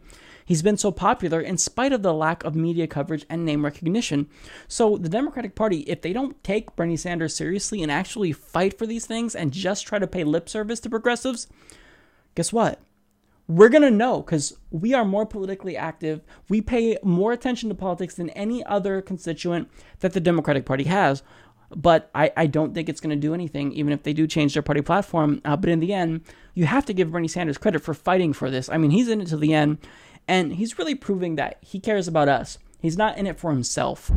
he's 0.50 0.62
been 0.62 0.76
so 0.76 0.90
popular 0.90 1.40
in 1.40 1.56
spite 1.56 1.92
of 1.92 2.02
the 2.02 2.12
lack 2.12 2.42
of 2.42 2.56
media 2.56 2.88
coverage 2.88 3.24
and 3.30 3.44
name 3.44 3.64
recognition. 3.64 4.28
So, 4.66 4.96
the 4.96 5.08
Democratic 5.08 5.54
Party, 5.54 5.82
if 5.82 6.02
they 6.02 6.12
don't 6.12 6.42
take 6.42 6.74
Bernie 6.74 6.96
Sanders 6.96 7.36
seriously 7.36 7.84
and 7.84 7.92
actually 7.92 8.32
fight 8.32 8.76
for 8.76 8.84
these 8.84 9.06
things 9.06 9.36
and 9.36 9.52
just 9.52 9.86
try 9.86 10.00
to 10.00 10.08
pay 10.08 10.24
lip 10.24 10.48
service 10.48 10.80
to 10.80 10.90
progressives, 10.90 11.46
guess 12.34 12.52
what? 12.52 12.80
We're 13.46 13.68
going 13.68 13.82
to 13.82 13.92
know 13.92 14.22
because 14.22 14.56
we 14.72 14.92
are 14.92 15.04
more 15.04 15.24
politically 15.24 15.76
active. 15.76 16.20
We 16.48 16.60
pay 16.60 16.98
more 17.04 17.30
attention 17.30 17.68
to 17.68 17.76
politics 17.76 18.16
than 18.16 18.30
any 18.30 18.64
other 18.64 19.00
constituent 19.02 19.70
that 20.00 20.14
the 20.14 20.20
Democratic 20.20 20.64
Party 20.66 20.84
has. 20.84 21.22
But 21.76 22.10
I, 22.12 22.32
I 22.36 22.46
don't 22.48 22.74
think 22.74 22.88
it's 22.88 23.00
going 23.00 23.14
to 23.14 23.28
do 23.28 23.34
anything, 23.34 23.70
even 23.72 23.92
if 23.92 24.02
they 24.02 24.12
do 24.12 24.26
change 24.26 24.54
their 24.54 24.62
party 24.62 24.82
platform. 24.82 25.40
Uh, 25.44 25.56
but 25.56 25.70
in 25.70 25.78
the 25.78 25.92
end, 25.92 26.22
you 26.54 26.64
have 26.66 26.84
to 26.86 26.92
give 26.92 27.12
Bernie 27.12 27.28
Sanders 27.28 27.58
credit 27.58 27.82
for 27.82 27.94
fighting 27.94 28.32
for 28.32 28.50
this. 28.50 28.68
I 28.68 28.76
mean, 28.76 28.90
he's 28.90 29.08
in 29.08 29.20
it 29.20 29.28
to 29.28 29.36
the 29.36 29.54
end, 29.54 29.78
and 30.26 30.54
he's 30.54 30.78
really 30.78 30.94
proving 30.94 31.36
that 31.36 31.58
he 31.60 31.80
cares 31.80 32.08
about 32.08 32.28
us. 32.28 32.58
He's 32.80 32.96
not 32.96 33.18
in 33.18 33.26
it 33.26 33.38
for 33.38 33.50
himself. 33.50 34.10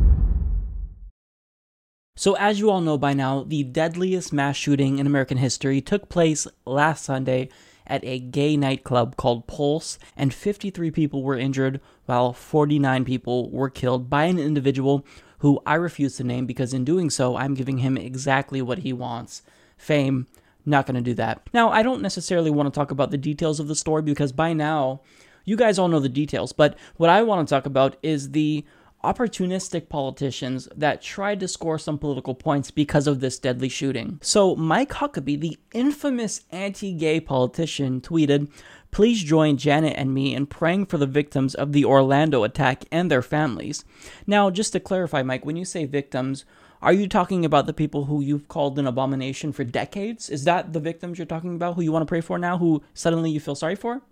So, 2.16 2.36
as 2.36 2.60
you 2.60 2.70
all 2.70 2.80
know 2.80 2.96
by 2.96 3.12
now, 3.12 3.42
the 3.42 3.64
deadliest 3.64 4.32
mass 4.32 4.56
shooting 4.56 4.98
in 4.98 5.06
American 5.06 5.38
history 5.38 5.80
took 5.80 6.08
place 6.08 6.46
last 6.64 7.04
Sunday 7.04 7.48
at 7.86 8.04
a 8.04 8.20
gay 8.20 8.56
nightclub 8.56 9.16
called 9.16 9.46
Pulse, 9.46 9.98
and 10.16 10.32
53 10.32 10.90
people 10.90 11.22
were 11.22 11.36
injured, 11.36 11.80
while 12.06 12.32
49 12.32 13.04
people 13.04 13.50
were 13.50 13.68
killed 13.68 14.08
by 14.08 14.24
an 14.24 14.38
individual 14.38 15.04
who 15.38 15.60
I 15.66 15.74
refuse 15.74 16.16
to 16.16 16.24
name 16.24 16.46
because 16.46 16.72
in 16.72 16.84
doing 16.84 17.10
so, 17.10 17.36
I'm 17.36 17.54
giving 17.54 17.78
him 17.78 17.98
exactly 17.98 18.62
what 18.62 18.78
he 18.78 18.92
wants 18.92 19.42
fame. 19.76 20.26
Not 20.64 20.86
going 20.86 20.94
to 20.94 21.02
do 21.02 21.14
that. 21.14 21.46
Now, 21.52 21.70
I 21.70 21.82
don't 21.82 22.00
necessarily 22.00 22.50
want 22.50 22.72
to 22.72 22.78
talk 22.78 22.90
about 22.90 23.10
the 23.10 23.18
details 23.18 23.60
of 23.60 23.68
the 23.68 23.74
story 23.74 24.00
because 24.00 24.32
by 24.32 24.54
now, 24.54 25.02
you 25.44 25.56
guys 25.56 25.78
all 25.78 25.88
know 25.88 26.00
the 26.00 26.08
details. 26.08 26.52
But 26.52 26.76
what 26.96 27.10
I 27.10 27.22
want 27.22 27.46
to 27.46 27.54
talk 27.54 27.66
about 27.66 27.96
is 28.02 28.30
the 28.30 28.64
opportunistic 29.04 29.88
politicians 29.88 30.66
that 30.74 31.02
tried 31.02 31.38
to 31.40 31.46
score 31.46 31.78
some 31.78 31.98
political 31.98 32.34
points 32.34 32.70
because 32.70 33.06
of 33.06 33.20
this 33.20 33.38
deadly 33.38 33.68
shooting. 33.68 34.18
So, 34.22 34.56
Mike 34.56 34.92
Huckabee, 34.92 35.38
the 35.38 35.58
infamous 35.72 36.40
anti 36.50 36.92
gay 36.94 37.20
politician, 37.20 38.00
tweeted 38.00 38.50
Please 38.90 39.24
join 39.24 39.56
Janet 39.56 39.94
and 39.96 40.14
me 40.14 40.34
in 40.34 40.46
praying 40.46 40.86
for 40.86 40.98
the 40.98 41.06
victims 41.06 41.54
of 41.54 41.72
the 41.72 41.84
Orlando 41.84 42.44
attack 42.44 42.84
and 42.92 43.10
their 43.10 43.22
families. 43.22 43.84
Now, 44.24 44.50
just 44.50 44.72
to 44.72 44.80
clarify, 44.80 45.22
Mike, 45.22 45.44
when 45.44 45.56
you 45.56 45.64
say 45.64 45.84
victims, 45.84 46.44
are 46.80 46.92
you 46.92 47.08
talking 47.08 47.44
about 47.44 47.66
the 47.66 47.72
people 47.72 48.04
who 48.04 48.20
you've 48.20 48.46
called 48.46 48.78
an 48.78 48.86
abomination 48.86 49.52
for 49.52 49.64
decades? 49.64 50.30
Is 50.30 50.44
that 50.44 50.72
the 50.72 50.80
victims 50.80 51.18
you're 51.18 51.26
talking 51.26 51.56
about 51.56 51.74
who 51.74 51.82
you 51.82 51.90
want 51.90 52.02
to 52.02 52.06
pray 52.06 52.20
for 52.20 52.38
now, 52.38 52.58
who 52.58 52.84
suddenly 52.94 53.30
you 53.30 53.40
feel 53.40 53.56
sorry 53.56 53.74
for? 53.74 54.02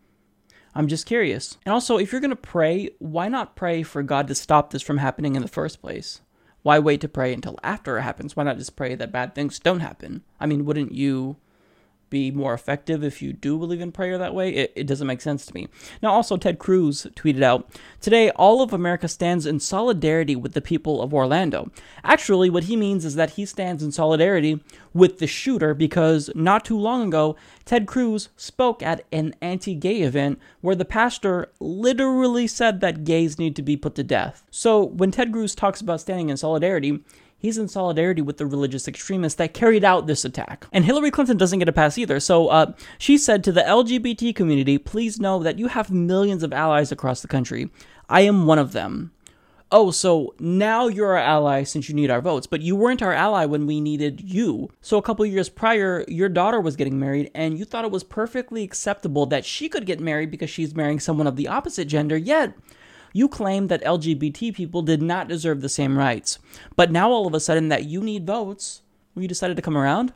I'm 0.75 0.89
just 0.89 1.07
curious. 1.07 1.59
And 1.67 1.73
also, 1.73 1.99
if 1.99 2.13
you're 2.13 2.21
going 2.21 2.31
to 2.31 2.37
pray, 2.37 2.91
why 2.99 3.29
not 3.29 3.57
pray 3.57 3.83
for 3.83 4.03
God 4.03 4.27
to 4.29 4.35
stop 4.35 4.71
this 4.71 4.83
from 4.83 4.99
happening 4.99 5.37
in 5.37 5.43
the 5.43 5.49
first 5.49 5.81
place? 5.81 6.21
Why 6.63 6.79
wait 6.79 7.01
to 7.01 7.09
pray 7.09 7.33
until 7.35 7.59
after 7.63 7.99
it 7.99 8.03
happens? 8.03 8.37
Why 8.37 8.45
not 8.45 8.59
just 8.59 8.77
pray 8.77 8.95
that 8.95 9.13
bad 9.13 9.35
things 9.35 9.59
don't 9.59 9.81
happen? 9.81 10.23
I 10.39 10.47
mean, 10.47 10.65
wouldn't 10.65 10.93
you 10.93 11.37
be 12.13 12.31
more 12.31 12.53
effective 12.53 13.03
if 13.03 13.23
you 13.23 13.33
do 13.33 13.59
believe 13.59 13.81
in 13.81 13.91
prayer 13.91 14.19
that 14.19 14.35
way. 14.35 14.51
It, 14.51 14.73
it 14.77 14.87
doesn't 14.87 15.07
make 15.07 15.23
sense 15.23 15.47
to 15.47 15.55
me. 15.55 15.67
Now, 16.03 16.13
also, 16.13 16.37
Ted 16.37 16.59
Cruz 16.59 17.07
tweeted 17.17 17.43
out 17.43 17.69
Today, 18.01 18.31
all 18.33 18.61
of 18.61 18.73
America 18.73 19.09
stands 19.09 19.47
in 19.47 19.59
solidarity 19.59 20.37
with 20.37 20.53
the 20.53 20.61
people 20.61 21.01
of 21.01 21.15
Orlando. 21.15 21.71
Actually, 22.05 22.51
what 22.51 22.65
he 22.65 22.77
means 22.77 23.05
is 23.05 23.15
that 23.15 23.31
he 23.31 23.47
stands 23.47 23.83
in 23.83 23.91
solidarity 23.91 24.63
with 24.93 25.19
the 25.19 25.27
shooter 25.27 25.73
because 25.73 26.31
not 26.35 26.65
too 26.67 26.79
long 26.79 27.09
ago, 27.09 27.35
Ted 27.65 27.87
Cruz 27.87 28.29
spoke 28.37 28.83
at 28.83 29.05
an 29.11 29.35
anti 29.41 29.75
gay 29.75 30.03
event 30.03 30.39
where 30.61 30.77
the 30.77 30.85
pastor 30.85 31.51
literally 31.61 32.47
said 32.47 32.81
that 32.81 33.05
gays 33.05 33.39
need 33.39 33.57
to 33.57 33.63
be 33.63 33.77
put 33.77 33.95
to 33.95 34.05
death. 34.05 34.45
So, 34.51 34.85
when 34.85 35.11
Ted 35.11 35.33
Cruz 35.33 35.55
talks 35.55 35.81
about 35.81 36.03
standing 36.03 36.29
in 36.29 36.37
solidarity, 36.37 37.03
he's 37.43 37.59
in 37.59 37.69
solidarity 37.69 38.23
with 38.23 38.39
the 38.39 38.47
religious 38.47 38.89
extremists 38.89 39.37
that 39.37 39.53
carried 39.53 39.85
out 39.85 40.07
this 40.07 40.25
attack. 40.25 40.67
And 40.73 40.85
Hillary 40.85 41.11
Clinton 41.11 41.37
doesn't 41.37 41.59
get 41.59 41.69
a 41.69 41.73
pass 41.73 41.99
either. 41.99 42.21
So 42.21 42.49
uh, 42.49 42.73
she 42.97 43.19
said 43.19 43.45
to 43.45 43.53
the 43.53 43.61
LGBT 43.63 44.35
community, 44.35 44.79
please 44.79 45.21
know 45.21 45.43
that 45.43 45.59
you 45.59 45.67
have 45.67 45.91
millions 45.91 46.43
of 46.43 46.53
allies 46.53 46.93
across 46.93 47.21
the 47.21 47.29
country. 47.29 47.69
I 48.09 48.23
am 48.23 48.47
one 48.47 48.59
of 48.59 48.73
them. 48.73 49.13
oh, 49.73 49.91
so 49.91 50.35
now 50.39 50.87
you're 50.87 51.17
our 51.17 51.17
ally 51.17 51.65
since 51.65 51.89
you 51.89 51.95
need 51.95 52.11
our 52.11 52.21
votes, 52.21 52.47
but 52.47 52.61
you 52.61 52.77
weren't 52.77 53.03
our 53.03 53.15
ally 53.15 53.47
when 53.47 53.67
we 53.67 53.81
needed 53.81 54.21
you. 54.21 54.69
So 54.83 54.99
a 54.99 55.03
couple 55.03 55.25
years 55.25 55.49
prior, 55.49 56.05
your 56.07 56.29
daughter 56.29 56.61
was 56.61 56.77
getting 56.77 57.01
married, 57.01 57.31
and 57.35 57.59
you 57.59 57.65
thought 57.65 57.87
it 57.87 57.91
was 57.91 58.05
perfectly 58.05 58.63
acceptable 58.63 59.25
that 59.27 59.47
she 59.47 59.69
could 59.71 59.87
get 59.87 59.99
married 59.99 60.31
because 60.31 60.51
she's 60.51 60.75
marrying 60.75 61.01
someone 61.01 61.27
of 61.27 61.37
the 61.37 61.49
opposite 61.49 61.87
gender, 61.89 62.17
yet 62.17 62.55
you 63.13 63.29
claimed 63.29 63.69
that 63.69 63.85
LGBT 63.85 64.55
people 64.55 64.83
did 64.83 65.03
not 65.03 65.29
deserve 65.29 65.61
the 65.61 65.69
same 65.69 65.99
rights. 65.99 66.39
But 66.77 66.91
now 66.91 67.11
all 67.11 67.27
of 67.27 67.35
a 67.35 67.41
sudden 67.41 67.69
that 67.69 67.85
you 67.85 68.01
need 68.01 68.27
votes, 68.27 68.83
you 69.15 69.29
decided 69.29 69.57
to 69.57 69.63
come 69.63 69.77
around? 69.77 70.13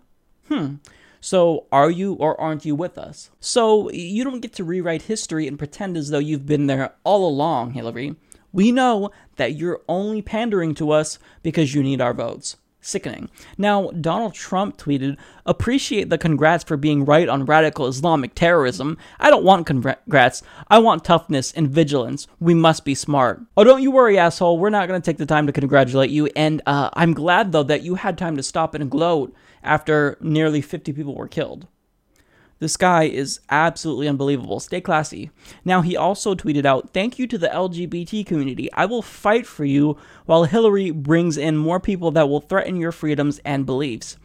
Hmm. 0.48 0.76
So, 1.20 1.66
are 1.72 1.90
you 1.90 2.14
or 2.14 2.40
aren't 2.40 2.64
you 2.64 2.74
with 2.74 2.98
us? 2.98 3.30
So, 3.40 3.90
you 3.90 4.22
don't 4.22 4.40
get 4.40 4.52
to 4.54 4.64
rewrite 4.64 5.02
history 5.02 5.48
and 5.48 5.58
pretend 5.58 5.96
as 5.96 6.10
though 6.10 6.18
you've 6.18 6.46
been 6.46 6.66
there 6.66 6.94
all 7.04 7.26
along, 7.28 7.72
Hillary. 7.72 8.14
We 8.52 8.70
know 8.70 9.10
that 9.36 9.56
you're 9.56 9.82
only 9.88 10.22
pandering 10.22 10.74
to 10.76 10.90
us 10.90 11.18
because 11.42 11.74
you 11.74 11.82
need 11.82 12.00
our 12.00 12.14
votes. 12.14 12.56
Sickening. 12.86 13.28
Now, 13.58 13.90
Donald 13.90 14.34
Trump 14.34 14.76
tweeted, 14.76 15.16
Appreciate 15.44 16.08
the 16.08 16.18
congrats 16.18 16.62
for 16.62 16.76
being 16.76 17.04
right 17.04 17.28
on 17.28 17.44
radical 17.44 17.88
Islamic 17.88 18.36
terrorism. 18.36 18.96
I 19.18 19.28
don't 19.28 19.42
want 19.42 19.66
congrats. 19.66 20.44
I 20.68 20.78
want 20.78 21.04
toughness 21.04 21.52
and 21.52 21.68
vigilance. 21.68 22.28
We 22.38 22.54
must 22.54 22.84
be 22.84 22.94
smart. 22.94 23.42
Oh, 23.56 23.64
don't 23.64 23.82
you 23.82 23.90
worry, 23.90 24.18
asshole. 24.18 24.58
We're 24.58 24.70
not 24.70 24.86
going 24.86 25.02
to 25.02 25.04
take 25.04 25.18
the 25.18 25.26
time 25.26 25.48
to 25.48 25.52
congratulate 25.52 26.10
you. 26.10 26.26
And 26.36 26.62
uh, 26.64 26.90
I'm 26.92 27.12
glad, 27.12 27.50
though, 27.50 27.64
that 27.64 27.82
you 27.82 27.96
had 27.96 28.16
time 28.16 28.36
to 28.36 28.42
stop 28.44 28.76
and 28.76 28.88
gloat 28.88 29.34
after 29.64 30.16
nearly 30.20 30.60
50 30.60 30.92
people 30.92 31.16
were 31.16 31.26
killed. 31.26 31.66
This 32.58 32.76
guy 32.76 33.04
is 33.04 33.40
absolutely 33.50 34.08
unbelievable. 34.08 34.60
Stay 34.60 34.80
classy. 34.80 35.30
Now, 35.64 35.82
he 35.82 35.96
also 35.96 36.34
tweeted 36.34 36.64
out, 36.64 36.90
Thank 36.94 37.18
you 37.18 37.26
to 37.26 37.36
the 37.36 37.48
LGBT 37.48 38.24
community. 38.24 38.72
I 38.72 38.86
will 38.86 39.02
fight 39.02 39.46
for 39.46 39.64
you 39.64 39.98
while 40.24 40.44
Hillary 40.44 40.90
brings 40.90 41.36
in 41.36 41.56
more 41.56 41.80
people 41.80 42.10
that 42.12 42.28
will 42.28 42.40
threaten 42.40 42.76
your 42.76 42.92
freedoms 42.92 43.40
and 43.44 43.66
beliefs. 43.66 44.16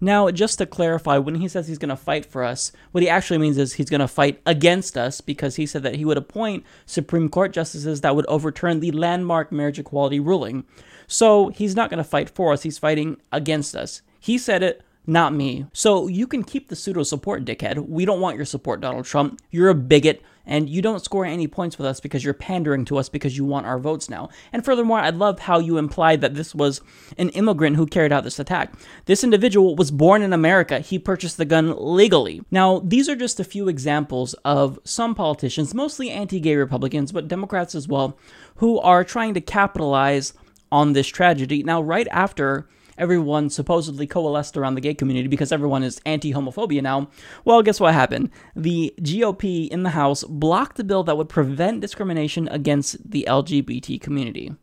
Now, 0.00 0.30
just 0.30 0.58
to 0.58 0.66
clarify, 0.66 1.18
when 1.18 1.36
he 1.36 1.48
says 1.48 1.68
he's 1.68 1.78
going 1.78 1.90
to 1.90 1.96
fight 1.96 2.26
for 2.26 2.44
us, 2.44 2.72
what 2.92 3.02
he 3.02 3.08
actually 3.08 3.38
means 3.38 3.56
is 3.56 3.74
he's 3.74 3.88
going 3.88 4.00
to 4.00 4.08
fight 4.08 4.40
against 4.44 4.96
us 4.96 5.20
because 5.20 5.56
he 5.56 5.64
said 5.64 5.82
that 5.84 5.94
he 5.94 6.04
would 6.04 6.18
appoint 6.18 6.64
Supreme 6.84 7.28
Court 7.28 7.52
justices 7.52 8.02
that 8.02 8.14
would 8.14 8.26
overturn 8.26 8.80
the 8.80 8.90
landmark 8.90 9.50
marriage 9.50 9.78
equality 9.78 10.20
ruling. 10.20 10.64
So 11.06 11.48
he's 11.48 11.76
not 11.76 11.88
going 11.88 11.98
to 11.98 12.04
fight 12.04 12.28
for 12.28 12.52
us, 12.52 12.62
he's 12.62 12.78
fighting 12.78 13.18
against 13.32 13.74
us. 13.74 14.02
He 14.20 14.38
said 14.38 14.62
it, 14.62 14.82
not 15.06 15.32
me. 15.32 15.66
So 15.72 16.08
you 16.08 16.26
can 16.26 16.42
keep 16.42 16.68
the 16.68 16.76
pseudo 16.76 17.02
support, 17.02 17.44
dickhead. 17.44 17.88
We 17.88 18.04
don't 18.04 18.20
want 18.20 18.36
your 18.36 18.44
support, 18.44 18.80
Donald 18.80 19.04
Trump. 19.04 19.40
You're 19.50 19.68
a 19.68 19.74
bigot, 19.74 20.22
and 20.46 20.68
you 20.68 20.80
don't 20.80 21.04
score 21.04 21.24
any 21.24 21.46
points 21.46 21.76
with 21.76 21.86
us 21.86 22.00
because 22.00 22.24
you're 22.24 22.34
pandering 22.34 22.84
to 22.86 22.98
us 22.98 23.08
because 23.08 23.36
you 23.36 23.44
want 23.44 23.66
our 23.66 23.78
votes 23.78 24.08
now. 24.08 24.28
And 24.52 24.64
furthermore, 24.64 24.98
I 24.98 25.10
love 25.10 25.40
how 25.40 25.58
you 25.58 25.76
implied 25.76 26.20
that 26.20 26.34
this 26.34 26.54
was 26.54 26.80
an 27.18 27.30
immigrant 27.30 27.76
who 27.76 27.86
carried 27.86 28.12
out 28.12 28.24
this 28.24 28.38
attack. 28.38 28.74
This 29.06 29.24
individual 29.24 29.76
was 29.76 29.90
born 29.90 30.22
in 30.22 30.32
America. 30.32 30.80
He 30.80 30.98
purchased 30.98 31.36
the 31.36 31.44
gun 31.44 31.74
legally. 31.76 32.42
Now, 32.50 32.80
these 32.80 33.08
are 33.08 33.16
just 33.16 33.40
a 33.40 33.44
few 33.44 33.68
examples 33.68 34.34
of 34.44 34.78
some 34.84 35.14
politicians, 35.14 35.74
mostly 35.74 36.10
anti 36.10 36.40
gay 36.40 36.56
Republicans, 36.56 37.12
but 37.12 37.28
Democrats 37.28 37.74
as 37.74 37.88
well, 37.88 38.18
who 38.56 38.78
are 38.80 39.04
trying 39.04 39.34
to 39.34 39.40
capitalize 39.40 40.32
on 40.70 40.92
this 40.92 41.06
tragedy. 41.06 41.62
Now, 41.62 41.80
right 41.80 42.08
after 42.10 42.68
everyone 42.98 43.50
supposedly 43.50 44.06
coalesced 44.06 44.56
around 44.56 44.74
the 44.74 44.80
gay 44.80 44.94
community 44.94 45.28
because 45.28 45.52
everyone 45.52 45.82
is 45.82 46.00
anti 46.06 46.32
homophobia 46.32 46.82
now. 46.82 47.08
Well, 47.44 47.62
guess 47.62 47.80
what 47.80 47.94
happened? 47.94 48.30
The 48.54 48.94
GOP 49.00 49.68
in 49.68 49.82
the 49.82 49.90
House 49.90 50.24
blocked 50.24 50.76
the 50.76 50.84
bill 50.84 51.04
that 51.04 51.16
would 51.16 51.28
prevent 51.28 51.80
discrimination 51.80 52.48
against 52.48 53.10
the 53.10 53.26
LGBT 53.28 54.00
community. 54.00 54.54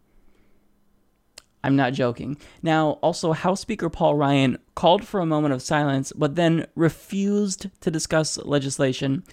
I'm 1.64 1.76
not 1.78 1.94
joking. 1.94 2.38
Now, 2.62 3.00
also, 3.02 3.32
House 3.32 3.62
Speaker 3.62 3.90
Paul 3.90 4.16
Ryan 4.16 4.58
called 4.76 5.06
for 5.06 5.22
a 5.22 5.26
moment 5.26 5.54
of 5.54 5.62
silence, 5.62 6.12
but 6.14 6.36
then 6.36 6.68
refused 6.76 7.68
to 7.80 7.90
discuss 7.90 8.38
legislation 8.38 9.24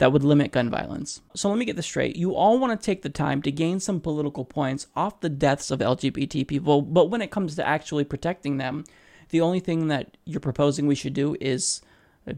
that 0.00 0.12
would 0.12 0.24
limit 0.24 0.50
gun 0.50 0.70
violence. 0.70 1.20
So 1.34 1.50
let 1.50 1.58
me 1.58 1.66
get 1.66 1.76
this 1.76 1.84
straight. 1.84 2.16
You 2.16 2.34
all 2.34 2.58
want 2.58 2.78
to 2.78 2.84
take 2.84 3.02
the 3.02 3.10
time 3.10 3.42
to 3.42 3.52
gain 3.52 3.80
some 3.80 4.00
political 4.00 4.46
points 4.46 4.86
off 4.96 5.20
the 5.20 5.28
deaths 5.28 5.70
of 5.70 5.80
LGBT 5.80 6.48
people, 6.48 6.80
but 6.80 7.10
when 7.10 7.20
it 7.20 7.30
comes 7.30 7.54
to 7.56 7.68
actually 7.68 8.04
protecting 8.04 8.56
them, 8.56 8.84
the 9.28 9.42
only 9.42 9.60
thing 9.60 9.88
that 9.88 10.16
you're 10.24 10.40
proposing 10.40 10.86
we 10.86 10.94
should 10.94 11.12
do 11.12 11.36
is 11.38 11.82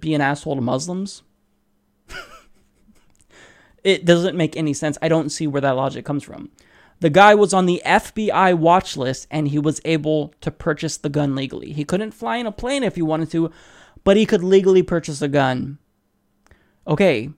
be 0.01 0.13
an 0.13 0.21
asshole 0.21 0.57
to 0.57 0.61
Muslims? 0.61 1.23
it 3.85 4.05
doesn't 4.05 4.37
make 4.37 4.57
any 4.57 4.75
sense. 4.75 4.99
I 5.01 5.07
don't 5.07 5.31
see 5.31 5.47
where 5.47 5.63
that 5.63 5.77
logic 5.77 6.05
comes 6.05 6.25
from. 6.25 6.51
The 6.99 7.11
guy 7.11 7.37
was 7.37 7.55
on 7.55 7.67
the 7.67 7.81
FBI 7.87 8.59
watch 8.59 8.97
list 8.97 9.29
and 9.31 9.47
he 9.47 9.61
was 9.61 9.81
able 9.85 10.35
to 10.41 10.51
purchase 10.51 10.97
the 10.97 11.09
gun 11.09 11.37
legally. 11.37 11.73
He 11.73 11.85
couldn't 11.85 12.11
fly 12.11 12.39
in 12.39 12.47
a 12.47 12.53
plane 12.53 12.83
if 12.83 12.97
he 12.97 13.03
wanted 13.03 13.31
to, 13.31 13.53
but 14.03 14.17
he 14.17 14.27
could 14.27 14.43
legally 14.43 14.83
purchase 14.83 15.23
a 15.23 15.29
gun. 15.29 15.79
Okay, 16.89 17.31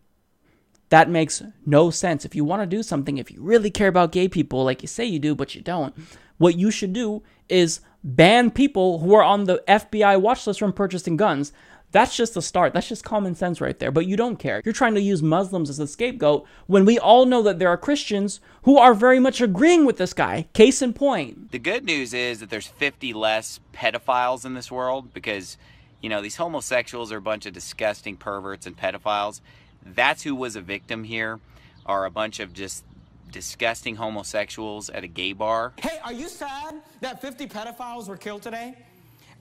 that 0.95 1.11
makes 1.11 1.43
no 1.67 1.91
sense. 1.91 2.25
If 2.25 2.37
you 2.37 2.45
want 2.45 2.63
to 2.63 2.67
do 2.67 2.81
something, 2.81 3.19
if 3.19 3.29
you 3.29 3.43
really 3.43 3.69
care 3.69 3.89
about 3.89 4.13
gay 4.13 4.29
people, 4.29 4.63
like 4.63 4.81
you 4.81 4.87
say 4.87 5.05
you 5.05 5.19
do, 5.19 5.35
but 5.35 5.53
you 5.53 5.61
don't, 5.61 5.93
what 6.39 6.57
you 6.57 6.71
should 6.71 6.93
do 6.93 7.25
is 7.49 7.81
ban 8.05 8.49
people 8.53 9.01
who 9.01 9.13
are 9.13 9.25
on 9.25 9.43
the 9.43 9.61
FBI 9.67 10.21
watch 10.21 10.47
list 10.47 10.61
from 10.61 10.73
purchasing 10.73 11.17
guns. 11.17 11.53
That's 11.91 12.17
just 12.17 12.35
the 12.35 12.43
start. 12.43 12.75
That's 12.75 12.89
just 12.89 13.03
common 13.03 13.35
sense 13.35 13.61
right 13.61 13.77
there. 13.77 13.91
But 13.91 14.07
you 14.07 14.17
don't 14.17 14.37
care. 14.37 14.63
You're 14.65 14.73
trying 14.73 14.95
to 14.95 15.01
use 15.01 15.21
Muslims 15.21 15.69
as 15.69 15.81
a 15.81 15.89
scapegoat 15.89 16.47
when 16.69 16.85
we 16.85 16.97
all 16.97 17.27
know 17.27 17.43
that 17.43 17.59
there 17.59 17.71
are 17.71 17.77
Christians 17.77 18.39
who 18.63 18.79
are 18.79 18.95
very 18.95 19.19
much 19.19 19.41
agreeing 19.41 19.85
with 19.85 19.97
this 19.97 20.13
guy. 20.13 20.47
Case 20.53 20.81
in 20.81 20.93
point. 20.93 21.51
The 21.51 21.59
good 21.59 21.85
news 21.85 22.15
is 22.15 22.39
that 22.39 22.51
there's 22.51 22.69
50 22.69 23.13
less 23.15 23.59
pedophiles 23.73 24.45
in 24.45 24.55
this 24.55 24.71
world 24.71 25.13
because, 25.13 25.59
you 26.01 26.09
know, 26.09 26.23
these 26.23 26.37
homosexuals 26.37 27.11
are 27.11 27.17
a 27.17 27.21
bunch 27.21 27.47
of 27.47 27.53
disgusting 27.53 28.17
perverts 28.17 28.65
and 28.65 28.77
pedophiles. 28.77 29.41
That's 29.85 30.23
who 30.23 30.35
was 30.35 30.57
a 30.57 30.61
victim 30.61 31.05
here, 31.05 31.41
are 31.87 32.05
a 32.05 32.11
bunch 32.11 32.41
of 32.41 32.53
just 32.53 32.85
disgusting 33.31 33.97
homosexuals 33.97 34.91
at 34.91 35.05
a 35.05 35.09
gay 35.09 35.33
bar. 35.33 35.73
Hey, 35.81 35.99
are 36.05 36.13
you 36.13 36.29
sad 36.29 36.81
that 37.01 37.21
50 37.21 37.47
pedophiles 37.49 38.09
were 38.09 38.17
killed 38.17 38.43
today? 38.43 38.77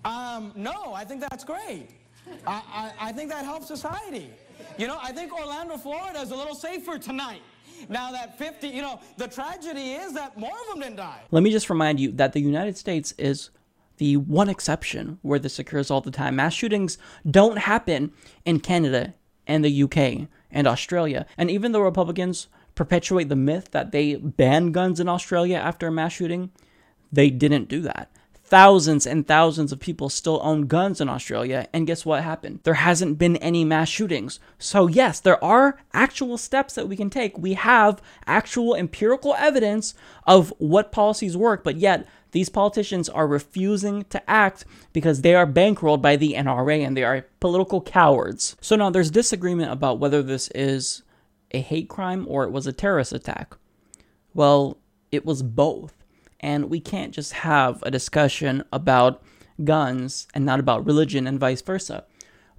Um, 0.04 0.52
no, 0.56 0.94
I 0.94 1.06
think 1.06 1.22
that's 1.22 1.44
great. 1.44 1.90
I, 2.48 2.62
I, 3.00 3.10
I 3.10 3.12
think 3.12 3.30
that 3.30 3.46
helps 3.46 3.68
society. 3.68 4.30
You 4.78 4.88
know, 4.88 4.98
I 5.02 5.12
think 5.12 5.34
Orlando, 5.34 5.78
Florida 5.78 6.22
is 6.22 6.32
a 6.32 6.36
little 6.36 6.56
safer 6.56 6.98
tonight. 6.98 7.42
Now 7.90 8.12
that 8.12 8.38
50, 8.38 8.68
you 8.68 8.82
know, 8.82 9.00
the 9.18 9.28
tragedy 9.28 9.94
is 9.94 10.14
that 10.14 10.38
more 10.38 10.52
of 10.52 10.68
them 10.70 10.80
didn't 10.80 10.98
die. 10.98 11.20
Let 11.32 11.44
me 11.44 11.52
just 11.52 11.70
remind 11.70 12.00
you 12.00 12.12
that 12.14 12.34
the 12.34 12.40
United 12.40 12.78
States 12.78 13.14
is 13.18 13.50
the 13.98 14.18
one 14.18 14.50
exception 14.50 15.20
where 15.22 15.40
this 15.40 15.60
occurs 15.60 15.92
all 15.92 16.02
the 16.02 16.12
time. 16.12 16.38
Mass 16.38 16.54
shootings 16.54 16.98
don't 17.30 17.58
happen 17.58 18.12
in 18.46 18.60
Canada 18.60 19.14
and 19.48 19.64
the 19.64 19.84
UK 19.84 20.28
and 20.52 20.68
Australia. 20.68 21.26
And 21.38 21.50
even 21.50 21.72
though 21.72 21.82
Republicans 21.82 22.48
perpetuate 22.76 23.30
the 23.30 23.36
myth 23.36 23.70
that 23.72 23.92
they 23.92 24.16
banned 24.16 24.74
guns 24.74 25.00
in 25.00 25.08
Australia 25.08 25.58
after 25.58 25.88
a 25.88 25.92
mass 25.92 26.14
shooting, 26.14 26.52
they 27.12 27.30
didn't 27.30 27.70
do 27.70 27.82
that. 27.82 28.12
Thousands 28.46 29.08
and 29.08 29.28
thousands 29.28 29.72
of 29.72 29.80
people 29.80 30.10
still 30.10 30.40
own 30.44 30.68
guns 30.68 31.02
in 31.02 31.10
Australia, 31.10 31.68
and 31.74 31.88
guess 31.88 32.06
what 32.06 32.24
happened? 32.24 32.60
There 32.64 32.76
hasn't 32.76 33.18
been 33.18 33.38
any 33.38 33.64
mass 33.64 33.90
shootings. 33.90 34.40
So, 34.60 34.86
yes, 34.88 35.20
there 35.20 35.44
are 35.44 35.80
actual 35.94 36.38
steps 36.38 36.76
that 36.76 36.88
we 36.88 36.96
can 36.96 37.10
take. 37.10 37.38
We 37.38 37.54
have 37.54 38.02
actual 38.28 38.76
empirical 38.76 39.34
evidence 39.36 39.96
of 40.28 40.54
what 40.60 40.92
policies 40.92 41.38
work, 41.38 41.64
but 41.64 41.78
yet 41.78 42.08
these 42.34 42.50
politicians 42.50 43.08
are 43.08 43.28
refusing 43.28 44.04
to 44.06 44.30
act 44.30 44.66
because 44.92 45.22
they 45.22 45.36
are 45.36 45.48
bankrolled 45.48 46.02
by 46.02 46.16
the 46.16 46.34
NRA 46.34 46.86
and 46.86 46.98
they 46.98 47.04
are 47.04 47.28
political 47.40 47.80
cowards. 47.80 48.58
So 48.60 48.76
now 48.76 48.90
there's 48.90 49.12
disagreement 49.12 49.72
about 49.72 50.00
whether 50.00 50.22
this 50.22 50.50
is 50.50 51.04
a 51.52 51.62
hate 51.62 51.88
crime 51.88 52.26
or 52.28 52.44
it 52.44 52.52
was 52.52 52.68
a 52.68 52.74
terrorist 52.74 53.14
attack. 53.14 53.56
Well, 54.34 54.80
it 55.12 55.26
was 55.26 55.44
both. 55.44 56.04
And 56.40 56.70
we 56.70 56.80
can't 56.80 57.14
just 57.14 57.34
have 57.34 57.82
a 57.84 57.92
discussion 57.92 58.64
about 58.74 59.24
guns 59.64 60.28
and 60.34 60.44
not 60.44 60.60
about 60.60 60.86
religion 60.86 61.28
and 61.28 61.40
vice 61.40 61.62
versa. 61.62 62.04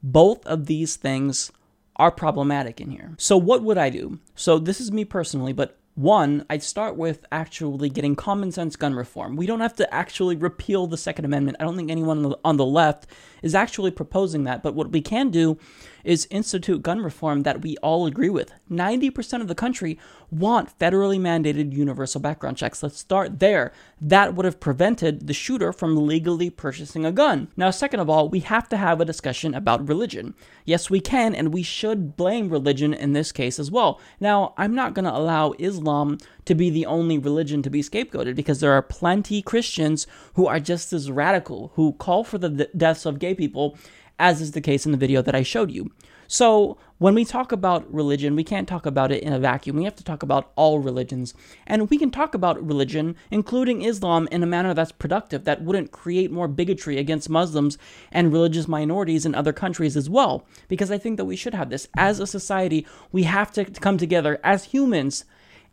Both 0.03 0.47
of 0.47 0.67
these 0.67 0.97
things 0.97 1.51
are 1.97 2.11
problematic 2.11 2.81
in 2.81 2.93
here. 2.93 3.15
So, 3.19 3.37
what 3.37 3.63
would 3.63 3.79
I 3.79 3.91
do? 3.91 4.21
So, 4.35 4.59
this 4.59 4.81
is 4.81 4.91
me 4.91 5.05
personally, 5.05 5.53
but 5.53 5.79
one, 5.95 6.45
I'd 6.51 6.63
start 6.63 6.97
with 6.97 7.25
actually 7.31 7.89
getting 7.89 8.17
common 8.17 8.51
sense 8.51 8.75
gun 8.75 8.95
reform. 8.95 9.37
We 9.37 9.47
don't 9.47 9.61
have 9.61 9.77
to 9.77 9.95
actually 9.95 10.35
repeal 10.35 10.87
the 10.87 10.97
Second 10.97 11.25
Amendment. 11.25 11.59
I 11.61 11.65
don't 11.65 11.77
think 11.77 11.91
anyone 11.91 12.35
on 12.45 12.57
the 12.57 12.67
left 12.67 13.07
is 13.43 13.55
actually 13.55 13.93
proposing 13.93 14.45
that. 14.45 14.63
But 14.63 14.75
what 14.75 14.91
we 14.91 15.01
can 15.01 15.31
do 15.31 15.57
is 16.05 16.29
institute 16.31 16.83
gun 16.83 17.01
reform 17.01 17.43
that 17.43 17.63
we 17.63 17.77
all 17.79 18.07
agree 18.07 18.29
with. 18.29 18.53
90% 18.71 19.41
of 19.41 19.49
the 19.49 19.55
country 19.55 19.99
want 20.31 20.79
federally 20.79 21.19
mandated 21.19 21.73
universal 21.73 22.21
background 22.21 22.57
checks. 22.57 22.83
Let's 22.83 22.99
start 22.99 23.41
there. 23.41 23.73
That 24.01 24.35
would 24.35 24.45
have 24.45 24.61
prevented 24.61 25.27
the 25.27 25.33
shooter 25.33 25.73
from 25.73 26.07
legally 26.07 26.51
purchasing 26.51 27.05
a 27.05 27.13
gun. 27.13 27.49
Now, 27.57 27.71
second 27.71 28.01
of 28.01 28.11
all, 28.11 28.29
we 28.29 28.41
have 28.41 28.69
to 28.69 28.77
have 28.77 29.01
a 29.01 29.05
discussion 29.05 29.55
about 29.55 29.89
religion. 29.89 30.35
Yes, 30.65 30.91
we 30.91 31.01
can, 31.01 31.35
and 31.35 31.53
we 31.53 31.63
should 31.63 32.17
blame 32.17 32.51
religion 32.51 32.93
in 32.93 33.13
this 33.13 33.33
case 33.33 33.59
as 33.59 33.71
well. 33.71 34.01
Now, 34.21 34.55
I'm 34.57 34.75
not 34.75 34.95
going 34.95 35.05
to 35.05 35.17
allow 35.17 35.55
Islam 35.59 36.19
to 36.45 36.55
be 36.55 36.71
the 36.71 36.87
only 36.87 37.19
religion 37.19 37.63
to 37.63 37.71
be 37.71 37.83
scapegoated 37.83 38.35
because 38.35 38.61
there 38.61 38.73
are 38.73 38.83
plenty 38.83 39.41
Christians 39.41 40.07
who 40.35 40.47
are 40.47 40.61
just 40.61 40.93
as 40.93 41.11
radical, 41.11 41.73
who 41.75 41.93
call 41.93 42.25
for 42.25 42.39
the 42.39 42.69
deaths 42.77 43.07
of 43.07 43.19
gay 43.19 43.35
people, 43.35 43.79
as 44.19 44.41
is 44.41 44.53
the 44.53 44.61
case 44.61 44.87
in 44.87 44.93
the 44.93 44.99
video 44.99 45.23
that 45.23 45.35
I 45.35 45.43
showed 45.43 45.71
you. 45.71 45.91
So, 46.27 46.79
when 46.99 47.15
we 47.15 47.25
talk 47.25 47.53
about 47.53 47.93
religion, 47.93 48.35
we 48.35 48.45
can't 48.45 48.69
talk 48.69 48.87
about 48.87 49.13
it 49.13 49.23
in 49.23 49.33
a 49.33 49.39
vacuum. 49.39 49.77
We 49.77 49.85
have 49.85 49.97
to 49.97 50.05
talk 50.05 50.23
about 50.23 50.53
all 50.57 50.79
religions. 50.79 51.35
And 51.67 51.91
we 51.91 51.99
can 51.99 52.11
talk 52.11 52.35
about 52.35 52.65
religion, 52.65 53.17
including 53.31 53.83
Islam, 53.83 54.29
in 54.31 54.43
a 54.43 54.47
manner 54.47 54.73
that's 54.73 54.93
productive, 54.93 55.45
that 55.45 55.63
wouldn't 55.63 55.91
create 55.91 56.31
more 56.31 56.49
bigotry 56.49 56.99
against 56.99 57.29
Muslims 57.29 57.77
and 58.11 58.33
religious 58.33 58.69
minorities 58.69 59.27
in 59.27 59.35
other 59.35 59.53
countries 59.53 59.97
as 59.97 60.09
well. 60.09 60.47
Because 60.69 60.91
I 60.91 60.99
think 60.99 61.19
that 61.19 61.25
we 61.27 61.37
should 61.37 61.55
have 61.55 61.69
this. 61.69 61.89
As 61.97 62.21
a 62.21 62.27
society, 62.27 62.87
we 63.13 63.25
have 63.25 63.53
to 63.53 63.65
come 63.65 63.99
together 63.99 64.41
as 64.43 64.65
humans 64.65 65.25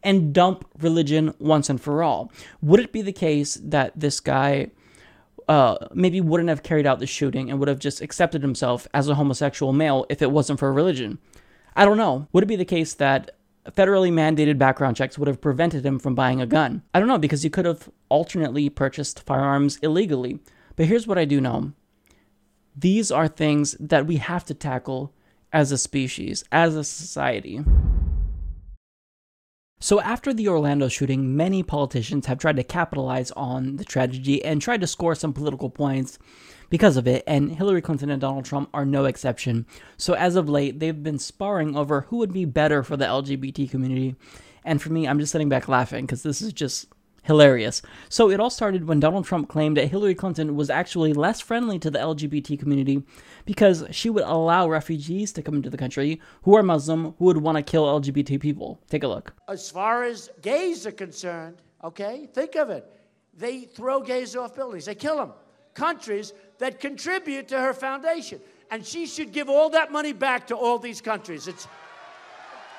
and 0.03 0.33
dump 0.33 0.67
religion 0.79 1.33
once 1.39 1.69
and 1.69 1.79
for 1.79 2.03
all. 2.03 2.31
Would 2.61 2.79
it 2.79 2.91
be 2.91 3.01
the 3.01 3.13
case 3.13 3.59
that 3.63 3.93
this 3.95 4.19
guy 4.19 4.71
uh, 5.51 5.75
maybe 5.93 6.21
wouldn't 6.21 6.47
have 6.47 6.63
carried 6.63 6.87
out 6.87 6.99
the 6.99 7.05
shooting 7.05 7.49
and 7.49 7.59
would 7.59 7.67
have 7.67 7.77
just 7.77 7.99
accepted 7.99 8.41
himself 8.41 8.87
as 8.93 9.09
a 9.09 9.15
homosexual 9.15 9.73
male 9.73 10.05
if 10.07 10.21
it 10.21 10.31
wasn't 10.31 10.57
for 10.57 10.71
religion? 10.71 11.19
I 11.75 11.83
don't 11.83 11.97
know. 11.97 12.29
Would 12.31 12.45
it 12.45 12.47
be 12.47 12.55
the 12.55 12.63
case 12.63 12.93
that 12.93 13.31
federally 13.67 14.13
mandated 14.13 14.57
background 14.57 14.95
checks 14.95 15.17
would 15.17 15.27
have 15.27 15.41
prevented 15.41 15.85
him 15.85 15.99
from 15.99 16.15
buying 16.15 16.39
a 16.39 16.45
gun? 16.45 16.83
I 16.93 16.99
don't 16.99 17.09
know 17.09 17.17
because 17.17 17.43
he 17.43 17.49
could 17.49 17.65
have 17.65 17.89
alternately 18.07 18.69
purchased 18.69 19.23
firearms 19.23 19.75
illegally. 19.81 20.39
But 20.77 20.85
here's 20.85 21.05
what 21.05 21.17
I 21.17 21.25
do 21.25 21.41
know 21.41 21.73
these 22.73 23.11
are 23.11 23.27
things 23.27 23.75
that 23.77 24.07
we 24.07 24.15
have 24.17 24.45
to 24.45 24.53
tackle 24.53 25.13
as 25.51 25.73
a 25.73 25.77
species, 25.77 26.45
as 26.49 26.77
a 26.77 26.85
society. 26.85 27.59
So, 29.83 29.99
after 29.99 30.31
the 30.31 30.47
Orlando 30.47 30.89
shooting, 30.89 31.35
many 31.35 31.63
politicians 31.63 32.27
have 32.27 32.37
tried 32.37 32.57
to 32.57 32.63
capitalize 32.63 33.31
on 33.31 33.77
the 33.77 33.83
tragedy 33.83 34.45
and 34.45 34.61
tried 34.61 34.81
to 34.81 34.87
score 34.87 35.15
some 35.15 35.33
political 35.33 35.71
points 35.71 36.19
because 36.69 36.97
of 36.97 37.07
it, 37.07 37.23
and 37.25 37.51
Hillary 37.51 37.81
Clinton 37.81 38.11
and 38.11 38.21
Donald 38.21 38.45
Trump 38.45 38.69
are 38.75 38.85
no 38.85 39.05
exception. 39.05 39.65
So, 39.97 40.13
as 40.13 40.35
of 40.35 40.47
late, 40.47 40.79
they've 40.79 41.01
been 41.01 41.17
sparring 41.17 41.75
over 41.75 42.01
who 42.01 42.17
would 42.17 42.31
be 42.31 42.45
better 42.45 42.83
for 42.83 42.95
the 42.95 43.05
LGBT 43.05 43.71
community. 43.71 44.15
And 44.63 44.79
for 44.79 44.91
me, 44.91 45.07
I'm 45.07 45.17
just 45.17 45.31
sitting 45.31 45.49
back 45.49 45.67
laughing 45.67 46.05
because 46.05 46.21
this 46.21 46.43
is 46.43 46.53
just 46.53 46.85
hilarious. 47.21 47.81
So 48.09 48.29
it 48.29 48.39
all 48.39 48.49
started 48.49 48.87
when 48.87 48.99
Donald 48.99 49.25
Trump 49.25 49.47
claimed 49.47 49.77
that 49.77 49.87
Hillary 49.87 50.15
Clinton 50.15 50.55
was 50.55 50.69
actually 50.69 51.13
less 51.13 51.39
friendly 51.39 51.77
to 51.79 51.91
the 51.91 51.99
LGBT 51.99 52.59
community 52.59 53.03
because 53.45 53.85
she 53.91 54.09
would 54.09 54.23
allow 54.23 54.67
refugees 54.67 55.31
to 55.33 55.41
come 55.41 55.55
into 55.55 55.69
the 55.69 55.77
country 55.77 56.19
who 56.43 56.55
are 56.55 56.63
Muslim 56.63 57.13
who 57.19 57.25
would 57.25 57.37
want 57.37 57.57
to 57.57 57.63
kill 57.63 57.85
LGBT 57.85 58.39
people. 58.39 58.79
Take 58.89 59.03
a 59.03 59.07
look. 59.07 59.33
As 59.47 59.69
far 59.69 60.03
as 60.03 60.29
gays 60.41 60.85
are 60.87 60.91
concerned, 60.91 61.57
okay, 61.83 62.27
think 62.33 62.55
of 62.55 62.69
it. 62.69 62.85
They 63.37 63.61
throw 63.61 64.01
gays 64.01 64.35
off 64.35 64.55
buildings, 64.55 64.85
they 64.85 64.95
kill 64.95 65.17
them. 65.17 65.33
Countries 65.73 66.33
that 66.57 66.79
contribute 66.79 67.47
to 67.47 67.59
her 67.59 67.73
foundation. 67.73 68.41
And 68.71 68.85
she 68.85 69.05
should 69.05 69.31
give 69.31 69.49
all 69.49 69.69
that 69.71 69.91
money 69.91 70.13
back 70.13 70.47
to 70.47 70.55
all 70.55 70.79
these 70.79 71.01
countries. 71.01 71.47
It's, 71.47 71.67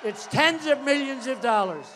it's 0.04 0.26
tens 0.26 0.66
of 0.66 0.82
millions 0.82 1.26
of 1.26 1.40
dollars. 1.40 1.86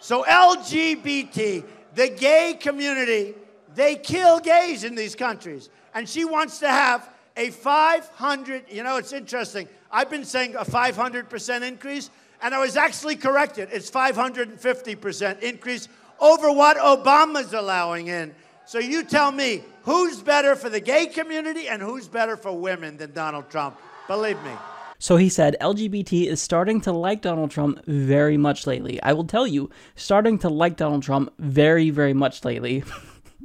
So, 0.00 0.24
LGBT, 0.24 1.64
the 1.94 2.08
gay 2.08 2.56
community, 2.58 3.34
they 3.74 3.96
kill 3.96 4.38
gays 4.40 4.84
in 4.84 4.94
these 4.94 5.14
countries. 5.14 5.68
And 5.94 6.08
she 6.08 6.24
wants 6.24 6.60
to 6.60 6.68
have 6.68 7.08
a 7.36 7.50
500, 7.50 8.64
you 8.70 8.82
know, 8.82 8.96
it's 8.96 9.12
interesting. 9.12 9.68
I've 9.90 10.10
been 10.10 10.24
saying 10.24 10.54
a 10.56 10.64
500% 10.64 11.62
increase, 11.66 12.10
and 12.42 12.54
I 12.54 12.58
was 12.58 12.76
actually 12.76 13.16
corrected. 13.16 13.68
It's 13.72 13.90
550% 13.90 15.42
increase 15.42 15.88
over 16.20 16.52
what 16.52 16.76
Obama's 16.76 17.52
allowing 17.52 18.08
in. 18.08 18.34
So 18.66 18.78
you 18.78 19.02
tell 19.04 19.32
me 19.32 19.62
who's 19.82 20.20
better 20.20 20.54
for 20.54 20.68
the 20.68 20.80
gay 20.80 21.06
community 21.06 21.68
and 21.68 21.80
who's 21.80 22.06
better 22.06 22.36
for 22.36 22.52
women 22.52 22.96
than 22.98 23.12
Donald 23.12 23.48
Trump? 23.50 23.78
Believe 24.08 24.42
me. 24.42 24.52
So 25.00 25.16
he 25.16 25.28
said 25.28 25.56
LGBT 25.60 26.26
is 26.26 26.42
starting 26.42 26.80
to 26.82 26.92
like 26.92 27.22
Donald 27.22 27.52
Trump 27.52 27.84
very 27.86 28.36
much 28.36 28.66
lately. 28.66 29.00
I 29.02 29.12
will 29.12 29.24
tell 29.24 29.46
you, 29.46 29.70
starting 29.94 30.38
to 30.40 30.48
like 30.48 30.76
Donald 30.76 31.04
Trump 31.04 31.32
very, 31.38 31.90
very 31.90 32.14
much 32.14 32.44
lately. 32.44 32.82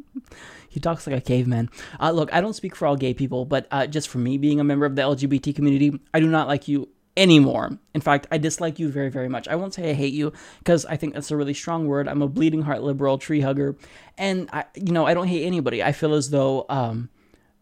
he 0.69 0.79
talks 0.79 1.05
like 1.05 1.15
a 1.15 1.21
caveman. 1.21 1.69
Uh, 1.99 2.11
look, 2.11 2.33
I 2.33 2.41
don't 2.41 2.55
speak 2.55 2.75
for 2.75 2.87
all 2.87 2.95
gay 2.95 3.13
people, 3.13 3.45
but 3.45 3.67
uh, 3.69 3.85
just 3.85 4.09
for 4.09 4.17
me 4.17 4.39
being 4.39 4.59
a 4.59 4.63
member 4.63 4.87
of 4.87 4.95
the 4.95 5.03
LGBT 5.03 5.55
community, 5.55 5.99
I 6.11 6.19
do 6.19 6.27
not 6.27 6.47
like 6.47 6.67
you 6.67 6.89
anymore. 7.15 7.77
In 7.93 8.01
fact, 8.01 8.25
I 8.31 8.39
dislike 8.39 8.79
you 8.79 8.89
very, 8.89 9.09
very 9.09 9.29
much. 9.29 9.47
I 9.47 9.55
won't 9.55 9.75
say 9.75 9.91
I 9.91 9.93
hate 9.93 10.13
you 10.13 10.33
because 10.57 10.85
I 10.87 10.97
think 10.97 11.13
that's 11.13 11.29
a 11.29 11.37
really 11.37 11.53
strong 11.53 11.87
word. 11.87 12.07
I'm 12.07 12.23
a 12.23 12.27
bleeding 12.27 12.63
heart 12.63 12.81
liberal, 12.81 13.19
tree 13.19 13.41
hugger, 13.41 13.75
and 14.17 14.49
I, 14.51 14.65
you 14.75 14.91
know, 14.91 15.05
I 15.05 15.13
don't 15.13 15.27
hate 15.27 15.45
anybody. 15.45 15.83
I 15.83 15.91
feel 15.91 16.15
as 16.15 16.31
though, 16.31 16.65
um, 16.69 17.09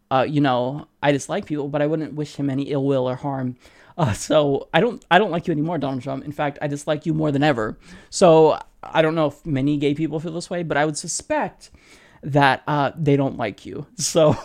uh, 0.09 0.25
you 0.27 0.39
know, 0.39 0.87
I 1.03 1.11
dislike 1.11 1.45
people, 1.45 1.67
but 1.67 1.81
I 1.81 1.87
wouldn't 1.87 2.13
wish 2.13 2.35
him 2.35 2.49
any 2.49 2.71
ill 2.71 2.85
will 2.85 3.09
or 3.09 3.15
harm. 3.15 3.57
Uh, 4.01 4.13
so 4.13 4.67
I 4.73 4.81
don't 4.81 5.05
I 5.11 5.19
don't 5.19 5.29
like 5.29 5.45
you 5.47 5.51
anymore, 5.51 5.77
Donald 5.77 6.01
Trump. 6.01 6.25
In 6.25 6.31
fact, 6.31 6.57
I 6.59 6.65
dislike 6.65 7.05
you 7.05 7.13
more 7.13 7.31
than 7.31 7.43
ever. 7.43 7.77
So 8.09 8.57
I 8.81 9.03
don't 9.03 9.13
know 9.13 9.27
if 9.27 9.45
many 9.45 9.77
gay 9.77 9.93
people 9.93 10.19
feel 10.19 10.33
this 10.33 10.49
way, 10.49 10.63
but 10.63 10.75
I 10.75 10.85
would 10.85 10.97
suspect 10.97 11.69
that 12.23 12.63
uh, 12.67 12.91
they 12.97 13.15
don't 13.15 13.37
like 13.37 13.63
you. 13.63 13.85
So 13.97 14.35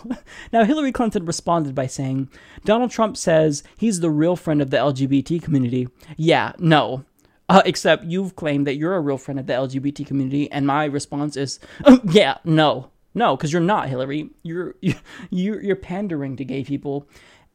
now 0.53 0.63
Hillary 0.63 0.91
Clinton 0.91 1.25
responded 1.25 1.73
by 1.73 1.87
saying, 1.87 2.29
Donald 2.65 2.91
Trump 2.91 3.17
says 3.17 3.63
he's 3.77 3.99
the 3.99 4.11
real 4.11 4.35
friend 4.35 4.61
of 4.61 4.69
the 4.69 4.77
LGBT 4.77 5.41
community. 5.41 5.87
Yeah, 6.17 6.51
no. 6.59 7.03
Uh, 7.49 7.63
except 7.65 8.03
you've 8.03 8.35
claimed 8.35 8.67
that 8.67 8.75
you're 8.75 8.95
a 8.95 9.01
real 9.01 9.17
friend 9.17 9.39
of 9.39 9.47
the 9.47 9.53
LGBT 9.53 10.05
community, 10.05 10.51
and 10.51 10.67
my 10.67 10.85
response 10.85 11.35
is, 11.35 11.59
yeah, 12.03 12.37
no, 12.43 12.91
no, 13.17 13.35
because 13.35 13.51
you're 13.51 13.61
not, 13.63 13.89
Hillary. 13.89 14.29
You're 14.43 14.75
you're 15.31 15.61
you're 15.61 15.75
pandering 15.75 16.35
to 16.35 16.45
gay 16.45 16.63
people, 16.63 17.07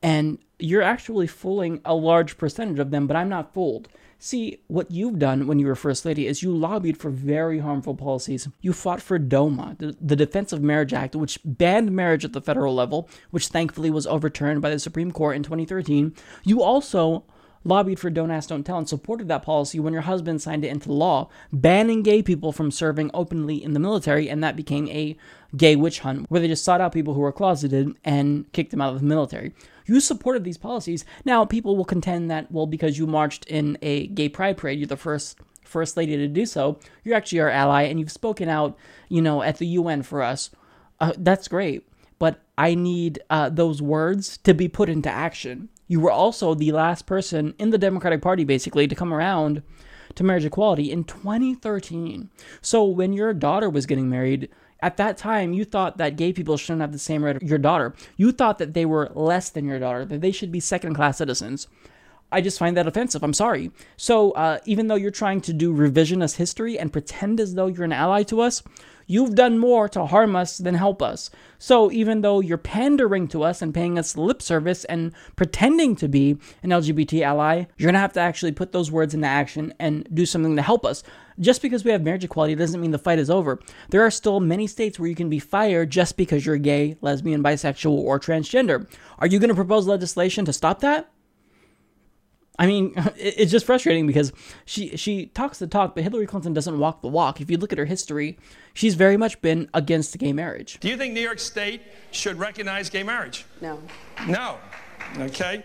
and 0.02 0.38
you're 0.58 0.82
actually 0.82 1.26
fooling 1.26 1.80
a 1.84 1.94
large 1.94 2.38
percentage 2.38 2.78
of 2.78 2.90
them, 2.90 3.06
but 3.06 3.16
I'm 3.16 3.28
not 3.28 3.52
fooled. 3.52 3.88
See, 4.18 4.60
what 4.68 4.88
you've 4.88 5.18
done 5.18 5.48
when 5.48 5.58
you 5.58 5.66
were 5.66 5.74
First 5.74 6.04
Lady 6.04 6.28
is 6.28 6.44
you 6.44 6.56
lobbied 6.56 6.96
for 6.96 7.10
very 7.10 7.58
harmful 7.58 7.96
policies. 7.96 8.48
You 8.60 8.72
fought 8.72 9.02
for 9.02 9.18
DOMA, 9.18 9.76
the, 9.78 10.14
Defense 10.14 10.52
of 10.52 10.62
Marriage 10.62 10.92
Act, 10.92 11.16
which 11.16 11.40
banned 11.44 11.90
marriage 11.90 12.24
at 12.24 12.32
the 12.32 12.40
federal 12.40 12.72
level, 12.72 13.08
which 13.32 13.48
thankfully 13.48 13.90
was 13.90 14.06
overturned 14.06 14.62
by 14.62 14.70
the 14.70 14.78
Supreme 14.78 15.10
Court 15.10 15.34
in 15.34 15.42
2013. 15.42 16.14
You 16.44 16.62
also 16.62 17.24
lobbied 17.64 17.98
for 17.98 18.10
Don't 18.10 18.30
Ask, 18.30 18.48
Don't 18.48 18.64
Tell 18.64 18.78
and 18.78 18.88
supported 18.88 19.26
that 19.26 19.42
policy 19.42 19.80
when 19.80 19.92
your 19.92 20.02
husband 20.02 20.40
signed 20.40 20.64
it 20.64 20.68
into 20.70 20.92
law, 20.92 21.28
banning 21.52 22.02
gay 22.02 22.22
people 22.22 22.52
from 22.52 22.70
serving 22.70 23.10
openly 23.12 23.62
in 23.62 23.72
the 23.72 23.80
military, 23.80 24.28
and 24.28 24.42
that 24.44 24.54
became 24.54 24.88
a 24.88 25.16
gay 25.56 25.74
witch 25.74 25.98
hunt 25.98 26.26
where 26.28 26.40
they 26.40 26.46
just 26.46 26.64
sought 26.64 26.80
out 26.80 26.92
people 26.92 27.14
who 27.14 27.20
were 27.20 27.32
closeted 27.32 27.92
and 28.04 28.50
kicked 28.52 28.70
them 28.70 28.80
out 28.80 28.94
of 28.94 29.00
the 29.00 29.06
military. 29.06 29.52
You 29.86 30.00
supported 30.00 30.44
these 30.44 30.58
policies. 30.58 31.04
Now, 31.24 31.44
people 31.44 31.76
will 31.76 31.84
contend 31.84 32.30
that, 32.30 32.50
well, 32.50 32.66
because 32.66 32.98
you 32.98 33.06
marched 33.06 33.44
in 33.46 33.78
a 33.82 34.06
gay 34.08 34.28
pride 34.28 34.56
parade, 34.56 34.78
you're 34.78 34.86
the 34.86 34.96
first 34.96 35.38
first 35.64 35.96
lady 35.96 36.16
to 36.16 36.28
do 36.28 36.44
so. 36.44 36.78
You're 37.02 37.16
actually 37.16 37.40
our 37.40 37.48
ally, 37.48 37.82
and 37.82 37.98
you've 37.98 38.12
spoken 38.12 38.48
out, 38.48 38.76
you 39.08 39.22
know, 39.22 39.42
at 39.42 39.58
the 39.58 39.66
UN 39.66 40.02
for 40.02 40.22
us. 40.22 40.50
Uh, 41.00 41.12
that's 41.16 41.48
great, 41.48 41.88
but 42.18 42.42
I 42.58 42.74
need 42.74 43.20
uh, 43.30 43.48
those 43.48 43.80
words 43.80 44.38
to 44.38 44.54
be 44.54 44.68
put 44.68 44.88
into 44.88 45.10
action. 45.10 45.68
You 45.88 46.00
were 46.00 46.10
also 46.10 46.54
the 46.54 46.72
last 46.72 47.06
person 47.06 47.54
in 47.58 47.70
the 47.70 47.78
Democratic 47.78 48.22
Party, 48.22 48.44
basically, 48.44 48.86
to 48.86 48.94
come 48.94 49.12
around 49.12 49.62
to 50.14 50.24
marriage 50.24 50.44
equality 50.44 50.90
in 50.90 51.04
2013. 51.04 52.30
So 52.60 52.84
when 52.84 53.12
your 53.12 53.32
daughter 53.32 53.70
was 53.70 53.86
getting 53.86 54.08
married, 54.08 54.48
at 54.82 54.96
that 54.96 55.16
time, 55.16 55.52
you 55.52 55.64
thought 55.64 55.96
that 55.98 56.16
gay 56.16 56.32
people 56.32 56.56
shouldn't 56.56 56.80
have 56.80 56.92
the 56.92 56.98
same 56.98 57.24
right 57.24 57.36
as 57.36 57.48
your 57.48 57.58
daughter. 57.58 57.94
You 58.16 58.32
thought 58.32 58.58
that 58.58 58.74
they 58.74 58.84
were 58.84 59.10
less 59.14 59.48
than 59.48 59.64
your 59.64 59.78
daughter, 59.78 60.04
that 60.04 60.20
they 60.20 60.32
should 60.32 60.50
be 60.50 60.60
second 60.60 60.94
class 60.94 61.18
citizens. 61.18 61.68
I 62.32 62.40
just 62.40 62.58
find 62.58 62.76
that 62.76 62.86
offensive. 62.86 63.22
I'm 63.22 63.34
sorry. 63.34 63.70
So, 63.96 64.32
uh, 64.32 64.58
even 64.64 64.88
though 64.88 64.94
you're 64.94 65.10
trying 65.10 65.40
to 65.42 65.52
do 65.52 65.72
revisionist 65.72 66.36
history 66.36 66.78
and 66.78 66.92
pretend 66.92 67.40
as 67.40 67.54
though 67.54 67.66
you're 67.66 67.84
an 67.84 67.92
ally 67.92 68.22
to 68.24 68.40
us, 68.40 68.62
You've 69.06 69.34
done 69.34 69.58
more 69.58 69.90
to 69.90 70.06
harm 70.06 70.34
us 70.34 70.56
than 70.58 70.74
help 70.74 71.02
us. 71.02 71.28
So 71.58 71.92
even 71.92 72.22
though 72.22 72.40
you're 72.40 72.56
pandering 72.56 73.28
to 73.28 73.42
us 73.42 73.62
and 73.62 73.74
paying 73.74 73.98
us 73.98 74.16
lip 74.16 74.40
service 74.40 74.84
and 74.84 75.12
pretending 75.36 75.96
to 75.96 76.08
be 76.08 76.38
an 76.62 76.70
LGBT 76.70 77.20
ally, 77.20 77.64
you're 77.76 77.92
to 77.92 77.98
have 77.98 78.14
to 78.14 78.20
actually 78.20 78.52
put 78.52 78.72
those 78.72 78.90
words 78.90 79.12
into 79.12 79.26
action 79.26 79.74
and 79.78 80.08
do 80.14 80.24
something 80.24 80.56
to 80.56 80.62
help 80.62 80.86
us. 80.86 81.02
Just 81.38 81.60
because 81.60 81.84
we 81.84 81.90
have 81.90 82.02
marriage 82.02 82.24
equality 82.24 82.54
doesn't 82.54 82.80
mean 82.80 82.90
the 82.90 82.98
fight 82.98 83.18
is 83.18 83.28
over. 83.28 83.60
There 83.90 84.02
are 84.02 84.10
still 84.10 84.40
many 84.40 84.66
states 84.66 84.98
where 84.98 85.10
you 85.10 85.14
can 85.14 85.28
be 85.28 85.38
fired 85.38 85.90
just 85.90 86.16
because 86.16 86.46
you're 86.46 86.56
gay, 86.56 86.96
lesbian, 87.02 87.42
bisexual, 87.42 87.92
or 87.92 88.18
transgender. 88.18 88.88
Are 89.18 89.26
you 89.26 89.38
to 89.50 89.54
propose 89.54 89.86
legislation 89.86 90.46
to 90.46 90.54
stop 90.54 90.80
that? 90.80 91.11
I 92.62 92.66
mean, 92.66 92.94
it's 93.16 93.50
just 93.50 93.66
frustrating 93.66 94.06
because 94.06 94.32
she 94.64 94.96
she 94.96 95.26
talks 95.26 95.58
the 95.58 95.66
talk, 95.66 95.96
but 95.96 96.04
Hillary 96.04 96.26
Clinton 96.26 96.54
doesn't 96.54 96.78
walk 96.78 97.02
the 97.02 97.08
walk. 97.08 97.40
If 97.40 97.50
you 97.50 97.58
look 97.58 97.72
at 97.72 97.78
her 97.78 97.84
history, 97.84 98.38
she's 98.72 98.94
very 98.94 99.16
much 99.16 99.42
been 99.42 99.68
against 99.74 100.16
gay 100.16 100.32
marriage. 100.32 100.78
Do 100.78 100.88
you 100.88 100.96
think 100.96 101.12
New 101.12 101.20
York 101.20 101.40
State 101.40 101.82
should 102.12 102.38
recognize 102.38 102.88
gay 102.88 103.02
marriage? 103.02 103.44
No. 103.60 103.80
No. 104.28 104.58
Okay. 105.18 105.64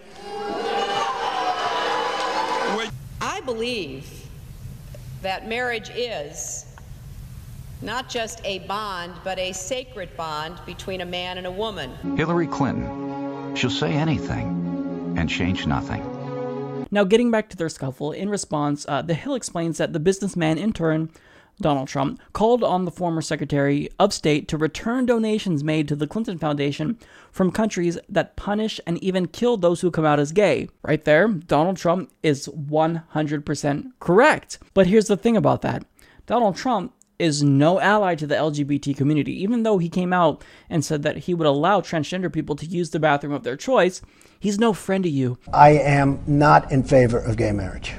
I 3.22 3.42
believe 3.46 4.28
that 5.22 5.48
marriage 5.48 5.92
is 5.96 6.66
not 7.84 8.10
just 8.10 8.42
a 8.44 8.60
bond, 8.60 9.14
but 9.24 9.38
a 9.38 9.54
sacred 9.54 10.16
bond 10.18 10.60
between 10.66 11.02
a 11.02 11.06
man 11.06 11.38
and 11.38 11.46
a 11.46 11.52
woman. 11.52 11.92
Hillary 12.18 12.48
Clinton, 12.48 13.56
she'll 13.56 13.70
say 13.70 13.94
anything 13.94 15.14
and 15.16 15.30
change 15.30 15.68
nothing. 15.68 16.17
Now, 16.90 17.04
getting 17.04 17.32
back 17.32 17.50
to 17.50 17.58
their 17.58 17.70
scuffle, 17.70 18.12
in 18.12 18.30
response, 18.30 18.86
uh, 18.88 19.02
The 19.02 19.14
Hill 19.14 19.36
explains 19.36 19.78
that 19.78 19.94
the 19.94 20.00
businessman 20.00 20.58
in 20.58 20.72
turn, 20.72 21.10
Donald 21.60 21.88
Trump, 21.88 22.22
called 22.34 22.64
on 22.64 22.86
the 22.86 22.92
former 22.92 23.22
Secretary 23.22 23.90
of 24.00 24.14
State 24.14 24.48
to 24.48 24.58
return 24.58 25.06
donations 25.06 25.64
made 25.64 25.88
to 25.88 25.96
the 25.96 26.08
Clinton 26.08 26.38
Foundation 26.38 26.98
from 27.32 27.52
countries 27.52 27.98
that 28.08 28.36
punish 28.36 28.80
and 28.86 29.02
even 29.04 29.28
kill 29.28 29.58
those 29.58 29.82
who 29.82 29.92
come 29.92 30.06
out 30.06 30.20
as 30.20 30.32
gay. 30.32 30.70
Right 30.82 31.04
there, 31.04 31.28
Donald 31.28 31.78
Trump 31.78 32.12
is 32.24 32.48
100% 32.48 33.92
correct. 34.00 34.60
But 34.74 34.88
here's 34.88 35.08
the 35.08 35.18
thing 35.18 35.36
about 35.36 35.62
that 35.64 35.86
Donald 36.26 36.56
Trump 36.56 36.94
is 37.20 37.42
no 37.42 37.80
ally 37.80 38.16
to 38.16 38.28
the 38.28 38.36
LGBT 38.36 38.96
community. 38.96 39.42
Even 39.42 39.64
though 39.64 39.78
he 39.78 39.90
came 39.90 40.14
out 40.14 40.44
and 40.70 40.86
said 40.86 41.04
that 41.04 41.18
he 41.18 41.34
would 41.34 41.48
allow 41.48 41.82
transgender 41.82 42.32
people 42.32 42.56
to 42.56 42.66
use 42.66 42.92
the 42.92 43.00
bathroom 43.00 43.34
of 43.34 43.44
their 43.44 43.58
choice, 43.58 44.02
he's 44.40 44.60
no 44.60 44.74
friend 44.74 45.04
to 45.04 45.10
you. 45.10 45.38
I 45.52 45.72
am 45.72 46.20
not 46.28 46.72
in 46.72 46.84
favor 46.84 47.18
of 47.18 47.38
gay 47.38 47.52
marriage. 47.52 47.94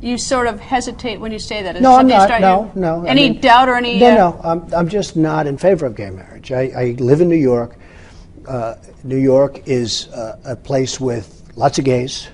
You 0.00 0.18
sort 0.18 0.48
of 0.48 0.60
hesitate 0.60 1.18
when 1.18 1.32
you 1.32 1.38
say 1.38 1.62
that. 1.62 1.80
No, 1.80 1.94
I'm 1.94 2.06
not. 2.06 2.28
No, 2.40 2.70
no. 2.74 3.04
Any 3.06 3.26
I 3.26 3.30
mean, 3.30 3.40
doubt 3.40 3.70
or 3.70 3.76
any? 3.76 3.98
No, 3.98 4.10
uh, 4.10 4.14
no. 4.14 4.40
I'm, 4.44 4.74
I'm 4.74 4.88
just 4.88 5.16
not 5.16 5.46
in 5.46 5.56
favor 5.56 5.86
of 5.86 5.96
gay 5.96 6.10
marriage. 6.10 6.52
I, 6.52 6.62
I 6.76 6.96
live 6.98 7.22
in 7.22 7.28
New 7.30 7.36
York. 7.36 7.78
Uh, 8.46 8.74
New 9.02 9.16
York 9.16 9.66
is 9.66 10.08
uh, 10.08 10.38
a 10.44 10.56
place 10.56 11.00
with 11.00 11.50
lots 11.56 11.78
of 11.78 11.86
gays, 11.86 12.28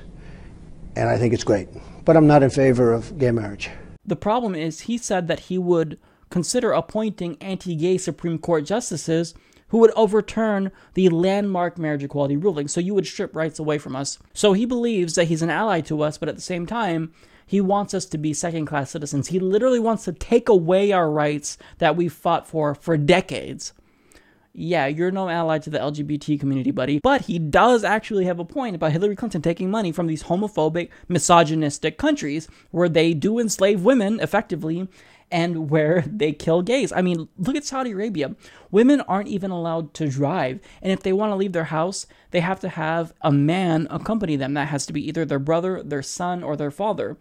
and 0.96 1.08
I 1.08 1.16
think 1.16 1.32
it's 1.32 1.44
great. 1.44 1.68
But 2.04 2.16
I'm 2.16 2.26
not 2.26 2.42
in 2.42 2.50
favor 2.50 2.92
of 2.92 3.16
gay 3.18 3.30
marriage. 3.30 3.70
The 4.04 4.16
problem 4.16 4.54
is, 4.54 4.82
he 4.82 4.98
said 4.98 5.28
that 5.28 5.40
he 5.40 5.58
would 5.58 5.98
consider 6.30 6.72
appointing 6.72 7.36
anti 7.40 7.74
gay 7.74 7.98
Supreme 7.98 8.38
Court 8.38 8.64
justices 8.64 9.34
who 9.68 9.78
would 9.78 9.92
overturn 9.94 10.72
the 10.94 11.08
landmark 11.08 11.78
marriage 11.78 12.02
equality 12.02 12.36
ruling. 12.36 12.68
So 12.68 12.80
you 12.80 12.94
would 12.94 13.06
strip 13.06 13.34
rights 13.34 13.58
away 13.58 13.78
from 13.78 13.94
us. 13.94 14.18
So 14.34 14.52
he 14.52 14.64
believes 14.64 15.14
that 15.14 15.26
he's 15.26 15.42
an 15.42 15.50
ally 15.50 15.80
to 15.82 16.02
us, 16.02 16.18
but 16.18 16.28
at 16.28 16.34
the 16.34 16.40
same 16.40 16.66
time, 16.66 17.12
he 17.46 17.60
wants 17.60 17.94
us 17.94 18.06
to 18.06 18.18
be 18.18 18.32
second 18.32 18.66
class 18.66 18.90
citizens. 18.90 19.28
He 19.28 19.38
literally 19.40 19.80
wants 19.80 20.04
to 20.04 20.12
take 20.12 20.48
away 20.48 20.92
our 20.92 21.10
rights 21.10 21.58
that 21.78 21.96
we've 21.96 22.12
fought 22.12 22.46
for 22.46 22.74
for 22.74 22.96
decades 22.96 23.72
yeah, 24.52 24.86
you're 24.86 25.10
no 25.10 25.28
ally 25.28 25.58
to 25.58 25.70
the 25.70 25.78
LGBT 25.78 26.38
community, 26.40 26.70
buddy. 26.70 27.00
But 27.02 27.22
he 27.22 27.38
does 27.38 27.84
actually 27.84 28.24
have 28.24 28.38
a 28.38 28.44
point 28.44 28.74
about 28.74 28.92
Hillary 28.92 29.16
Clinton 29.16 29.42
taking 29.42 29.70
money 29.70 29.92
from 29.92 30.06
these 30.06 30.24
homophobic, 30.24 30.90
misogynistic 31.08 31.98
countries 31.98 32.48
where 32.70 32.88
they 32.88 33.14
do 33.14 33.38
enslave 33.38 33.82
women 33.82 34.18
effectively 34.20 34.88
and 35.30 35.70
where 35.70 36.02
they 36.06 36.32
kill 36.32 36.62
gays. 36.62 36.92
I 36.92 37.02
mean, 37.02 37.28
look 37.38 37.56
at 37.56 37.64
Saudi 37.64 37.92
Arabia. 37.92 38.34
Women 38.70 39.00
aren't 39.02 39.28
even 39.28 39.50
allowed 39.50 39.94
to 39.94 40.08
drive. 40.08 40.60
And 40.82 40.92
if 40.92 41.02
they 41.02 41.12
want 41.12 41.30
to 41.30 41.36
leave 41.36 41.52
their 41.52 41.64
house, 41.64 42.06
they 42.32 42.40
have 42.40 42.60
to 42.60 42.68
have 42.68 43.12
a 43.20 43.30
man 43.30 43.86
accompany 43.90 44.36
them. 44.36 44.54
That 44.54 44.68
has 44.68 44.86
to 44.86 44.92
be 44.92 45.06
either 45.06 45.24
their 45.24 45.38
brother, 45.38 45.82
their 45.82 46.02
son, 46.02 46.42
or 46.42 46.56
their 46.56 46.70
father 46.70 47.16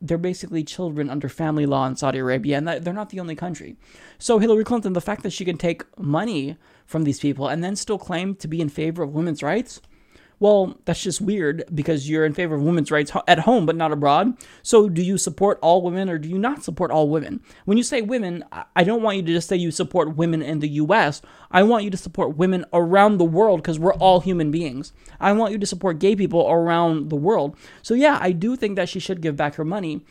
they're 0.00 0.18
basically 0.18 0.62
children 0.62 1.10
under 1.10 1.28
family 1.28 1.66
law 1.66 1.86
in 1.86 1.96
Saudi 1.96 2.18
Arabia, 2.18 2.58
and 2.58 2.68
they're 2.68 2.92
not 2.92 3.10
the 3.10 3.20
only 3.20 3.34
country. 3.34 3.76
So, 4.18 4.38
Hillary 4.38 4.64
Clinton, 4.64 4.92
the 4.92 5.00
fact 5.00 5.22
that 5.22 5.32
she 5.32 5.44
can 5.44 5.58
take 5.58 5.84
money 5.98 6.56
from 6.86 7.04
these 7.04 7.20
people 7.20 7.48
and 7.48 7.62
then 7.62 7.76
still 7.76 7.98
claim 7.98 8.34
to 8.36 8.48
be 8.48 8.60
in 8.60 8.68
favor 8.68 9.02
of 9.02 9.14
women's 9.14 9.42
rights, 9.42 9.80
well, 10.40 10.78
that's 10.84 11.02
just 11.02 11.20
weird 11.20 11.64
because 11.74 12.08
you're 12.08 12.24
in 12.24 12.32
favor 12.32 12.54
of 12.54 12.62
women's 12.62 12.90
rights 12.90 13.12
at 13.26 13.40
home 13.40 13.66
but 13.66 13.76
not 13.76 13.92
abroad. 13.92 14.34
So, 14.62 14.88
do 14.88 15.02
you 15.02 15.18
support 15.18 15.58
all 15.62 15.82
women 15.82 16.08
or 16.08 16.18
do 16.18 16.28
you 16.28 16.38
not 16.38 16.62
support 16.62 16.90
all 16.90 17.08
women? 17.08 17.40
When 17.64 17.76
you 17.76 17.82
say 17.82 18.02
women, 18.02 18.44
I 18.76 18.84
don't 18.84 19.02
want 19.02 19.16
you 19.16 19.22
to 19.24 19.32
just 19.32 19.48
say 19.48 19.56
you 19.56 19.70
support 19.70 20.16
women 20.16 20.42
in 20.42 20.60
the 20.60 20.68
US. 20.68 21.22
I 21.50 21.62
want 21.64 21.84
you 21.84 21.90
to 21.90 21.96
support 21.96 22.36
women 22.36 22.64
around 22.72 23.18
the 23.18 23.24
world 23.24 23.62
because 23.62 23.78
we're 23.78 23.94
all 23.94 24.20
human 24.20 24.50
beings. 24.50 24.92
I 25.18 25.32
want 25.32 25.52
you 25.52 25.58
to 25.58 25.66
support 25.66 25.98
gay 25.98 26.14
people 26.14 26.48
around 26.48 27.10
the 27.10 27.16
world. 27.16 27.56
So, 27.82 27.94
yeah, 27.94 28.18
I 28.20 28.32
do 28.32 28.54
think 28.54 28.76
that 28.76 28.88
she 28.88 29.00
should 29.00 29.20
give 29.20 29.36
back 29.36 29.56
her 29.56 29.64
money 29.64 30.02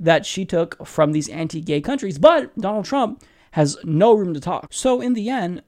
that 0.00 0.26
she 0.26 0.44
took 0.44 0.86
from 0.86 1.12
these 1.12 1.28
anti 1.28 1.60
gay 1.60 1.80
countries. 1.80 2.18
But 2.18 2.56
Donald 2.58 2.84
Trump 2.84 3.22
has 3.52 3.76
no 3.84 4.12
room 4.12 4.34
to 4.34 4.40
talk. 4.40 4.68
So, 4.70 5.00
in 5.00 5.14
the 5.14 5.28
end, 5.28 5.62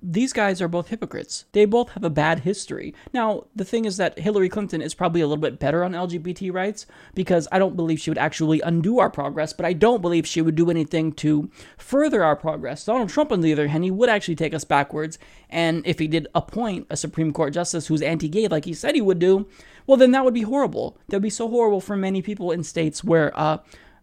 these 0.00 0.32
guys 0.32 0.62
are 0.62 0.68
both 0.68 0.88
hypocrites. 0.88 1.44
They 1.52 1.64
both 1.64 1.90
have 1.90 2.04
a 2.04 2.10
bad 2.10 2.40
history. 2.40 2.94
Now, 3.12 3.44
the 3.56 3.64
thing 3.64 3.84
is 3.84 3.96
that 3.96 4.18
Hillary 4.18 4.48
Clinton 4.48 4.80
is 4.80 4.94
probably 4.94 5.20
a 5.20 5.26
little 5.26 5.42
bit 5.42 5.58
better 5.58 5.82
on 5.82 5.92
LGBT 5.92 6.52
rights 6.52 6.86
because 7.14 7.48
I 7.50 7.58
don't 7.58 7.74
believe 7.74 7.98
she 7.98 8.10
would 8.10 8.18
actually 8.18 8.60
undo 8.60 9.00
our 9.00 9.10
progress, 9.10 9.52
but 9.52 9.66
I 9.66 9.72
don't 9.72 10.00
believe 10.00 10.26
she 10.26 10.40
would 10.40 10.54
do 10.54 10.70
anything 10.70 11.12
to 11.14 11.50
further 11.76 12.22
our 12.22 12.36
progress. 12.36 12.84
Donald 12.84 13.08
Trump, 13.08 13.32
on 13.32 13.40
the 13.40 13.52
other 13.52 13.68
hand, 13.68 13.82
he 13.82 13.90
would 13.90 14.08
actually 14.08 14.36
take 14.36 14.54
us 14.54 14.64
backwards. 14.64 15.18
And 15.50 15.84
if 15.84 15.98
he 15.98 16.06
did 16.06 16.28
appoint 16.34 16.86
a 16.90 16.96
Supreme 16.96 17.32
Court 17.32 17.52
justice 17.52 17.88
who's 17.88 18.02
anti 18.02 18.28
gay, 18.28 18.46
like 18.46 18.66
he 18.66 18.74
said 18.74 18.94
he 18.94 19.00
would 19.00 19.18
do, 19.18 19.48
well, 19.86 19.96
then 19.96 20.12
that 20.12 20.24
would 20.24 20.34
be 20.34 20.42
horrible. 20.42 20.96
That 21.08 21.16
would 21.16 21.22
be 21.22 21.30
so 21.30 21.48
horrible 21.48 21.80
for 21.80 21.96
many 21.96 22.22
people 22.22 22.52
in 22.52 22.62
states 22.62 23.02
where, 23.02 23.36
uh, 23.38 23.58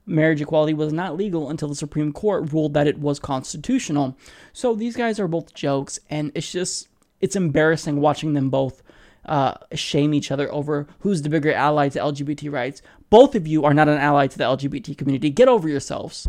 marriage 0.05 0.41
equality 0.41 0.73
was 0.73 0.93
not 0.93 1.17
legal 1.17 1.49
until 1.49 1.67
the 1.67 1.75
Supreme 1.75 2.13
Court 2.13 2.51
ruled 2.51 2.73
that 2.73 2.87
it 2.87 2.99
was 2.99 3.19
constitutional. 3.19 4.17
So 4.53 4.75
these 4.75 4.95
guys 4.95 5.19
are 5.19 5.27
both 5.27 5.53
jokes, 5.53 5.99
and 6.09 6.31
it's 6.35 6.51
just 6.51 6.87
it's 7.21 7.35
embarrassing 7.35 8.01
watching 8.01 8.33
them 8.33 8.49
both 8.49 8.83
uh, 9.25 9.55
shame 9.73 10.13
each 10.13 10.31
other 10.31 10.51
over 10.51 10.87
who's 10.99 11.21
the 11.21 11.29
bigger 11.29 11.51
ally 11.51 11.89
to 11.89 11.99
LGBT 11.99 12.51
rights. 12.51 12.81
Both 13.09 13.35
of 13.35 13.47
you 13.47 13.63
are 13.63 13.73
not 13.73 13.89
an 13.89 13.97
ally 13.97 14.27
to 14.27 14.37
the 14.37 14.43
LGBT 14.43 14.97
community. 14.97 15.29
Get 15.29 15.47
over 15.47 15.67
yourselves. 15.67 16.27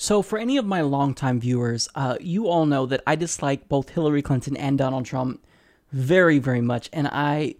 So, 0.00 0.22
for 0.22 0.38
any 0.38 0.56
of 0.56 0.64
my 0.64 0.80
longtime 0.80 1.40
viewers, 1.40 1.88
uh, 1.96 2.18
you 2.20 2.46
all 2.46 2.66
know 2.66 2.86
that 2.86 3.02
I 3.04 3.16
dislike 3.16 3.68
both 3.68 3.90
Hillary 3.90 4.22
Clinton 4.22 4.56
and 4.56 4.78
Donald 4.78 5.06
Trump 5.06 5.44
very, 5.90 6.38
very 6.38 6.60
much, 6.60 6.88
and 6.92 7.08
I 7.08 7.56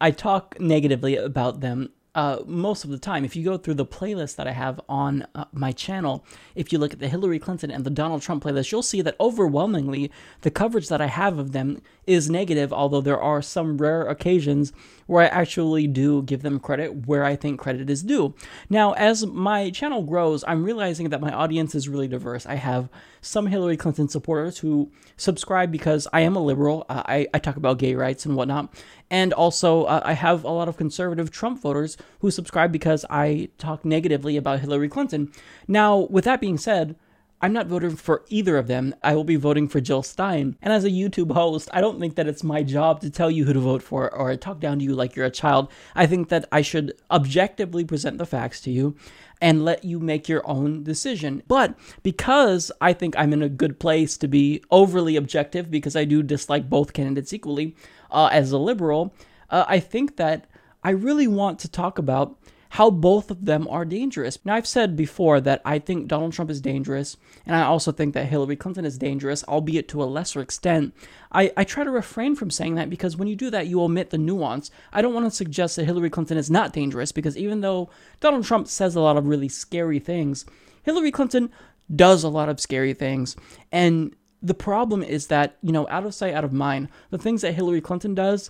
I 0.00 0.10
talk 0.10 0.58
negatively 0.58 1.16
about 1.16 1.60
them 1.60 1.90
uh, 2.14 2.38
most 2.46 2.84
of 2.84 2.90
the 2.90 2.98
time. 2.98 3.24
If 3.24 3.34
you 3.34 3.44
go 3.44 3.56
through 3.56 3.74
the 3.74 3.86
playlist 3.86 4.36
that 4.36 4.46
I 4.46 4.52
have 4.52 4.80
on 4.88 5.26
uh, 5.34 5.46
my 5.52 5.72
channel, 5.72 6.24
if 6.54 6.72
you 6.72 6.78
look 6.78 6.92
at 6.92 6.98
the 6.98 7.08
Hillary 7.08 7.38
Clinton 7.38 7.70
and 7.70 7.84
the 7.84 7.90
Donald 7.90 8.22
Trump 8.22 8.44
playlist, 8.44 8.70
you'll 8.70 8.82
see 8.82 9.00
that 9.02 9.16
overwhelmingly 9.18 10.10
the 10.42 10.50
coverage 10.50 10.88
that 10.88 11.00
I 11.00 11.06
have 11.06 11.38
of 11.38 11.52
them 11.52 11.80
is 12.06 12.28
negative, 12.28 12.72
although 12.72 13.00
there 13.00 13.20
are 13.20 13.40
some 13.40 13.78
rare 13.78 14.02
occasions 14.02 14.72
where 15.06 15.24
I 15.24 15.28
actually 15.28 15.86
do 15.86 16.22
give 16.22 16.42
them 16.42 16.60
credit 16.60 17.06
where 17.06 17.24
I 17.24 17.36
think 17.36 17.58
credit 17.58 17.88
is 17.88 18.02
due. 18.02 18.34
Now, 18.68 18.92
as 18.92 19.26
my 19.26 19.70
channel 19.70 20.02
grows, 20.02 20.44
I'm 20.46 20.64
realizing 20.64 21.10
that 21.10 21.20
my 21.20 21.32
audience 21.32 21.74
is 21.74 21.88
really 21.88 22.08
diverse. 22.08 22.46
I 22.46 22.56
have 22.56 22.88
some 23.22 23.46
Hillary 23.46 23.76
Clinton 23.78 24.08
supporters 24.08 24.58
who 24.58 24.90
subscribe 25.16 25.72
because 25.72 26.06
I 26.12 26.20
am 26.20 26.36
a 26.36 26.42
liberal. 26.42 26.84
Uh, 26.88 27.02
I, 27.06 27.28
I 27.32 27.38
talk 27.38 27.56
about 27.56 27.78
gay 27.78 27.94
rights 27.94 28.26
and 28.26 28.36
whatnot. 28.36 28.74
And 29.10 29.32
also, 29.32 29.84
uh, 29.84 30.02
I 30.04 30.12
have 30.12 30.44
a 30.44 30.50
lot 30.50 30.68
of 30.68 30.76
conservative 30.76 31.30
Trump 31.30 31.60
voters 31.62 31.96
who 32.18 32.30
subscribe 32.30 32.72
because 32.72 33.06
I 33.08 33.48
talk 33.58 33.84
negatively 33.84 34.36
about 34.36 34.60
Hillary 34.60 34.88
Clinton. 34.88 35.32
Now, 35.68 36.08
with 36.10 36.24
that 36.24 36.40
being 36.40 36.58
said, 36.58 36.96
I'm 37.42 37.52
not 37.52 37.66
voting 37.66 37.96
for 37.96 38.24
either 38.28 38.56
of 38.56 38.68
them. 38.68 38.94
I 39.02 39.16
will 39.16 39.24
be 39.24 39.34
voting 39.34 39.66
for 39.66 39.80
Jill 39.80 40.04
Stein. 40.04 40.56
And 40.62 40.72
as 40.72 40.84
a 40.84 40.90
YouTube 40.90 41.32
host, 41.32 41.68
I 41.72 41.80
don't 41.80 41.98
think 41.98 42.14
that 42.14 42.28
it's 42.28 42.44
my 42.44 42.62
job 42.62 43.00
to 43.00 43.10
tell 43.10 43.32
you 43.32 43.44
who 43.44 43.52
to 43.52 43.58
vote 43.58 43.82
for 43.82 44.14
or 44.14 44.36
talk 44.36 44.60
down 44.60 44.78
to 44.78 44.84
you 44.84 44.94
like 44.94 45.16
you're 45.16 45.26
a 45.26 45.30
child. 45.30 45.68
I 45.96 46.06
think 46.06 46.28
that 46.28 46.46
I 46.52 46.62
should 46.62 46.92
objectively 47.10 47.84
present 47.84 48.18
the 48.18 48.26
facts 48.26 48.60
to 48.60 48.70
you 48.70 48.94
and 49.40 49.64
let 49.64 49.84
you 49.84 49.98
make 49.98 50.28
your 50.28 50.48
own 50.48 50.84
decision. 50.84 51.42
But 51.48 51.76
because 52.04 52.70
I 52.80 52.92
think 52.92 53.16
I'm 53.18 53.32
in 53.32 53.42
a 53.42 53.48
good 53.48 53.80
place 53.80 54.16
to 54.18 54.28
be 54.28 54.62
overly 54.70 55.16
objective, 55.16 55.68
because 55.68 55.96
I 55.96 56.04
do 56.04 56.22
dislike 56.22 56.70
both 56.70 56.92
candidates 56.92 57.32
equally 57.32 57.74
uh, 58.12 58.28
as 58.30 58.52
a 58.52 58.58
liberal, 58.58 59.12
uh, 59.50 59.64
I 59.66 59.80
think 59.80 60.16
that 60.16 60.46
I 60.84 60.90
really 60.90 61.26
want 61.26 61.58
to 61.60 61.68
talk 61.68 61.98
about 61.98 62.38
how 62.72 62.88
both 62.88 63.30
of 63.30 63.44
them 63.44 63.68
are 63.68 63.84
dangerous. 63.84 64.38
Now, 64.46 64.54
I've 64.54 64.66
said 64.66 64.96
before 64.96 65.42
that 65.42 65.60
I 65.62 65.78
think 65.78 66.08
Donald 66.08 66.32
Trump 66.32 66.50
is 66.50 66.62
dangerous, 66.62 67.18
and 67.44 67.54
I 67.54 67.64
also 67.64 67.92
think 67.92 68.14
that 68.14 68.28
Hillary 68.28 68.56
Clinton 68.56 68.86
is 68.86 68.96
dangerous, 68.96 69.44
albeit 69.44 69.88
to 69.88 70.02
a 70.02 70.04
lesser 70.04 70.40
extent. 70.40 70.94
I, 71.30 71.52
I 71.54 71.64
try 71.64 71.84
to 71.84 71.90
refrain 71.90 72.34
from 72.34 72.50
saying 72.50 72.76
that 72.76 72.88
because 72.88 73.14
when 73.14 73.28
you 73.28 73.36
do 73.36 73.50
that, 73.50 73.66
you 73.66 73.82
omit 73.82 74.08
the 74.08 74.16
nuance. 74.16 74.70
I 74.90 75.02
don't 75.02 75.12
want 75.12 75.26
to 75.26 75.30
suggest 75.30 75.76
that 75.76 75.84
Hillary 75.84 76.08
Clinton 76.08 76.38
is 76.38 76.50
not 76.50 76.72
dangerous 76.72 77.12
because 77.12 77.36
even 77.36 77.60
though 77.60 77.90
Donald 78.20 78.46
Trump 78.46 78.68
says 78.68 78.94
a 78.94 79.02
lot 79.02 79.18
of 79.18 79.26
really 79.26 79.50
scary 79.50 79.98
things, 79.98 80.46
Hillary 80.82 81.10
Clinton 81.10 81.50
does 81.94 82.24
a 82.24 82.30
lot 82.30 82.48
of 82.48 82.58
scary 82.58 82.94
things. 82.94 83.36
And 83.70 84.16
the 84.40 84.54
problem 84.54 85.02
is 85.02 85.26
that, 85.26 85.58
you 85.60 85.72
know, 85.72 85.86
out 85.90 86.06
of 86.06 86.14
sight, 86.14 86.32
out 86.32 86.42
of 86.42 86.54
mind, 86.54 86.88
the 87.10 87.18
things 87.18 87.42
that 87.42 87.52
Hillary 87.52 87.82
Clinton 87.82 88.14
does 88.14 88.48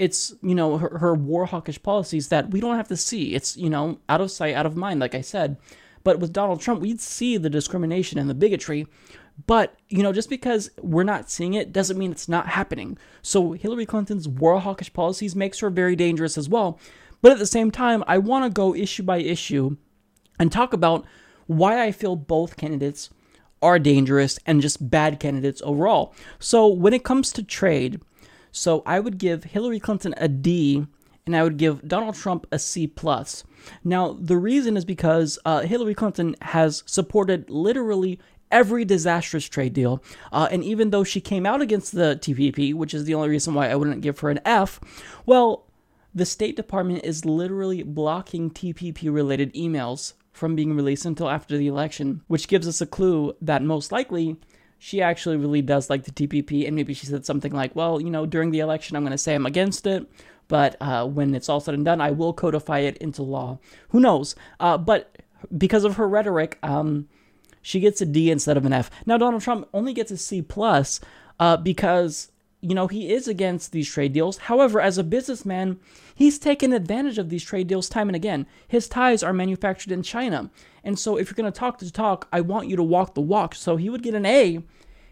it's 0.00 0.34
you 0.42 0.54
know 0.54 0.78
her, 0.78 0.98
her 0.98 1.14
war 1.14 1.44
hawkish 1.44 1.80
policies 1.82 2.28
that 2.28 2.50
we 2.50 2.60
don't 2.60 2.76
have 2.76 2.88
to 2.88 2.96
see. 2.96 3.34
It's 3.34 3.56
you 3.56 3.70
know 3.70 3.98
out 4.08 4.20
of 4.20 4.30
sight, 4.30 4.54
out 4.54 4.66
of 4.66 4.76
mind, 4.76 4.98
like 5.00 5.14
I 5.14 5.20
said. 5.20 5.56
But 6.02 6.18
with 6.18 6.32
Donald 6.32 6.60
Trump, 6.60 6.80
we'd 6.80 7.00
see 7.00 7.36
the 7.36 7.50
discrimination 7.50 8.18
and 8.18 8.28
the 8.28 8.34
bigotry. 8.34 8.86
But, 9.46 9.76
you 9.88 10.02
know, 10.02 10.12
just 10.12 10.30
because 10.30 10.70
we're 10.80 11.02
not 11.02 11.30
seeing 11.30 11.54
it 11.54 11.72
doesn't 11.72 11.98
mean 11.98 12.10
it's 12.10 12.28
not 12.28 12.48
happening. 12.48 12.98
So 13.22 13.52
Hillary 13.52 13.86
Clinton's 13.86 14.28
war 14.28 14.58
hawkish 14.60 14.92
policies 14.92 15.36
makes 15.36 15.60
her 15.60 15.70
very 15.70 15.96
dangerous 15.96 16.38
as 16.38 16.48
well. 16.48 16.78
But 17.22 17.32
at 17.32 17.38
the 17.38 17.46
same 17.46 17.70
time, 17.70 18.02
I 18.06 18.18
want 18.18 18.44
to 18.44 18.50
go 18.50 18.74
issue 18.74 19.02
by 19.02 19.18
issue 19.18 19.76
and 20.38 20.50
talk 20.50 20.72
about 20.72 21.04
why 21.46 21.82
I 21.82 21.92
feel 21.92 22.16
both 22.16 22.56
candidates 22.56 23.10
are 23.62 23.78
dangerous 23.78 24.38
and 24.46 24.62
just 24.62 24.90
bad 24.90 25.20
candidates 25.20 25.60
overall. 25.64 26.14
So 26.38 26.66
when 26.66 26.94
it 26.94 27.04
comes 27.04 27.30
to 27.32 27.42
trade, 27.42 28.00
so 28.52 28.82
I 28.86 29.00
would 29.00 29.18
give 29.18 29.44
Hillary 29.44 29.80
Clinton 29.80 30.14
a 30.16 30.28
D 30.28 30.86
and 31.26 31.36
I 31.36 31.42
would 31.42 31.58
give 31.58 31.86
Donald 31.86 32.14
Trump 32.14 32.46
a 32.50 32.58
C 32.58 32.86
plus. 32.86 33.44
Now 33.84 34.16
the 34.18 34.36
reason 34.36 34.76
is 34.76 34.84
because 34.84 35.38
uh, 35.44 35.60
Hillary 35.60 35.94
Clinton 35.94 36.34
has 36.42 36.82
supported 36.86 37.50
literally 37.50 38.18
every 38.50 38.84
disastrous 38.84 39.48
trade 39.48 39.72
deal, 39.72 40.02
uh, 40.32 40.48
and 40.50 40.64
even 40.64 40.90
though 40.90 41.04
she 41.04 41.20
came 41.20 41.46
out 41.46 41.60
against 41.60 41.94
the 41.94 42.18
TPP, 42.20 42.74
which 42.74 42.94
is 42.94 43.04
the 43.04 43.14
only 43.14 43.28
reason 43.28 43.54
why 43.54 43.70
I 43.70 43.76
wouldn't 43.76 44.00
give 44.00 44.18
her 44.20 44.30
an 44.30 44.40
F, 44.44 44.80
well, 45.24 45.66
the 46.12 46.26
State 46.26 46.56
Department 46.56 47.04
is 47.04 47.24
literally 47.24 47.84
blocking 47.84 48.50
TPP 48.50 49.12
related 49.12 49.54
emails 49.54 50.14
from 50.32 50.56
being 50.56 50.74
released 50.74 51.04
until 51.04 51.28
after 51.28 51.56
the 51.56 51.68
election, 51.68 52.22
which 52.26 52.48
gives 52.48 52.66
us 52.66 52.80
a 52.80 52.86
clue 52.86 53.34
that 53.40 53.62
most 53.62 53.92
likely 53.92 54.36
she 54.82 55.02
actually 55.02 55.36
really 55.36 55.60
does 55.60 55.90
like 55.90 56.04
the 56.04 56.10
TPP, 56.10 56.66
and 56.66 56.74
maybe 56.74 56.94
she 56.94 57.04
said 57.04 57.26
something 57.26 57.52
like, 57.52 57.76
well, 57.76 58.00
you 58.00 58.08
know, 58.08 58.24
during 58.24 58.50
the 58.50 58.60
election, 58.60 58.96
I'm 58.96 59.02
going 59.02 59.12
to 59.12 59.18
say 59.18 59.34
I'm 59.34 59.44
against 59.44 59.86
it, 59.86 60.10
but 60.48 60.74
uh, 60.80 61.06
when 61.06 61.34
it's 61.34 61.50
all 61.50 61.60
said 61.60 61.74
and 61.74 61.84
done, 61.84 62.00
I 62.00 62.10
will 62.12 62.32
codify 62.32 62.78
it 62.78 62.96
into 62.96 63.22
law. 63.22 63.58
Who 63.90 64.00
knows? 64.00 64.34
Uh, 64.58 64.78
but 64.78 65.18
because 65.56 65.84
of 65.84 65.96
her 65.96 66.08
rhetoric, 66.08 66.58
um, 66.62 67.08
she 67.60 67.78
gets 67.78 68.00
a 68.00 68.06
D 68.06 68.30
instead 68.30 68.56
of 68.56 68.64
an 68.64 68.72
F. 68.72 68.90
Now, 69.04 69.18
Donald 69.18 69.42
Trump 69.42 69.68
only 69.74 69.92
gets 69.92 70.10
a 70.10 70.16
C 70.16 70.40
plus 70.40 70.98
uh, 71.38 71.58
because 71.58 72.32
you 72.62 72.74
know, 72.74 72.86
he 72.86 73.12
is 73.12 73.26
against 73.26 73.72
these 73.72 73.88
trade 73.88 74.12
deals. 74.12 74.36
However, 74.36 74.80
as 74.80 74.98
a 74.98 75.04
businessman, 75.04 75.78
he's 76.14 76.38
taken 76.38 76.72
advantage 76.72 77.18
of 77.18 77.30
these 77.30 77.44
trade 77.44 77.68
deals 77.68 77.88
time 77.88 78.08
and 78.08 78.16
again. 78.16 78.46
His 78.68 78.88
ties 78.88 79.22
are 79.22 79.32
manufactured 79.32 79.92
in 79.92 80.02
China. 80.02 80.50
And 80.84 80.98
so, 80.98 81.16
if 81.16 81.28
you're 81.28 81.34
going 81.34 81.52
to 81.52 81.58
talk 81.58 81.78
the 81.78 81.90
talk, 81.90 82.28
I 82.32 82.40
want 82.40 82.68
you 82.68 82.76
to 82.76 82.82
walk 82.82 83.14
the 83.14 83.20
walk. 83.20 83.54
So, 83.54 83.76
he 83.76 83.90
would 83.90 84.02
get 84.02 84.14
an 84.14 84.26
A 84.26 84.62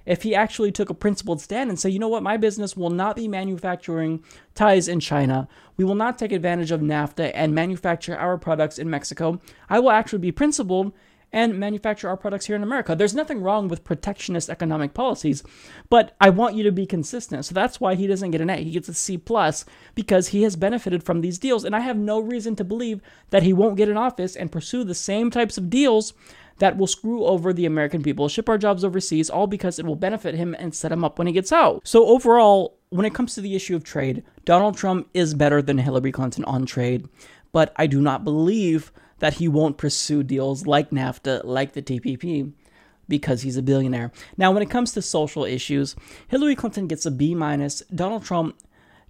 if 0.09 0.23
he 0.23 0.35
actually 0.35 0.73
took 0.73 0.89
a 0.89 0.95
principled 0.95 1.39
stand 1.39 1.69
and 1.69 1.79
say, 1.79 1.91
you 1.91 1.99
know 1.99 2.09
what, 2.09 2.23
my 2.23 2.39
business 2.39 2.75
will 2.75 2.89
not 2.89 3.15
be 3.15 3.29
manufacturing 3.29 4.25
ties 4.55 4.89
in 4.89 5.01
China. 5.01 5.47
We 5.77 5.85
will 5.85 5.95
not 5.95 6.19
take 6.19 6.33
advantage 6.33 6.71
of 6.71 6.81
NAFTA 6.81 7.31
and 7.35 7.55
manufacture 7.55 8.17
our 8.17 8.39
products 8.39 8.79
in 8.79 8.89
Mexico. 8.89 9.39
I 9.69 9.81
will 9.81 9.91
actually 9.91 10.21
be 10.21 10.33
principled 10.33 10.95
and 11.33 11.59
manufacture 11.59 12.09
our 12.09 12.17
products 12.17 12.47
here 12.47 12.57
in 12.57 12.63
America. 12.63 12.95
There's 12.95 13.15
nothing 13.15 13.43
wrong 13.43 13.69
with 13.69 13.85
protectionist 13.85 14.49
economic 14.49 14.95
policies, 14.95 15.43
but 15.91 16.17
I 16.21 16.31
want 16.31 16.55
you 16.55 16.63
to 16.65 16.73
be 16.73 16.87
consistent. 16.87 17.45
So 17.45 17.55
that's 17.55 17.81
why 17.81 17.95
he 17.95 18.07
doesn't 18.07 18.31
get 18.31 18.41
an 18.41 18.51
A. 18.51 18.63
He 18.63 18.71
gets 18.71 18.89
a 18.89 18.95
C 18.95 19.19
plus 19.19 19.65
because 19.95 20.29
he 20.29 20.43
has 20.43 20.57
benefited 20.57 21.03
from 21.03 21.21
these 21.21 21.39
deals, 21.39 21.65
and 21.65 21.77
I 21.77 21.81
have 21.81 21.97
no 21.97 22.19
reason 22.19 22.57
to 22.57 22.65
believe 22.65 23.01
that 23.31 23.43
he 23.43 23.53
won't 23.53 23.77
get 23.77 23.89
in 23.89 23.97
office 23.97 24.37
and 24.37 24.53
pursue 24.53 24.85
the 24.85 24.95
same 24.95 25.31
types 25.31 25.59
of 25.59 25.71
deals 25.71 26.15
that 26.59 26.77
will 26.77 26.87
screw 26.87 27.25
over 27.25 27.53
the 27.53 27.67
American 27.67 28.03
people, 28.03 28.29
ship 28.29 28.49
our 28.49 28.59
jobs 28.59 28.85
overseas, 28.85 29.31
all 29.31 29.47
because 29.47 29.79
it 29.79 29.87
will 29.87 29.97
benefit 29.97 30.35
him 30.35 30.57
and 30.59 30.75
set 30.75 30.91
him 30.91 31.05
up 31.05 31.19
when 31.19 31.27
he 31.27 31.33
gets 31.33 31.53
out. 31.53 31.81
So 31.87 32.07
overall, 32.07 32.79
when 32.89 33.07
it 33.07 33.15
comes 33.15 33.35
to 33.35 33.41
the 33.41 33.55
issue 33.55 33.77
of 33.77 33.85
trade, 33.85 34.25
Donald 34.45 34.77
Trump 34.77 35.09
is 35.15 35.35
better 35.35 35.63
than 35.63 35.79
Hillary 35.79 36.11
Clinton 36.11 36.45
on 36.47 36.67
trade, 36.67 37.09
but 37.53 37.73
I 37.77 37.87
do 37.87 38.01
not 38.01 38.25
believe 38.25 38.91
that 39.19 39.35
he 39.35 39.49
won't 39.49 39.79
pursue 39.79 40.23
deals 40.23 40.67
like 40.67 40.91
NAFTA, 40.91 41.45
like 41.45 41.73
the 41.73 41.83
TPP, 41.83 42.53
because 43.09 43.43
he's 43.43 43.57
a 43.57 43.63
billionaire. 43.63 44.13
Now, 44.37 44.53
when 44.53 44.63
it 44.63 44.71
comes 44.71 44.93
to 44.93 45.03
social 45.03 45.45
issues, 45.45 45.97
Hillary 46.29 46.55
Clinton 46.55 46.87
gets 46.87 47.07
a 47.07 47.11
B 47.11 47.35
minus, 47.35 47.83
Donald 47.95 48.25
Trump 48.25 48.57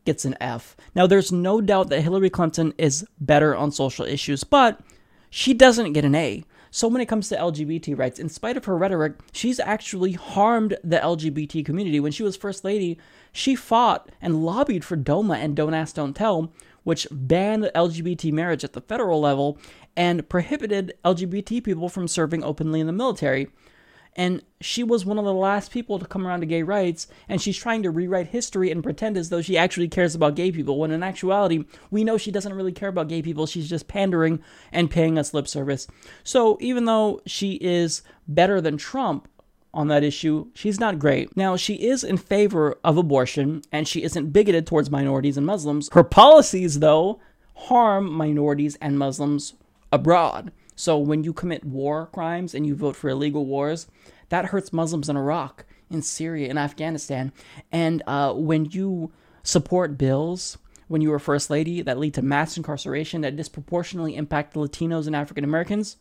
gets 0.04 0.24
an 0.24 0.36
F. 0.40 0.76
Now, 0.94 1.06
there's 1.06 1.32
no 1.32 1.60
doubt 1.60 1.90
that 1.90 2.00
Hillary 2.02 2.30
Clinton 2.30 2.72
is 2.78 3.06
better 3.20 3.54
on 3.54 3.70
social 3.70 4.04
issues, 4.04 4.44
but 4.44 4.80
she 5.30 5.52
doesn't 5.52 5.92
get 5.92 6.04
an 6.04 6.14
A. 6.14 6.44
So, 6.70 6.86
when 6.88 7.00
it 7.00 7.06
comes 7.06 7.28
to 7.28 7.36
LGBT 7.36 7.98
rights, 7.98 8.18
in 8.18 8.28
spite 8.28 8.56
of 8.56 8.66
her 8.66 8.76
rhetoric, 8.76 9.14
she's 9.32 9.58
actually 9.58 10.12
harmed 10.12 10.76
the 10.84 10.98
LGBT 10.98 11.64
community. 11.64 11.98
When 11.98 12.12
she 12.12 12.22
was 12.22 12.36
First 12.36 12.62
Lady, 12.62 12.98
she 13.32 13.54
fought 13.54 14.10
and 14.20 14.44
lobbied 14.44 14.84
for 14.84 14.96
DOMA 14.96 15.34
and 15.34 15.56
Don't 15.56 15.74
Ask, 15.74 15.96
Don't 15.96 16.14
Tell, 16.14 16.52
which 16.84 17.06
banned 17.10 17.70
LGBT 17.74 18.32
marriage 18.32 18.64
at 18.64 18.72
the 18.72 18.80
federal 18.80 19.20
level 19.20 19.58
and 19.98 20.28
prohibited 20.28 20.94
LGBT 21.04 21.62
people 21.64 21.88
from 21.88 22.06
serving 22.06 22.44
openly 22.44 22.78
in 22.78 22.86
the 22.86 22.92
military. 22.92 23.48
And 24.14 24.42
she 24.60 24.84
was 24.84 25.04
one 25.04 25.18
of 25.18 25.24
the 25.24 25.34
last 25.34 25.72
people 25.72 25.98
to 25.98 26.06
come 26.06 26.24
around 26.26 26.40
to 26.40 26.46
gay 26.46 26.62
rights, 26.62 27.08
and 27.28 27.42
she's 27.42 27.56
trying 27.56 27.82
to 27.82 27.90
rewrite 27.90 28.28
history 28.28 28.70
and 28.70 28.82
pretend 28.82 29.16
as 29.16 29.28
though 29.28 29.42
she 29.42 29.58
actually 29.58 29.88
cares 29.88 30.14
about 30.14 30.36
gay 30.36 30.52
people, 30.52 30.78
when 30.78 30.92
in 30.92 31.02
actuality, 31.02 31.64
we 31.90 32.04
know 32.04 32.16
she 32.16 32.30
doesn't 32.30 32.54
really 32.54 32.72
care 32.72 32.88
about 32.88 33.08
gay 33.08 33.22
people. 33.22 33.46
She's 33.46 33.68
just 33.68 33.88
pandering 33.88 34.40
and 34.72 34.90
paying 34.90 35.18
us 35.18 35.34
lip 35.34 35.48
service. 35.48 35.88
So 36.22 36.58
even 36.60 36.84
though 36.84 37.20
she 37.26 37.54
is 37.54 38.02
better 38.28 38.60
than 38.60 38.76
Trump, 38.76 39.28
on 39.74 39.88
that 39.88 40.02
issue, 40.02 40.46
she's 40.54 40.80
not 40.80 40.98
great. 40.98 41.36
Now, 41.36 41.54
she 41.56 41.74
is 41.74 42.02
in 42.02 42.16
favor 42.16 42.78
of 42.82 42.96
abortion 42.96 43.62
and 43.70 43.86
she 43.86 44.02
isn't 44.02 44.32
bigoted 44.32 44.66
towards 44.66 44.90
minorities 44.90 45.36
and 45.36 45.44
Muslims. 45.44 45.90
Her 45.92 46.02
policies, 46.02 46.80
though, 46.80 47.20
harm 47.54 48.10
minorities 48.10 48.76
and 48.80 48.98
Muslims 48.98 49.54
abroad. 49.92 50.52
So 50.76 50.96
when 50.98 51.24
you 51.24 51.32
commit 51.32 51.64
war 51.64 52.06
crimes 52.06 52.54
and 52.54 52.66
you 52.66 52.74
vote 52.74 52.96
for 52.96 53.08
illegal 53.10 53.46
wars, 53.46 53.88
that 54.28 54.46
hurts 54.46 54.72
Muslims 54.72 55.08
in 55.08 55.16
Iraq, 55.16 55.64
in 55.90 56.02
Syria, 56.02 56.48
in 56.48 56.58
Afghanistan. 56.58 57.32
And 57.72 58.02
uh, 58.06 58.32
when 58.34 58.66
you 58.66 59.10
support 59.42 59.98
bills, 59.98 60.58
when 60.86 61.00
you 61.00 61.10
were 61.10 61.18
First 61.18 61.50
Lady, 61.50 61.82
that 61.82 61.98
lead 61.98 62.14
to 62.14 62.22
mass 62.22 62.56
incarceration 62.56 63.22
that 63.22 63.36
disproportionately 63.36 64.16
impact 64.16 64.54
Latinos 64.54 65.06
and 65.06 65.16
African 65.16 65.44
Americans, 65.44 65.96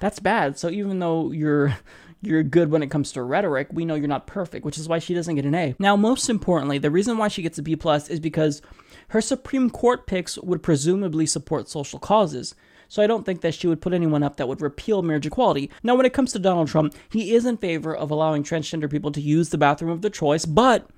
that's 0.00 0.18
bad. 0.18 0.58
So 0.58 0.70
even 0.70 0.98
though 0.98 1.30
you're 1.30 1.76
you're 2.22 2.42
good 2.42 2.70
when 2.70 2.82
it 2.82 2.90
comes 2.90 3.12
to 3.12 3.22
rhetoric, 3.22 3.68
we 3.72 3.84
know 3.84 3.94
you're 3.94 4.06
not 4.06 4.26
perfect, 4.26 4.64
which 4.64 4.76
is 4.76 4.88
why 4.88 4.98
she 4.98 5.14
doesn't 5.14 5.36
get 5.36 5.46
an 5.46 5.54
A. 5.54 5.74
Now, 5.78 5.96
most 5.96 6.28
importantly, 6.28 6.76
the 6.76 6.90
reason 6.90 7.16
why 7.16 7.28
she 7.28 7.40
gets 7.40 7.58
a 7.58 7.62
B 7.62 7.76
plus 7.76 8.08
is 8.08 8.20
because 8.20 8.60
her 9.08 9.22
Supreme 9.22 9.70
Court 9.70 10.06
picks 10.06 10.36
would 10.38 10.62
presumably 10.62 11.24
support 11.24 11.68
social 11.68 11.98
causes. 11.98 12.54
So 12.90 13.04
I 13.04 13.06
don't 13.06 13.24
think 13.24 13.40
that 13.42 13.54
she 13.54 13.68
would 13.68 13.80
put 13.80 13.92
anyone 13.92 14.24
up 14.24 14.36
that 14.36 14.48
would 14.48 14.60
repeal 14.60 15.00
marriage 15.00 15.24
equality. 15.24 15.70
Now, 15.84 15.94
when 15.94 16.06
it 16.06 16.12
comes 16.12 16.32
to 16.32 16.40
Donald 16.40 16.66
Trump, 16.66 16.92
he 17.08 17.34
is 17.34 17.46
in 17.46 17.56
favor 17.56 17.94
of 17.94 18.10
allowing 18.10 18.42
transgender 18.42 18.90
people 18.90 19.12
to 19.12 19.20
use 19.20 19.50
the 19.50 19.58
bathroom 19.58 19.92
of 19.92 20.02
their 20.02 20.10
choice, 20.10 20.44
but 20.44 20.90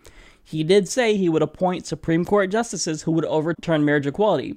he 0.43 0.64
did 0.64 0.88
say 0.88 1.16
he 1.16 1.28
would 1.28 1.43
appoint 1.43 1.86
Supreme 1.86 2.24
Court 2.24 2.51
justices 2.51 3.03
who 3.03 3.12
would 3.12 3.26
overturn 3.26 3.84
marriage 3.84 4.07
equality. 4.07 4.57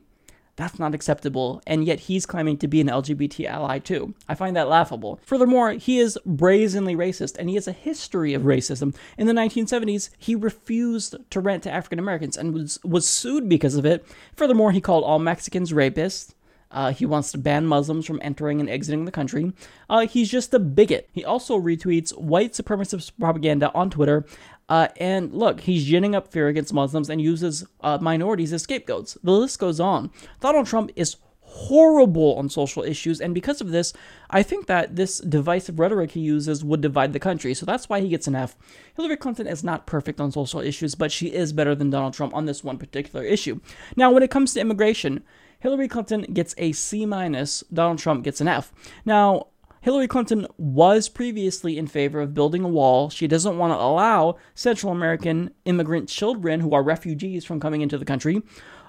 That's 0.55 0.79
not 0.79 0.95
acceptable, 0.95 1.61
and 1.67 1.83
yet 1.83 1.99
he's 1.99 2.25
claiming 2.25 2.57
to 2.59 2.69
be 2.69 2.79
an 2.79 2.88
LGBT 2.88 3.49
ally 3.49 3.79
too. 3.79 4.13
I 4.29 4.36
find 4.36 4.55
that 4.55 4.69
laughable. 4.69 5.19
Furthermore, 5.25 5.73
he 5.73 5.99
is 5.99 6.17
brazenly 6.25 6.95
racist, 6.95 7.36
and 7.38 7.49
he 7.49 7.55
has 7.55 7.67
a 7.67 7.73
history 7.73 8.33
of 8.33 8.43
racism. 8.43 8.95
In 9.17 9.27
the 9.27 9.33
1970s, 9.33 10.09
he 10.17 10.36
refused 10.36 11.17
to 11.31 11.41
rent 11.41 11.63
to 11.63 11.71
African 11.71 11.99
Americans 11.99 12.38
and 12.38 12.53
was, 12.53 12.79
was 12.86 13.09
sued 13.09 13.49
because 13.49 13.75
of 13.75 13.86
it. 13.86 14.07
Furthermore, 14.38 14.71
he 14.71 14.79
called 14.79 15.03
all 15.03 15.19
Mexicans 15.19 15.73
rapists. 15.73 16.33
Uh, 16.72 16.91
he 16.91 17.05
wants 17.05 17.32
to 17.32 17.38
ban 17.38 17.66
Muslims 17.66 18.05
from 18.05 18.20
entering 18.22 18.59
and 18.59 18.70
exiting 18.70 19.05
the 19.05 19.11
country. 19.11 19.53
Uh, 19.89 20.07
he's 20.07 20.30
just 20.30 20.53
a 20.53 20.59
bigot. 20.59 21.09
He 21.13 21.24
also 21.24 21.59
retweets 21.59 22.18
white 22.18 22.53
supremacist 22.53 23.11
propaganda 23.18 23.72
on 23.74 23.89
Twitter 23.89 24.26
uh, 24.68 24.88
and 24.97 25.34
look, 25.34 25.61
he's 25.61 25.86
ginning 25.86 26.16
up 26.16 26.32
fear 26.32 26.47
against 26.47 26.74
Muslims 26.74 27.09
and 27.09 27.22
uses 27.22 27.66
uh, 27.82 27.97
minorities 28.01 28.51
as 28.51 28.63
scapegoats. 28.63 29.18
The 29.24 29.32
list 29.32 29.59
goes 29.59 29.80
on. 29.80 30.11
Donald 30.39 30.66
Trump 30.66 30.91
is 30.95 31.18
horrible 31.41 32.36
on 32.38 32.49
social 32.49 32.84
issues, 32.84 33.22
and 33.22 33.34
because 33.34 33.61
of 33.61 33.70
this, 33.70 33.93
I 34.30 34.43
think 34.43 34.66
that 34.66 34.95
this 34.95 35.20
divisive 35.20 35.80
rhetoric 35.80 36.11
he 36.11 36.20
uses 36.20 36.66
would 36.66 36.82
divide 36.82 37.13
the 37.13 37.20
country, 37.20 37.53
so 37.53 37.66
that's 37.66 37.88
why 37.88 38.01
he 38.01 38.09
gets 38.09 38.28
an 38.28 38.36
F. 38.36 38.57
Hillary 38.95 39.16
Clinton 39.16 39.47
is 39.47 39.63
not 39.63 39.86
perfect 39.86 40.20
on 40.20 40.32
social 40.32 40.59
issues, 40.59 40.95
but 40.95 41.11
she 41.11 41.28
is 41.28 41.53
better 41.53 41.76
than 41.76 41.91
Donald 41.91 42.13
Trump 42.13 42.34
on 42.34 42.45
this 42.45 42.63
one 42.63 42.78
particular 42.78 43.24
issue. 43.24 43.61
Now, 43.95 44.11
when 44.11 44.24
it 44.24 44.32
comes 44.32 44.53
to 44.53 44.59
immigration, 44.59 45.24
Hillary 45.66 45.88
Clinton 45.88 46.22
gets 46.32 46.53
a 46.59 46.74
C 46.74 47.07
minus, 47.07 47.63
Donald 47.74 47.97
Trump 47.97 48.24
gets 48.24 48.39
an 48.39 48.47
F. 48.47 48.72
Now, 49.03 49.47
Hillary 49.82 50.07
Clinton 50.07 50.45
was 50.59 51.09
previously 51.09 51.80
in 51.80 51.88
favor 51.88 52.22
of 52.22 52.36
building 52.36 52.63
a 52.63 52.68
wall. 52.68 53.09
She 53.09 53.28
doesn't 53.28 53.57
want 53.57 53.74
to 53.74 53.84
allow 53.84 54.38
Central 54.53 54.91
American 54.91 55.49
immigrant 55.66 56.07
children 56.07 56.59
who 56.59 56.76
are 56.76 56.84
refugees 56.84 57.45
from 57.45 57.59
coming 57.59 57.82
into 57.82 57.97
the 57.97 58.05
country. 58.05 58.43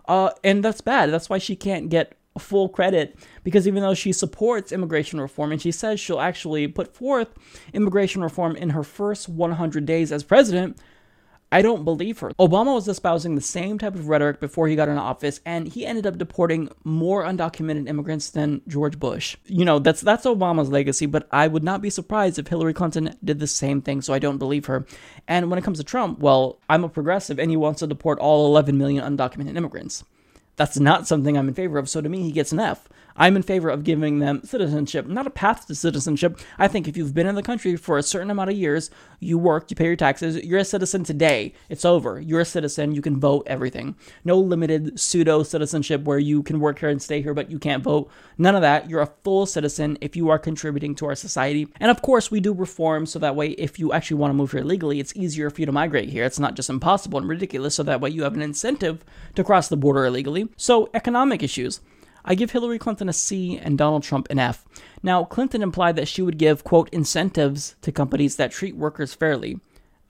Uh, 0.07 0.33
and 0.45 0.63
that's 0.63 0.83
bad. 0.83 1.11
That's 1.11 1.31
why 1.31 1.39
she 1.39 1.57
can't 1.57 1.89
get 1.89 2.19
full 2.39 2.69
credit 2.69 3.19
because 3.43 3.67
even 3.67 3.83
though 3.83 3.95
she 3.95 4.13
supports 4.13 4.71
immigration 4.71 5.19
reform 5.19 5.53
and 5.53 5.63
she 5.63 5.73
says 5.73 5.99
she'll 5.99 6.21
actually 6.21 6.69
put 6.69 6.95
forth 6.95 7.29
immigration 7.73 8.21
reform 8.21 8.55
in 8.55 8.69
her 8.69 8.83
first 8.83 9.31
100 9.31 9.87
days 9.87 10.13
as 10.13 10.23
president, 10.23 10.79
I 11.53 11.63
don't 11.63 11.85
believe 11.85 12.19
her. 12.19 12.31
Obama 12.41 12.75
was 12.75 12.89
espousing 12.89 13.35
the 13.35 13.41
same 13.41 13.79
type 13.79 13.95
of 13.95 14.09
rhetoric 14.09 14.41
before 14.41 14.67
he 14.67 14.75
got 14.75 14.89
into 14.89 15.01
office, 15.01 15.41
and 15.45 15.69
he 15.69 15.87
ended 15.87 16.07
up 16.07 16.19
deporting 16.19 16.71
more 16.83 17.23
undocumented 17.23 17.89
immigrants 17.89 18.31
than 18.31 18.63
George 18.67 18.99
Bush. 18.99 19.37
You 19.47 19.65
know, 19.65 19.79
that's 19.79 20.01
that's 20.01 20.27
Obama's 20.27 20.71
legacy, 20.71 21.07
but 21.07 21.29
I 21.31 21.47
would 21.47 21.63
not 21.63 21.83
be 21.83 21.91
surprised 21.91 22.39
if 22.39 22.49
Hillary 22.49 22.75
Clinton 22.75 23.17
did 23.23 23.39
the 23.39 23.47
same 23.47 23.81
thing, 23.81 24.03
so 24.03 24.13
I 24.13 24.19
don't 24.19 24.39
believe 24.39 24.67
her. 24.67 24.87
And 25.29 25.49
when 25.49 25.59
it 25.59 25.63
comes 25.63 25.79
to 25.79 25.85
Trump, 25.85 26.19
well, 26.19 26.59
I'm 26.69 26.85
a 26.85 26.89
progressive 26.89 27.39
and 27.39 27.51
he 27.51 27.57
wants 27.57 27.81
to 27.81 27.87
deport 27.87 28.19
all 28.19 28.47
11 28.47 28.77
million 28.77 29.05
undocumented 29.05 29.57
immigrants. 29.57 30.05
That's 30.57 30.79
not 30.79 31.07
something 31.07 31.37
I'm 31.37 31.49
in 31.49 31.55
favor 31.55 31.79
of. 31.79 31.89
So 31.89 32.01
to 32.01 32.09
me, 32.09 32.23
he 32.23 32.33
gets 32.33 32.53
an 32.53 32.61
F. 32.61 32.89
I'm 33.17 33.37
in 33.37 33.43
favor 33.43 33.69
of 33.69 33.85
giving 33.85 34.19
them 34.19 34.43
citizenship, 34.45 35.07
not 35.07 35.27
a 35.27 35.31
path 35.31 35.67
to 35.67 35.75
citizenship. 35.75 36.41
I 36.59 36.69
think 36.69 36.87
if 36.87 36.97
you've 36.97 37.15
been 37.15 37.27
in 37.27 37.35
the 37.35 37.43
country 37.43 37.77
for 37.77 37.99
a 37.99 38.03
certain 38.03 38.31
amount 38.31 38.51
of 38.51 38.57
years, 38.57 38.91
you 39.21 39.39
work, 39.39 39.71
you 39.71 39.77
pay 39.77 39.87
your 39.87 39.97
taxes, 39.97 40.37
you're 40.45 40.59
a 40.61 40.65
citizen 40.65 41.05
today. 41.05 41.55
It's 41.69 41.85
over. 41.85 42.21
You're 42.21 42.41
a 42.41 42.45
citizen. 42.45 42.95
You 42.95 43.03
can 43.03 43.19
vote, 43.19 43.47
everything. 43.47 43.97
No 44.25 44.39
limited 44.39 45.01
pseudo 45.01 45.43
citizenship 45.43 46.03
where 46.03 46.19
you 46.19 46.43
can 46.43 46.61
work 46.61 46.79
here 46.79 46.89
and 46.89 47.01
stay 47.01 47.23
here, 47.23 47.35
but 47.35 47.51
you 47.51 47.59
can't 47.59 47.83
vote. 47.83 48.11
None 48.39 48.55
of 48.55 48.63
that. 48.63 48.91
You're 48.91 49.01
a 49.01 49.13
full 49.25 49.47
citizen 49.47 49.97
if 50.01 50.17
you 50.17 50.29
are 50.29 50.39
contributing 50.39 50.95
to 50.97 51.07
our 51.07 51.15
society. 51.15 51.69
And 51.81 51.91
of 51.91 52.03
course, 52.03 52.31
we 52.31 52.41
do 52.41 52.53
reform 52.53 53.07
so 53.07 53.19
that 53.19 53.37
way 53.37 53.51
if 53.51 53.79
you 53.79 53.93
actually 53.93 54.19
want 54.19 54.31
to 54.31 54.35
move 54.35 54.53
here 54.53 54.63
legally, 54.63 55.01
it's 55.01 55.17
easier 55.17 55.51
for 55.51 55.61
you 55.63 55.67
to 55.67 55.73
migrate 55.73 56.11
here. 56.11 56.25
It's 56.25 56.39
not 56.39 56.55
just 56.55 56.71
impossible 56.71 57.19
and 57.19 57.29
ridiculous, 57.29 57.75
so 57.75 57.83
that 57.83 58.01
way 58.01 58.11
you 58.11 58.25
have 58.25 58.35
an 58.35 58.43
incentive 58.43 59.05
to 59.35 59.45
cross 59.45 59.69
the 59.69 59.77
border 59.77 60.05
illegally. 60.05 60.49
So, 60.57 60.91
economic 60.95 61.43
issues. 61.43 61.81
I 62.27 62.35
give 62.35 62.51
Hillary 62.51 62.79
Clinton 62.79 63.09
a 63.09 63.13
C 63.13 63.57
and 63.57 63.79
Donald 63.79 64.03
Trump 64.03 64.27
an 64.31 64.41
F. 64.41 64.65
Now, 65.03 65.25
Clinton 65.25 65.63
implied 65.63 65.95
that 65.97 66.09
she 66.09 66.23
would 66.23 66.39
give, 66.39 66.65
quote, 66.65 66.89
incentives 66.91 67.77
to 67.83 67.93
companies 67.93 68.35
that 68.37 68.51
treat 68.51 68.77
workers 68.77 69.15
fairly, 69.15 69.61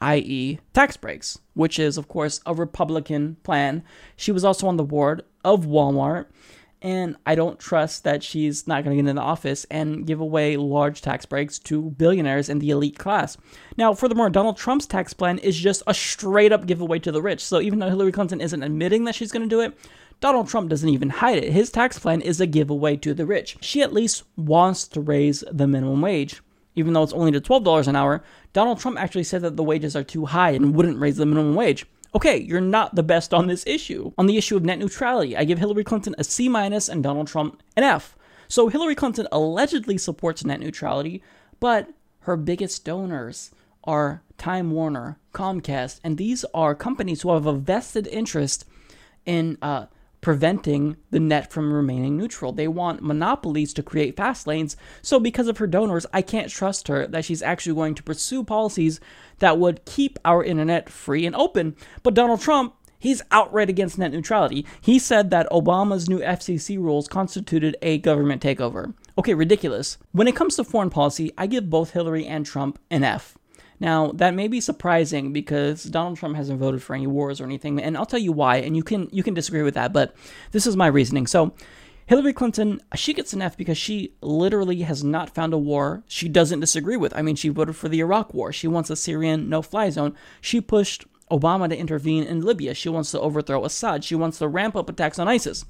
i.e., 0.01 0.59
tax 0.73 0.97
breaks, 0.97 1.39
which 1.53 1.79
is, 1.79 1.99
of 1.99 2.09
course, 2.09 2.41
a 2.47 2.55
Republican 2.55 3.37
plan. 3.43 3.83
She 4.17 4.33
was 4.33 4.45
also 4.45 4.67
on 4.67 4.79
the 4.79 4.85
board 4.85 5.23
of 5.45 5.67
Walmart, 5.67 6.27
and 6.83 7.17
I 7.27 7.35
don't 7.35 7.59
trust 7.59 8.05
that 8.05 8.23
she's 8.23 8.67
not 8.67 8.85
going 8.85 8.97
to 8.97 9.03
get 9.03 9.09
into 9.09 9.23
office 9.23 9.67
and 9.71 10.07
give 10.07 10.21
away 10.21 10.57
large 10.57 11.03
tax 11.03 11.27
breaks 11.27 11.59
to 11.61 11.91
billionaires 11.91 12.49
and 12.49 12.61
the 12.61 12.71
elite 12.71 12.99
class. 12.99 13.37
Now, 13.77 13.93
furthermore, 13.95 14.31
Donald 14.31 14.57
Trump's 14.57 14.87
tax 14.87 15.13
plan 15.13 15.39
is 15.39 15.57
just 15.57 15.83
a 15.87 15.95
straight 15.95 16.53
up 16.53 16.67
giveaway 16.67 16.99
to 17.01 17.13
the 17.13 17.23
rich. 17.23 17.45
So 17.45 17.61
even 17.61 17.79
though 17.79 17.89
Hillary 17.89 18.13
Clinton 18.13 18.41
isn't 18.41 18.63
admitting 18.63 19.05
that 19.05 19.15
she's 19.15 19.33
going 19.33 19.49
to 19.49 19.55
do 19.55 19.61
it, 19.61 19.77
Donald 20.21 20.49
Trump 20.49 20.71
doesn't 20.71 20.89
even 20.89 21.11
hide 21.11 21.39
it. 21.39 21.53
His 21.53 21.71
tax 21.71 21.99
plan 21.99 22.21
is 22.21 22.41
a 22.41 22.47
giveaway 22.47 22.97
to 22.97 23.13
the 23.13 23.27
rich. 23.27 23.59
She 23.61 23.83
at 23.83 23.93
least 23.93 24.23
wants 24.37 24.89
to 24.89 25.01
raise 25.01 25.45
the 25.51 25.67
minimum 25.67 26.01
wage. 26.01 26.41
Even 26.75 26.93
though 26.93 27.03
it's 27.03 27.13
only 27.13 27.33
to 27.33 27.41
$12 27.41 27.87
an 27.87 27.97
hour, 27.97 28.23
Donald 28.53 28.79
Trump 28.79 28.99
actually 28.99 29.25
said 29.25 29.43
that 29.43 29.57
the 29.57 29.63
wages 29.63 29.95
are 29.95 30.05
too 30.05 30.27
high 30.27 30.51
and 30.51 30.75
wouldn't 30.75 30.99
raise 30.99 31.17
the 31.17 31.27
minimum 31.27 31.55
wage. 31.55 31.87
Okay, 32.15 32.39
you're 32.39 32.61
not 32.61 32.95
the 32.95 33.03
best 33.03 33.35
on 33.35 33.47
this 33.47 33.67
issue. 33.67 34.13
On 34.17 34.27
the 34.27 34.39
issue 34.39 34.57
of 34.57 34.65
net 34.65 34.79
neutrality, 34.79 35.37
I 35.37 35.45
give 35.45 35.59
Hillary 35.59 35.85
Clinton 35.85 36.15
a 36.17 36.25
C 36.25 36.49
minus 36.49 36.89
and 36.89 37.03
Donald 37.03 37.29
Trump 37.29 37.63
an 37.77 37.85
F. 37.85 38.17
So 38.49 38.69
Hillary 38.69 38.95
Clinton 38.95 39.27
allegedly 39.33 39.99
supports 39.99 40.45
net 40.45 40.61
neutrality, 40.61 41.23
but 41.61 41.91
her 42.21 42.37
biggest 42.37 42.85
donors 42.85 43.51
are 43.85 44.23
Time 44.39 44.71
Warner, 44.71 45.19
Comcast, 45.33 46.01
and 46.03 46.17
these 46.17 46.45
are 46.55 46.75
companies 46.75 47.23
who 47.23 47.33
have 47.33 47.47
a 47.47 47.53
vested 47.53 48.07
interest 48.07 48.65
in 49.25 49.59
uh, 49.61 49.87
preventing 50.21 50.97
the 51.11 51.21
net 51.21 51.53
from 51.53 51.73
remaining 51.73 52.17
neutral. 52.17 52.53
They 52.53 52.69
want 52.69 53.03
monopolies 53.03 53.73
to 53.75 53.83
create 53.83 54.17
fast 54.17 54.47
lanes. 54.47 54.77
So, 55.03 55.21
because 55.21 55.49
of 55.49 55.59
her 55.59 55.67
donors, 55.67 56.07
I 56.13 56.23
can't 56.23 56.51
trust 56.51 56.89
her 56.89 57.07
that 57.07 57.25
she's 57.25 57.43
actually 57.43 57.75
going 57.75 57.95
to 57.95 58.03
pursue 58.03 58.43
policies 58.45 59.01
that 59.39 59.59
would 59.59 59.85
keep 59.85 60.19
our 60.25 60.43
internet 60.43 60.89
free 60.89 61.27
and 61.27 61.37
open. 61.37 61.77
But 62.03 62.15
Donald 62.15 62.41
Trump, 62.41 62.75
he's 62.99 63.23
outright 63.31 63.69
against 63.69 63.99
net 63.99 64.13
neutrality. 64.13 64.67
He 64.81 64.99
said 64.99 65.31
that 65.31 65.51
Obama's 65.51 66.09
new 66.09 66.21
FCC 66.21 66.79
rules 66.79 67.09
constituted 67.09 67.77
a 67.83 67.99
government 67.99 68.43
takeover. 68.43 68.95
Okay, 69.19 69.35
ridiculous. 69.35 69.99
When 70.13 70.29
it 70.29 70.37
comes 70.37 70.57
to 70.57 70.65
foreign 70.65 70.91
policy, 70.91 71.33
I 71.39 71.47
give 71.47 71.71
both 71.71 71.93
Hillary 71.93 72.27
and 72.27 72.45
Trump 72.45 72.79
an 72.91 73.05
F. 73.05 73.39
Now, 73.79 74.13
that 74.13 74.35
may 74.35 74.49
be 74.49 74.61
surprising 74.61 75.33
because 75.33 75.85
Donald 75.85 76.19
Trump 76.19 76.37
hasn't 76.37 76.59
voted 76.59 76.83
for 76.83 76.95
any 76.95 77.07
wars 77.07 77.41
or 77.41 77.45
anything, 77.45 77.81
and 77.81 77.97
I'll 77.97 78.07
tell 78.07 78.21
you 78.21 78.33
why, 78.33 78.57
and 78.57 78.77
you 78.77 78.83
can 78.83 79.09
you 79.13 79.23
can 79.23 79.35
disagree 79.35 79.63
with 79.63 79.75
that, 79.75 79.93
but 79.93 80.15
this 80.53 80.67
is 80.67 80.77
my 80.77 80.87
reasoning. 80.87 81.27
So, 81.27 81.53
Hillary 82.07 82.33
Clinton, 82.33 82.81
she 82.95 83.13
gets 83.13 83.33
an 83.33 83.43
F 83.43 83.57
because 83.57 83.77
she 83.77 84.15
literally 84.21 84.83
has 84.83 85.03
not 85.03 85.35
found 85.35 85.53
a 85.53 85.59
war 85.59 86.05
she 86.07 86.29
doesn't 86.29 86.61
disagree 86.61 86.97
with. 86.97 87.15
I 87.17 87.23
mean, 87.23 87.35
she 87.35 87.49
voted 87.49 87.75
for 87.75 87.89
the 87.89 88.01
Iraq 88.01 88.33
war. 88.33 88.53
She 88.53 88.69
wants 88.69 88.91
a 88.91 88.97
Syrian 88.97 89.49
no-fly 89.49 89.91
zone. 89.91 90.15
She 90.41 90.61
pushed 90.61 91.05
Obama 91.33 91.69
to 91.69 91.77
intervene 91.77 92.23
in 92.23 92.43
Libya. 92.43 92.75
She 92.75 92.89
wants 92.89 93.11
to 93.11 93.21
overthrow 93.21 93.65
Assad. 93.65 94.05
She 94.05 94.15
wants 94.15 94.39
to 94.39 94.47
ramp 94.47 94.77
up 94.77 94.89
attacks 94.89 95.19
on 95.19 95.27
ISIS. 95.27 95.65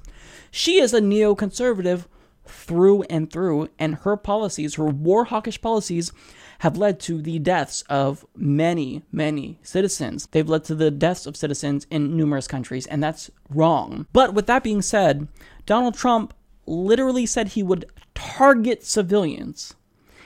She 0.51 0.79
is 0.79 0.93
a 0.93 1.01
neoconservative 1.01 2.05
through 2.45 3.01
and 3.03 3.31
through, 3.31 3.69
and 3.79 3.95
her 3.95 4.15
policies, 4.15 4.75
her 4.75 4.85
war 4.85 5.25
hawkish 5.25 5.59
policies, 5.59 6.11
have 6.59 6.77
led 6.77 6.99
to 7.01 7.21
the 7.21 7.39
deaths 7.39 7.83
of 7.89 8.25
many, 8.35 9.03
many 9.11 9.59
citizens. 9.63 10.27
They've 10.31 10.47
led 10.47 10.63
to 10.65 10.75
the 10.75 10.91
deaths 10.91 11.25
of 11.25 11.37
citizens 11.37 11.85
in 11.89 12.17
numerous 12.17 12.47
countries, 12.47 12.87
and 12.87 13.03
that's 13.03 13.29
wrong. 13.49 14.07
But 14.13 14.33
with 14.33 14.47
that 14.47 14.63
being 14.63 14.81
said, 14.81 15.27
Donald 15.65 15.95
Trump 15.95 16.33
literally 16.65 17.25
said 17.25 17.49
he 17.49 17.63
would 17.63 17.85
target 18.15 18.83
civilians, 18.83 19.75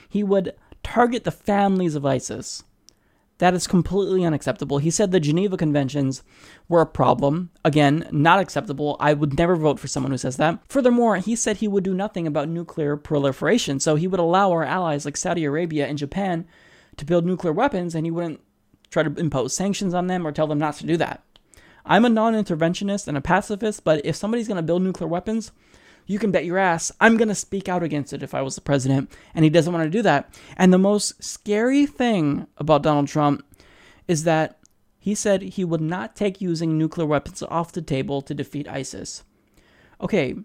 he 0.08 0.22
would 0.22 0.54
target 0.82 1.24
the 1.24 1.30
families 1.30 1.94
of 1.94 2.04
ISIS. 2.04 2.64
That 3.42 3.54
is 3.54 3.66
completely 3.66 4.24
unacceptable. 4.24 4.78
He 4.78 4.92
said 4.92 5.10
the 5.10 5.18
Geneva 5.18 5.56
Conventions 5.56 6.22
were 6.68 6.80
a 6.80 6.86
problem. 6.86 7.50
Again, 7.64 8.08
not 8.12 8.38
acceptable. 8.38 8.96
I 9.00 9.14
would 9.14 9.36
never 9.36 9.56
vote 9.56 9.80
for 9.80 9.88
someone 9.88 10.12
who 10.12 10.18
says 10.18 10.36
that. 10.36 10.60
Furthermore, 10.68 11.16
he 11.16 11.34
said 11.34 11.56
he 11.56 11.66
would 11.66 11.82
do 11.82 11.92
nothing 11.92 12.28
about 12.28 12.48
nuclear 12.48 12.96
proliferation. 12.96 13.80
So 13.80 13.96
he 13.96 14.06
would 14.06 14.20
allow 14.20 14.52
our 14.52 14.62
allies 14.62 15.04
like 15.04 15.16
Saudi 15.16 15.42
Arabia 15.42 15.88
and 15.88 15.98
Japan 15.98 16.46
to 16.96 17.04
build 17.04 17.26
nuclear 17.26 17.52
weapons 17.52 17.96
and 17.96 18.06
he 18.06 18.12
wouldn't 18.12 18.40
try 18.90 19.02
to 19.02 19.12
impose 19.20 19.56
sanctions 19.56 19.92
on 19.92 20.06
them 20.06 20.24
or 20.24 20.30
tell 20.30 20.46
them 20.46 20.60
not 20.60 20.76
to 20.76 20.86
do 20.86 20.96
that. 20.98 21.24
I'm 21.84 22.04
a 22.04 22.08
non 22.08 22.34
interventionist 22.34 23.08
and 23.08 23.16
a 23.16 23.20
pacifist, 23.20 23.82
but 23.82 24.06
if 24.06 24.14
somebody's 24.14 24.46
going 24.46 24.54
to 24.58 24.62
build 24.62 24.82
nuclear 24.82 25.08
weapons, 25.08 25.50
you 26.06 26.18
can 26.18 26.30
bet 26.30 26.44
your 26.44 26.58
ass 26.58 26.92
I'm 27.00 27.16
going 27.16 27.28
to 27.28 27.34
speak 27.34 27.68
out 27.68 27.82
against 27.82 28.12
it 28.12 28.22
if 28.22 28.34
I 28.34 28.42
was 28.42 28.54
the 28.54 28.60
president. 28.60 29.10
And 29.34 29.44
he 29.44 29.50
doesn't 29.50 29.72
want 29.72 29.84
to 29.84 29.90
do 29.90 30.02
that. 30.02 30.32
And 30.56 30.72
the 30.72 30.78
most 30.78 31.22
scary 31.22 31.86
thing 31.86 32.46
about 32.58 32.82
Donald 32.82 33.08
Trump 33.08 33.44
is 34.08 34.24
that 34.24 34.58
he 34.98 35.14
said 35.14 35.42
he 35.42 35.64
would 35.64 35.80
not 35.80 36.14
take 36.14 36.40
using 36.40 36.78
nuclear 36.78 37.06
weapons 37.06 37.42
off 37.42 37.72
the 37.72 37.82
table 37.82 38.22
to 38.22 38.34
defeat 38.34 38.68
ISIS. 38.68 39.24
Okay, 40.00 40.36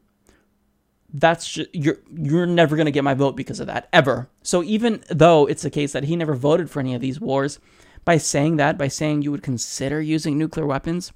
that's 1.14 1.48
just, 1.48 1.74
you're 1.74 2.00
you're 2.12 2.46
never 2.46 2.76
going 2.76 2.86
to 2.86 2.92
get 2.92 3.04
my 3.04 3.14
vote 3.14 3.36
because 3.36 3.60
of 3.60 3.68
that 3.68 3.88
ever. 3.94 4.30
So 4.44 4.64
even 4.64 5.04
though 5.10 5.46
it's 5.46 5.62
the 5.62 5.70
case 5.70 5.94
that 5.94 6.06
he 6.06 6.16
never 6.16 6.36
voted 6.36 6.70
for 6.70 6.80
any 6.80 6.96
of 6.96 7.02
these 7.02 7.22
wars, 7.22 7.60
by 8.04 8.18
saying 8.18 8.58
that, 8.58 8.78
by 8.78 8.88
saying 8.88 9.22
you 9.22 9.32
would 9.32 9.44
consider 9.44 10.02
using 10.02 10.38
nuclear 10.38 10.66
weapons, 10.66 11.12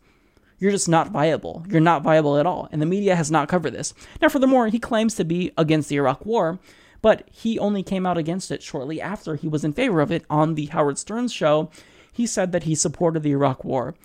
you're 0.62 0.72
just 0.72 0.88
not 0.88 1.09
viable. 1.09 1.66
You're 1.68 1.82
not 1.82 2.03
viable 2.03 2.38
at 2.38 2.45
all. 2.45 2.70
And 2.72 2.80
the 2.80 2.86
media 2.86 3.16
has 3.16 3.32
not 3.32 3.49
covered 3.49 3.74
this. 3.74 3.95
Now, 4.22 4.30
furthermore, 4.30 4.68
he 4.68 4.78
claims 4.78 5.16
to 5.16 5.26
be 5.26 5.51
against 5.57 5.89
the 5.89 5.95
Iraq 5.95 6.24
War, 6.24 6.59
but 7.01 7.28
he 7.32 7.57
only 7.57 7.82
came 7.82 8.05
out 8.05 8.20
against 8.20 8.51
it 8.51 8.62
shortly 8.62 9.01
after 9.01 9.36
he 9.36 9.47
was 9.47 9.64
in 9.64 9.74
favor 9.74 10.01
of 10.01 10.12
it 10.12 10.24
on 10.30 10.53
the 10.53 10.68
Howard 10.68 10.99
Stern 10.99 11.30
show. 11.30 11.72
He 12.14 12.28
said 12.28 12.51
that 12.51 12.64
he 12.64 12.76
supported 12.76 13.24
the 13.24 13.32
Iraq 13.32 13.66
War 13.66 13.95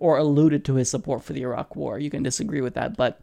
or 0.00 0.18
alluded 0.18 0.66
to 0.66 0.74
his 0.74 0.90
support 0.90 1.24
for 1.24 1.32
the 1.32 1.42
Iraq 1.42 1.74
War. 1.76 1.98
You 1.98 2.10
can 2.10 2.22
disagree 2.22 2.60
with 2.60 2.74
that, 2.74 2.94
but 2.94 3.18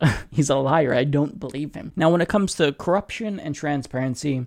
he's 0.30 0.48
a 0.48 0.56
liar. 0.56 0.94
I 0.94 1.04
don't 1.04 1.38
believe 1.38 1.74
him. 1.74 1.92
Now, 1.94 2.08
when 2.08 2.22
it 2.22 2.28
comes 2.28 2.54
to 2.54 2.72
corruption 2.72 3.38
and 3.38 3.54
transparency, 3.54 4.46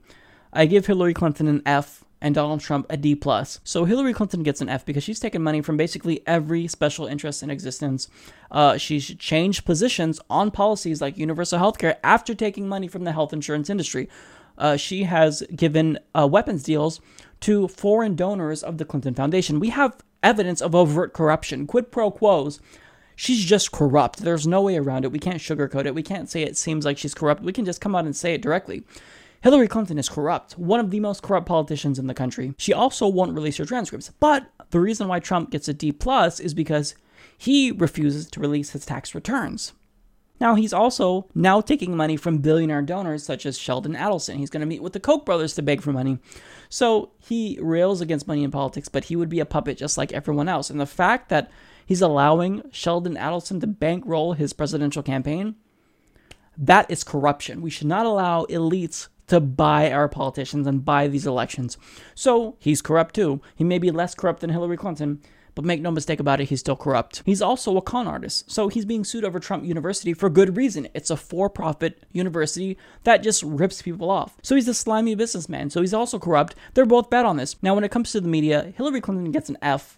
I 0.52 0.66
give 0.66 0.88
Hillary 0.88 1.14
Clinton 1.14 1.48
an 1.48 1.62
F 1.64 2.05
and 2.26 2.34
Donald 2.34 2.60
Trump 2.60 2.88
a 2.90 2.98
D 2.98 3.14
plus. 3.14 3.60
So 3.64 3.86
Hillary 3.86 4.12
Clinton 4.12 4.42
gets 4.42 4.60
an 4.60 4.68
F 4.68 4.84
because 4.84 5.04
she's 5.04 5.20
taken 5.20 5.44
money 5.44 5.62
from 5.62 5.78
basically 5.78 6.24
every 6.26 6.66
special 6.66 7.06
interest 7.06 7.44
in 7.44 7.52
existence. 7.52 8.10
Uh, 8.50 8.78
she's 8.78 9.14
changed 9.18 9.64
positions 9.64 10.20
on 10.28 10.50
policies 10.50 11.02
like 11.02 11.20
universal 11.20 11.60
health 11.60 11.78
care 11.78 12.00
after 12.04 12.34
taking 12.34 12.68
money 12.68 12.88
from 12.88 13.04
the 13.04 13.12
health 13.12 13.32
insurance 13.32 13.70
industry. 13.70 14.10
Uh, 14.58 14.76
she 14.76 15.04
has 15.04 15.44
given 15.56 16.00
uh, 16.16 16.28
weapons 16.28 16.64
deals 16.64 17.00
to 17.42 17.68
foreign 17.68 18.16
donors 18.16 18.64
of 18.64 18.80
the 18.80 18.86
Clinton 18.86 19.14
Foundation. 19.14 19.60
We 19.60 19.70
have 19.70 20.04
evidence 20.24 20.64
of 20.64 20.74
overt 20.74 21.14
corruption, 21.14 21.68
quid 21.68 21.92
pro 21.92 22.10
quos. 22.10 22.60
She's 23.16 23.46
just 23.46 23.72
corrupt. 23.72 24.24
There's 24.24 24.48
no 24.48 24.64
way 24.64 24.78
around 24.78 25.06
it. 25.06 25.12
We 25.12 25.20
can't 25.20 25.38
sugarcoat 25.38 25.86
it. 25.86 25.94
We 25.94 26.02
can't 26.02 26.28
say 26.28 26.42
it 26.42 26.58
seems 26.58 26.86
like 26.86 26.98
she's 26.98 27.14
corrupt. 27.14 27.44
We 27.44 27.54
can 27.54 27.66
just 27.66 27.82
come 27.82 27.96
out 27.96 28.06
and 28.06 28.16
say 28.16 28.34
it 28.34 28.42
directly. 28.42 28.84
Hillary 29.46 29.68
Clinton 29.68 30.00
is 30.00 30.10
corrupt, 30.10 30.58
one 30.58 30.80
of 30.80 30.90
the 30.90 31.00
most 31.00 31.22
corrupt 31.22 31.46
politicians 31.46 32.00
in 32.00 32.08
the 32.08 32.16
country. 32.16 32.56
She 32.58 32.74
also 32.74 33.08
won't 33.08 33.36
release 33.36 33.58
her 33.58 33.66
transcripts. 33.66 34.12
But 34.20 34.48
the 34.72 34.80
reason 34.80 35.08
why 35.08 35.20
Trump 35.20 35.52
gets 35.52 35.68
a 35.68 35.74
D 35.76 35.92
plus 35.92 36.40
is 36.40 36.56
because 36.56 36.96
he 37.38 37.72
refuses 37.72 38.28
to 38.32 38.40
release 38.40 38.72
his 38.72 38.88
tax 38.88 39.14
returns. 39.14 39.74
Now, 40.42 40.56
he's 40.56 40.74
also 40.74 41.28
now 41.36 41.62
taking 41.62 41.96
money 41.96 42.18
from 42.18 42.40
billionaire 42.40 42.82
donors 42.82 43.24
such 43.24 43.46
as 43.46 43.56
Sheldon 43.56 43.94
Adelson. 43.94 44.38
He's 44.38 44.50
going 44.50 44.62
to 44.62 44.66
meet 44.66 44.82
with 44.82 44.94
the 44.94 45.00
Koch 45.00 45.28
brothers 45.28 45.54
to 45.54 45.62
beg 45.62 45.84
for 45.84 45.94
money. 45.94 46.18
So 46.68 47.12
he 47.20 47.60
rails 47.62 48.02
against 48.02 48.28
money 48.28 48.44
in 48.44 48.50
politics, 48.50 48.90
but 48.90 49.04
he 49.04 49.16
would 49.16 49.30
be 49.30 49.42
a 49.42 49.46
puppet 49.46 49.78
just 49.78 49.96
like 49.96 50.12
everyone 50.12 50.50
else. 50.50 50.72
And 50.72 50.80
the 50.80 50.88
fact 50.88 51.30
that 51.30 51.52
he's 51.86 52.02
allowing 52.02 52.64
Sheldon 52.72 53.14
Adelson 53.14 53.62
to 53.62 53.68
bankroll 53.68 54.34
his 54.34 54.54
presidential 54.54 55.04
campaign, 55.04 55.54
that 56.58 56.90
is 56.90 57.04
corruption. 57.04 57.62
We 57.62 57.70
should 57.70 57.86
not 57.86 58.08
allow 58.08 58.46
elites 58.46 59.10
to 59.28 59.40
buy 59.40 59.92
our 59.92 60.08
politicians 60.08 60.68
and 60.68 60.86
buy 60.86 61.08
these 61.08 61.26
elections. 61.28 61.78
So 62.14 62.56
he's 62.60 62.82
corrupt 62.82 63.16
too. 63.16 63.42
He 63.56 63.64
may 63.64 63.80
be 63.80 63.92
less 63.92 64.16
corrupt 64.16 64.42
than 64.42 64.52
Hillary 64.52 64.78
Clinton, 64.78 65.22
But 65.56 65.64
make 65.64 65.82
no 65.82 65.90
mistake 65.90 66.20
about 66.20 66.42
it, 66.42 66.50
he's 66.50 66.60
still 66.60 66.76
corrupt. 66.76 67.24
He's 67.26 67.42
also 67.42 67.78
a 67.78 67.82
con 67.82 68.08
artist, 68.08 68.52
so 68.52 68.68
he's 68.68 68.84
being 68.84 69.06
sued 69.06 69.24
over 69.24 69.40
Trump 69.40 69.64
University 69.64 70.14
for 70.14 70.30
good 70.30 70.58
reason. 70.58 70.90
It's 70.94 71.10
a 71.10 71.16
for 71.16 71.50
profit 71.50 72.04
university 72.12 72.78
that 73.06 73.24
just 73.24 73.42
rips 73.42 73.82
people 73.82 74.12
off. 74.12 74.36
So 74.44 74.56
he's 74.56 74.68
a 74.68 74.74
slimy 74.74 75.16
businessman, 75.16 75.70
so 75.70 75.80
he's 75.80 75.94
also 75.94 76.20
corrupt. 76.20 76.56
They're 76.74 76.86
both 76.86 77.10
bad 77.10 77.26
on 77.26 77.38
this. 77.38 77.56
Now, 77.64 77.74
when 77.74 77.86
it 77.86 77.92
comes 77.92 78.12
to 78.12 78.22
the 78.22 78.28
media, 78.28 78.74
Hillary 78.76 79.00
Clinton 79.00 79.32
gets 79.32 79.50
an 79.50 79.58
F 79.62 79.98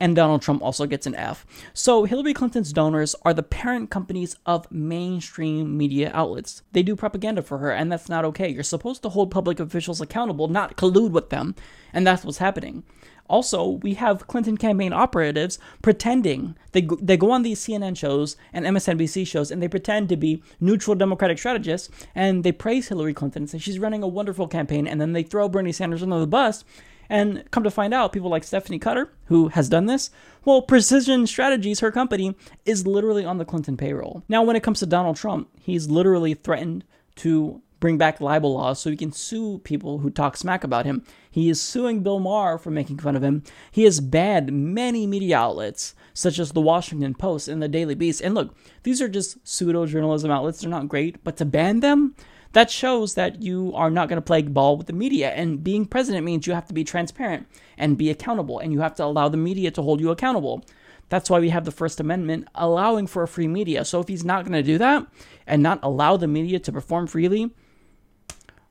and 0.00 0.16
Donald 0.16 0.42
Trump 0.42 0.62
also 0.62 0.86
gets 0.86 1.06
an 1.06 1.14
F. 1.14 1.46
So 1.72 2.04
Hillary 2.04 2.34
Clinton's 2.34 2.72
donors 2.72 3.14
are 3.22 3.34
the 3.34 3.42
parent 3.42 3.90
companies 3.90 4.36
of 4.44 4.70
mainstream 4.70 5.76
media 5.76 6.10
outlets. 6.12 6.62
They 6.72 6.82
do 6.82 6.96
propaganda 6.96 7.42
for 7.42 7.58
her, 7.58 7.70
and 7.70 7.90
that's 7.90 8.08
not 8.08 8.24
okay. 8.26 8.48
You're 8.48 8.62
supposed 8.62 9.02
to 9.02 9.08
hold 9.10 9.30
public 9.30 9.60
officials 9.60 10.00
accountable, 10.00 10.48
not 10.48 10.76
collude 10.76 11.12
with 11.12 11.30
them, 11.30 11.54
and 11.92 12.06
that's 12.06 12.24
what's 12.24 12.38
happening. 12.38 12.82
Also, 13.26 13.66
we 13.66 13.94
have 13.94 14.26
Clinton 14.26 14.56
campaign 14.56 14.92
operatives 14.92 15.58
pretending 15.80 16.56
they 16.72 16.82
go, 16.82 16.96
they 17.00 17.16
go 17.16 17.30
on 17.30 17.42
these 17.42 17.60
CNN 17.60 17.96
shows 17.96 18.36
and 18.52 18.66
MSNBC 18.66 19.26
shows 19.26 19.50
and 19.50 19.62
they 19.62 19.68
pretend 19.68 20.10
to 20.10 20.16
be 20.16 20.42
neutral 20.60 20.94
Democratic 20.94 21.38
strategists 21.38 21.88
and 22.14 22.44
they 22.44 22.52
praise 22.52 22.88
Hillary 22.88 23.14
Clinton, 23.14 23.44
and 23.44 23.50
say 23.50 23.58
she's 23.58 23.78
running 23.78 24.02
a 24.02 24.08
wonderful 24.08 24.46
campaign, 24.46 24.86
and 24.86 25.00
then 25.00 25.12
they 25.12 25.22
throw 25.22 25.48
Bernie 25.48 25.72
Sanders 25.72 26.02
under 26.02 26.18
the 26.18 26.26
bus 26.26 26.64
and 27.08 27.48
come 27.50 27.62
to 27.64 27.70
find 27.70 27.92
out, 27.94 28.12
people 28.12 28.30
like 28.30 28.44
Stephanie 28.44 28.78
Cutter, 28.78 29.10
who 29.26 29.48
has 29.48 29.68
done 29.68 29.86
this, 29.86 30.10
well, 30.44 30.62
Precision 30.62 31.26
Strategies, 31.26 31.80
her 31.80 31.90
company, 31.90 32.34
is 32.64 32.86
literally 32.86 33.24
on 33.24 33.38
the 33.38 33.44
Clinton 33.44 33.76
payroll. 33.76 34.22
Now, 34.28 34.42
when 34.42 34.56
it 34.56 34.62
comes 34.62 34.80
to 34.80 34.86
Donald 34.86 35.16
Trump, 35.16 35.48
he's 35.60 35.88
literally 35.88 36.34
threatened 36.34 36.84
to 37.16 37.62
bring 37.80 37.98
back 37.98 38.18
libel 38.18 38.54
laws 38.54 38.78
so 38.78 38.88
he 38.88 38.96
can 38.96 39.12
sue 39.12 39.58
people 39.58 39.98
who 39.98 40.08
talk 40.08 40.38
smack 40.38 40.64
about 40.64 40.86
him. 40.86 41.04
He 41.30 41.50
is 41.50 41.60
suing 41.60 42.02
Bill 42.02 42.18
Maher 42.18 42.56
for 42.56 42.70
making 42.70 42.98
fun 42.98 43.14
of 43.14 43.22
him. 43.22 43.42
He 43.70 43.84
has 43.84 44.00
banned 44.00 44.50
many 44.52 45.06
media 45.06 45.36
outlets, 45.36 45.94
such 46.14 46.38
as 46.38 46.52
the 46.52 46.62
Washington 46.62 47.14
Post 47.14 47.46
and 47.46 47.62
the 47.62 47.68
Daily 47.68 47.94
Beast. 47.94 48.22
And 48.22 48.34
look, 48.34 48.56
these 48.84 49.02
are 49.02 49.08
just 49.08 49.46
pseudo 49.46 49.84
journalism 49.84 50.30
outlets. 50.30 50.62
They're 50.62 50.70
not 50.70 50.88
great, 50.88 51.22
but 51.24 51.36
to 51.36 51.44
ban 51.44 51.80
them, 51.80 52.14
that 52.54 52.70
shows 52.70 53.14
that 53.14 53.42
you 53.42 53.72
are 53.74 53.90
not 53.90 54.08
going 54.08 54.16
to 54.16 54.22
play 54.22 54.42
ball 54.42 54.76
with 54.76 54.86
the 54.86 54.92
media. 54.92 55.30
And 55.32 55.62
being 55.62 55.84
president 55.84 56.24
means 56.24 56.46
you 56.46 56.54
have 56.54 56.66
to 56.68 56.74
be 56.74 56.84
transparent 56.84 57.46
and 57.76 57.98
be 57.98 58.10
accountable, 58.10 58.58
and 58.58 58.72
you 58.72 58.80
have 58.80 58.94
to 58.96 59.04
allow 59.04 59.28
the 59.28 59.36
media 59.36 59.70
to 59.72 59.82
hold 59.82 60.00
you 60.00 60.10
accountable. 60.10 60.64
That's 61.10 61.28
why 61.28 61.38
we 61.38 61.50
have 61.50 61.64
the 61.64 61.70
First 61.70 62.00
Amendment 62.00 62.48
allowing 62.54 63.06
for 63.06 63.22
a 63.22 63.28
free 63.28 63.48
media. 63.48 63.84
So 63.84 64.00
if 64.00 64.08
he's 64.08 64.24
not 64.24 64.44
going 64.44 64.54
to 64.54 64.62
do 64.62 64.78
that 64.78 65.06
and 65.46 65.62
not 65.62 65.80
allow 65.82 66.16
the 66.16 66.26
media 66.26 66.58
to 66.60 66.72
perform 66.72 67.06
freely, 67.06 67.50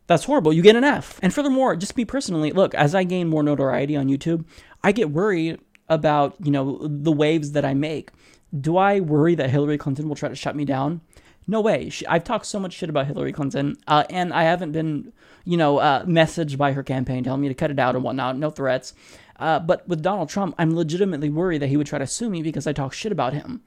that's 0.07 0.23
horrible. 0.23 0.51
You 0.51 0.61
get 0.61 0.75
an 0.75 0.83
F. 0.83 1.19
And 1.21 1.33
furthermore, 1.33 1.75
just 1.75 1.95
me 1.95 2.05
personally, 2.05 2.51
look, 2.51 2.73
as 2.73 2.95
I 2.95 3.03
gain 3.03 3.29
more 3.29 3.43
notoriety 3.43 3.95
on 3.95 4.09
YouTube, 4.09 4.45
I 4.83 4.91
get 4.91 5.11
worried 5.11 5.59
about, 5.89 6.35
you 6.43 6.51
know, 6.51 6.79
the 6.87 7.11
waves 7.11 7.51
that 7.51 7.65
I 7.65 7.73
make. 7.73 8.11
Do 8.59 8.77
I 8.77 8.99
worry 8.99 9.35
that 9.35 9.49
Hillary 9.49 9.77
Clinton 9.77 10.07
will 10.07 10.15
try 10.15 10.29
to 10.29 10.35
shut 10.35 10.55
me 10.55 10.65
down? 10.65 11.01
No 11.47 11.61
way. 11.61 11.89
She, 11.89 12.05
I've 12.07 12.23
talked 12.23 12.45
so 12.45 12.59
much 12.59 12.73
shit 12.73 12.89
about 12.89 13.07
Hillary 13.07 13.33
Clinton, 13.33 13.77
uh, 13.87 14.05
and 14.09 14.33
I 14.33 14.43
haven't 14.43 14.71
been, 14.71 15.11
you 15.43 15.57
know, 15.57 15.77
uh, 15.79 16.05
messaged 16.05 16.57
by 16.57 16.71
her 16.73 16.83
campaign 16.83 17.23
telling 17.23 17.41
me 17.41 17.49
to 17.49 17.53
cut 17.53 17.71
it 17.71 17.79
out 17.79 17.95
and 17.95 18.03
whatnot. 18.03 18.37
No 18.37 18.49
threats. 18.49 18.93
Uh, 19.37 19.59
but 19.59 19.87
with 19.87 20.01
Donald 20.01 20.29
Trump, 20.29 20.55
I'm 20.57 20.75
legitimately 20.75 21.29
worried 21.29 21.61
that 21.61 21.67
he 21.67 21.77
would 21.77 21.87
try 21.87 21.99
to 21.99 22.07
sue 22.07 22.29
me 22.29 22.41
because 22.41 22.67
I 22.67 22.73
talk 22.73 22.93
shit 22.93 23.11
about 23.11 23.33
him. 23.33 23.61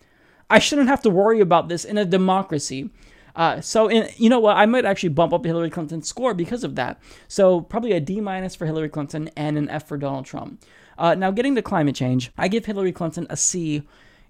I 0.49 0.59
shouldn't 0.59 0.89
have 0.89 1.03
to 1.03 1.11
worry 1.11 1.41
about 1.41 1.69
this 1.69 1.85
in 1.85 1.99
a 1.99 2.05
democracy. 2.05 2.91
Uh, 3.35 3.61
so, 3.61 3.89
in, 3.89 4.09
you 4.17 4.31
know 4.31 4.41
what? 4.41 4.57
I 4.57 4.65
might 4.65 4.87
actually 4.87 5.11
bump 5.11 5.35
up 5.35 5.45
Hillary 5.45 5.69
Clinton's 5.69 6.09
score 6.09 6.33
because 6.33 6.65
of 6.65 6.77
that. 6.77 6.99
So, 7.29 7.61
probably 7.61 7.93
a 7.93 8.01
D 8.01 8.21
minus 8.21 8.55
for 8.55 8.65
Hillary 8.65 8.89
Clinton 8.89 9.29
and 9.37 9.59
an 9.59 9.69
F 9.69 9.87
for 9.87 9.99
Donald 9.99 10.25
Trump. 10.25 10.65
Uh, 10.97 11.15
now, 11.15 11.31
getting 11.31 11.55
to 11.57 11.63
climate 11.63 11.95
change, 11.95 12.31
I 12.39 12.49
give 12.49 12.65
Hillary 12.65 12.93
Clinton 12.93 13.27
a 13.29 13.37
C 13.37 13.83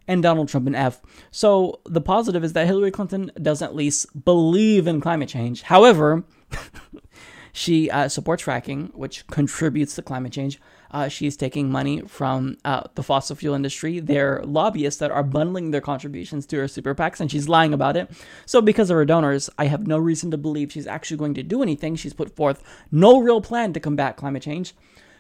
and 0.09 0.23
Donald 0.23 0.49
Trump 0.49 0.67
an 0.67 0.75
F. 0.75 1.01
So 1.31 1.81
the 1.85 2.01
positive 2.01 2.45
is 2.45 2.53
that 2.55 2.67
Hillary 2.67 2.91
Clinton 2.91 3.31
does 3.41 3.63
at 3.63 3.75
least 3.75 4.25
believe 4.25 4.87
in 4.87 5.01
climate 5.01 5.29
change. 5.29 5.63
However, 5.63 6.25
she 7.53 7.91
uh, 7.91 8.09
supports 8.09 8.43
fracking, 8.43 8.95
which 8.95 9.27
contributes 9.29 9.95
to 9.97 10.03
climate 10.03 10.33
change. 10.33 10.61
Uh, 10.91 11.09
she's 11.09 11.37
taking 11.37 11.71
money 11.71 12.01
from 12.03 12.57
uh, 12.65 12.83
the 12.95 13.03
fossil 13.03 13.35
fuel 13.35 13.55
industry. 13.55 13.99
They're 13.99 14.43
lobbyists 14.45 15.01
that 15.01 15.11
are 15.11 15.23
bundling 15.23 15.71
their 15.71 15.81
contributions 15.81 16.47
to 16.47 16.59
her 16.59 16.69
super 16.69 16.95
PACs, 16.95 17.21
and 17.21 17.31
she's 17.31 17.49
lying 17.49 17.75
about 17.75 17.97
it. 17.97 18.11
So, 18.47 18.61
because 18.61 18.89
of 18.89 18.95
her 18.95 19.05
donors, 19.05 19.51
I 19.59 19.67
have 19.67 19.87
no 19.87 19.99
reason 19.99 20.31
to 20.31 20.39
believe 20.39 20.73
she's 20.73 20.87
actually 20.87 21.17
going 21.17 21.35
to 21.35 21.43
do 21.43 21.63
anything. 21.63 21.97
She's 21.97 22.15
put 22.15 22.35
forth 22.35 22.63
no 22.93 23.21
real 23.21 23.41
plan 23.41 23.73
to 23.73 23.81
combat 23.81 24.17
climate 24.17 24.43
change. 24.43 24.75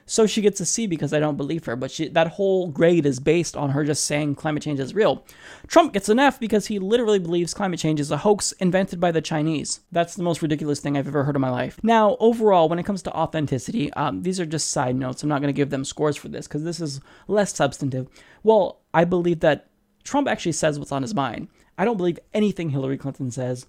So 0.08 0.26
she 0.26 0.40
gets 0.40 0.60
a 0.60 0.66
C 0.66 0.86
because 0.86 1.12
I 1.12 1.18
don't 1.18 1.36
believe 1.36 1.64
her, 1.64 1.74
but 1.74 1.90
she, 1.90 2.06
that 2.08 2.28
whole 2.28 2.68
grade 2.68 3.04
is 3.04 3.18
based 3.18 3.56
on 3.56 3.70
her 3.70 3.84
just 3.84 4.04
saying 4.04 4.36
climate 4.36 4.62
change 4.62 4.78
is 4.78 4.94
real. 4.94 5.24
Trump 5.66 5.92
gets 5.92 6.08
an 6.08 6.20
F 6.20 6.38
because 6.38 6.66
he 6.66 6.78
literally 6.78 7.18
believes 7.18 7.52
climate 7.52 7.80
change 7.80 7.98
is 7.98 8.12
a 8.12 8.18
hoax 8.18 8.52
invented 8.52 9.00
by 9.00 9.10
the 9.10 9.20
Chinese. 9.20 9.80
That's 9.90 10.14
the 10.14 10.22
most 10.22 10.42
ridiculous 10.42 10.78
thing 10.78 10.96
I've 10.96 11.08
ever 11.08 11.24
heard 11.24 11.34
in 11.34 11.40
my 11.40 11.50
life. 11.50 11.80
Now, 11.82 12.16
overall, 12.20 12.68
when 12.68 12.78
it 12.78 12.86
comes 12.86 13.02
to 13.02 13.12
authenticity, 13.12 13.92
um, 13.94 14.22
these 14.22 14.38
are 14.38 14.46
just 14.46 14.70
side 14.70 14.94
notes. 14.94 15.24
I'm 15.24 15.28
not 15.28 15.40
going 15.40 15.52
to 15.52 15.56
give 15.56 15.70
them 15.70 15.84
scores 15.84 16.16
for 16.16 16.28
this 16.28 16.46
because 16.46 16.62
this 16.62 16.80
is 16.80 17.00
less 17.26 17.52
substantive. 17.54 18.08
Well, 18.44 18.82
I 18.94 19.04
believe 19.04 19.40
that 19.40 19.68
Trump 20.04 20.28
actually 20.28 20.52
says 20.52 20.78
what's 20.78 20.92
on 20.92 21.02
his 21.02 21.14
mind. 21.14 21.48
I 21.76 21.84
don't 21.84 21.96
believe 21.96 22.20
anything 22.32 22.70
Hillary 22.70 22.96
Clinton 22.96 23.32
says. 23.32 23.66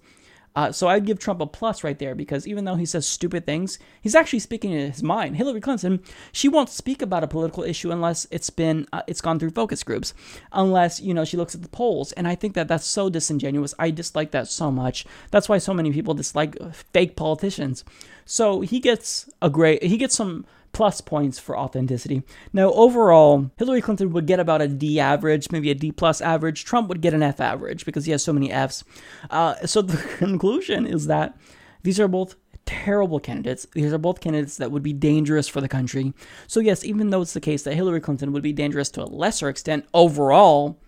Uh, 0.58 0.72
so 0.72 0.88
I'd 0.88 1.06
give 1.06 1.20
Trump 1.20 1.40
a 1.40 1.46
plus 1.46 1.84
right 1.84 1.96
there 1.96 2.16
because 2.16 2.44
even 2.44 2.64
though 2.64 2.74
he 2.74 2.84
says 2.84 3.06
stupid 3.06 3.46
things, 3.46 3.78
he's 4.00 4.16
actually 4.16 4.40
speaking 4.40 4.72
in 4.72 4.90
his 4.90 5.04
mind. 5.04 5.36
Hillary 5.36 5.60
Clinton, 5.60 6.02
she 6.32 6.48
won't 6.48 6.68
speak 6.68 7.00
about 7.00 7.22
a 7.22 7.28
political 7.28 7.62
issue 7.62 7.92
unless 7.92 8.26
it's 8.32 8.50
been 8.50 8.84
uh, 8.92 9.02
it's 9.06 9.20
gone 9.20 9.38
through 9.38 9.50
focus 9.50 9.84
groups, 9.84 10.14
unless 10.50 11.00
you 11.00 11.14
know 11.14 11.24
she 11.24 11.36
looks 11.36 11.54
at 11.54 11.62
the 11.62 11.68
polls, 11.68 12.10
and 12.10 12.26
I 12.26 12.34
think 12.34 12.54
that 12.54 12.66
that's 12.66 12.84
so 12.84 13.08
disingenuous. 13.08 13.72
I 13.78 13.92
dislike 13.92 14.32
that 14.32 14.48
so 14.48 14.72
much. 14.72 15.06
That's 15.30 15.48
why 15.48 15.58
so 15.58 15.72
many 15.72 15.92
people 15.92 16.14
dislike 16.14 16.56
fake 16.92 17.14
politicians. 17.14 17.84
So 18.24 18.62
he 18.62 18.80
gets 18.80 19.30
a 19.40 19.50
great 19.50 19.84
he 19.84 19.96
gets 19.96 20.16
some 20.16 20.44
plus 20.72 21.00
points 21.00 21.38
for 21.38 21.58
authenticity. 21.58 22.22
Now, 22.52 22.72
overall, 22.72 23.50
Hillary 23.56 23.80
Clinton 23.80 24.12
would 24.12 24.26
get 24.26 24.40
about 24.40 24.62
a 24.62 24.68
D 24.68 25.00
average, 25.00 25.50
maybe 25.50 25.70
a 25.70 25.74
D 25.74 25.92
plus 25.92 26.20
average. 26.20 26.64
Trump 26.64 26.88
would 26.88 27.00
get 27.00 27.14
an 27.14 27.22
F 27.22 27.40
average 27.40 27.84
because 27.84 28.04
he 28.04 28.12
has 28.12 28.22
so 28.22 28.32
many 28.32 28.52
Fs. 28.52 28.84
Uh, 29.30 29.54
so 29.66 29.82
the 29.82 29.96
conclusion 30.18 30.86
is 30.86 31.06
that 31.06 31.36
these 31.82 31.98
are 31.98 32.08
both 32.08 32.36
terrible 32.68 33.18
candidates. 33.18 33.66
These 33.72 33.92
are 33.92 33.98
both 33.98 34.20
candidates 34.20 34.58
that 34.58 34.70
would 34.70 34.82
be 34.82 34.92
dangerous 34.92 35.48
for 35.48 35.60
the 35.62 35.68
country. 35.68 36.12
So, 36.46 36.60
yes, 36.60 36.84
even 36.84 37.10
though 37.10 37.22
it's 37.22 37.32
the 37.32 37.40
case 37.40 37.62
that 37.62 37.74
Hillary 37.74 38.00
Clinton 38.00 38.30
would 38.32 38.42
be 38.42 38.52
dangerous 38.52 38.90
to 38.90 39.02
a 39.02 39.06
lesser 39.06 39.48
extent 39.48 39.86
overall, 39.94 40.78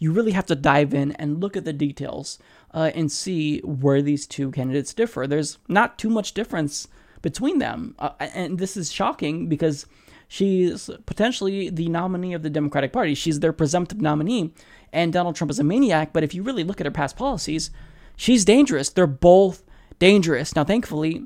you 0.00 0.12
really 0.12 0.32
have 0.32 0.46
to 0.46 0.56
dive 0.56 0.94
in 0.94 1.12
and 1.12 1.40
look 1.40 1.56
at 1.56 1.64
the 1.64 1.72
details 1.72 2.38
uh, 2.74 2.90
and 2.94 3.10
see 3.10 3.60
where 3.60 4.02
these 4.02 4.26
two 4.26 4.50
candidates 4.50 4.92
differ. 4.94 5.26
There's 5.26 5.58
not 5.68 5.96
too 5.98 6.10
much 6.10 6.34
difference 6.34 6.88
between 7.22 7.58
them. 7.58 7.94
Uh, 7.98 8.10
and 8.20 8.58
this 8.58 8.76
is 8.76 8.92
shocking 8.92 9.48
because 9.48 9.86
she's 10.28 10.90
potentially 11.06 11.70
the 11.70 11.88
nominee 11.88 12.34
of 12.34 12.42
the 12.42 12.50
Democratic 12.50 12.92
Party. 12.92 13.14
She's 13.14 13.40
their 13.40 13.52
presumptive 13.52 14.00
nominee, 14.00 14.52
and 14.92 15.12
Donald 15.12 15.36
Trump 15.36 15.50
is 15.50 15.58
a 15.58 15.64
maniac. 15.64 16.12
But 16.12 16.24
if 16.24 16.34
you 16.34 16.42
really 16.42 16.64
look 16.64 16.80
at 16.80 16.86
her 16.86 16.92
past 16.92 17.16
policies, 17.16 17.70
she's 18.16 18.44
dangerous. 18.44 18.90
They're 18.90 19.06
both 19.06 19.62
dangerous. 19.98 20.54
Now, 20.54 20.64
thankfully, 20.64 21.24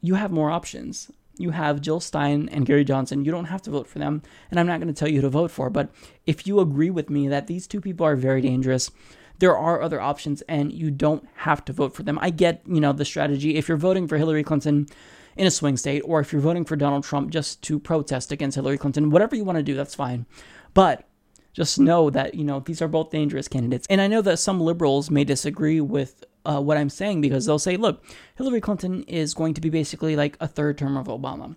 you 0.00 0.14
have 0.14 0.30
more 0.30 0.50
options. 0.50 1.10
You 1.38 1.50
have 1.50 1.82
Jill 1.82 2.00
Stein 2.00 2.48
and 2.50 2.64
Gary 2.64 2.84
Johnson. 2.84 3.24
You 3.24 3.30
don't 3.30 3.46
have 3.46 3.62
to 3.62 3.70
vote 3.70 3.86
for 3.86 3.98
them, 3.98 4.22
and 4.50 4.58
I'm 4.58 4.66
not 4.66 4.80
going 4.80 4.92
to 4.92 4.98
tell 4.98 5.08
you 5.08 5.16
who 5.16 5.22
to 5.22 5.28
vote 5.28 5.50
for. 5.50 5.68
But 5.68 5.90
if 6.26 6.46
you 6.46 6.60
agree 6.60 6.90
with 6.90 7.10
me 7.10 7.28
that 7.28 7.46
these 7.46 7.66
two 7.66 7.80
people 7.80 8.06
are 8.06 8.16
very 8.16 8.40
dangerous, 8.40 8.90
there 9.38 9.56
are 9.56 9.82
other 9.82 10.00
options 10.00 10.42
and 10.42 10.72
you 10.72 10.90
don't 10.90 11.26
have 11.36 11.64
to 11.66 11.72
vote 11.72 11.94
for 11.94 12.02
them. 12.02 12.18
I 12.20 12.30
get, 12.30 12.62
you 12.66 12.80
know, 12.80 12.92
the 12.92 13.04
strategy. 13.04 13.56
If 13.56 13.68
you're 13.68 13.76
voting 13.76 14.08
for 14.08 14.16
Hillary 14.16 14.44
Clinton 14.44 14.86
in 15.36 15.46
a 15.46 15.50
swing 15.50 15.76
state, 15.76 16.00
or 16.00 16.20
if 16.20 16.32
you're 16.32 16.40
voting 16.40 16.64
for 16.64 16.76
Donald 16.76 17.04
Trump 17.04 17.30
just 17.30 17.62
to 17.62 17.78
protest 17.78 18.32
against 18.32 18.54
Hillary 18.54 18.78
Clinton, 18.78 19.10
whatever 19.10 19.36
you 19.36 19.44
want 19.44 19.56
to 19.56 19.62
do, 19.62 19.74
that's 19.74 19.94
fine. 19.94 20.26
But 20.74 21.06
just 21.52 21.78
know 21.78 22.10
that, 22.10 22.34
you 22.34 22.44
know, 22.44 22.60
these 22.60 22.82
are 22.82 22.88
both 22.88 23.10
dangerous 23.10 23.48
candidates. 23.48 23.86
And 23.88 24.00
I 24.00 24.08
know 24.08 24.22
that 24.22 24.38
some 24.38 24.60
liberals 24.60 25.10
may 25.10 25.24
disagree 25.24 25.80
with 25.80 26.24
uh, 26.44 26.60
what 26.60 26.76
I'm 26.76 26.90
saying 26.90 27.20
because 27.20 27.46
they'll 27.46 27.58
say, 27.58 27.76
look, 27.76 28.04
Hillary 28.36 28.60
Clinton 28.60 29.02
is 29.04 29.34
going 29.34 29.54
to 29.54 29.60
be 29.60 29.70
basically 29.70 30.16
like 30.16 30.36
a 30.40 30.46
third 30.46 30.78
term 30.78 30.96
of 30.96 31.06
Obama. 31.06 31.56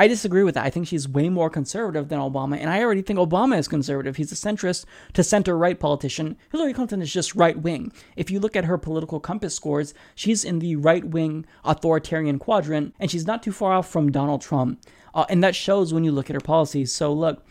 I 0.00 0.08
disagree 0.08 0.44
with 0.44 0.54
that. 0.54 0.64
I 0.64 0.70
think 0.70 0.86
she's 0.86 1.06
way 1.06 1.28
more 1.28 1.50
conservative 1.50 2.08
than 2.08 2.20
Obama, 2.20 2.56
and 2.58 2.70
I 2.70 2.82
already 2.82 3.02
think 3.02 3.18
Obama 3.18 3.58
is 3.58 3.68
conservative. 3.68 4.16
He's 4.16 4.32
a 4.32 4.34
centrist 4.34 4.86
to 5.12 5.22
center 5.22 5.58
right 5.58 5.78
politician. 5.78 6.38
Hillary 6.50 6.72
Clinton 6.72 7.02
is 7.02 7.12
just 7.12 7.34
right 7.34 7.60
wing. 7.60 7.92
If 8.16 8.30
you 8.30 8.40
look 8.40 8.56
at 8.56 8.64
her 8.64 8.78
political 8.78 9.20
compass 9.20 9.54
scores, 9.54 9.92
she's 10.14 10.42
in 10.42 10.60
the 10.60 10.76
right 10.76 11.04
wing 11.04 11.44
authoritarian 11.66 12.38
quadrant, 12.38 12.94
and 12.98 13.10
she's 13.10 13.26
not 13.26 13.42
too 13.42 13.52
far 13.52 13.72
off 13.72 13.90
from 13.90 14.10
Donald 14.10 14.40
Trump. 14.40 14.80
Uh, 15.14 15.26
and 15.28 15.44
that 15.44 15.54
shows 15.54 15.92
when 15.92 16.02
you 16.02 16.12
look 16.12 16.30
at 16.30 16.34
her 16.34 16.40
policies. 16.40 16.94
So, 16.94 17.12
look, 17.12 17.44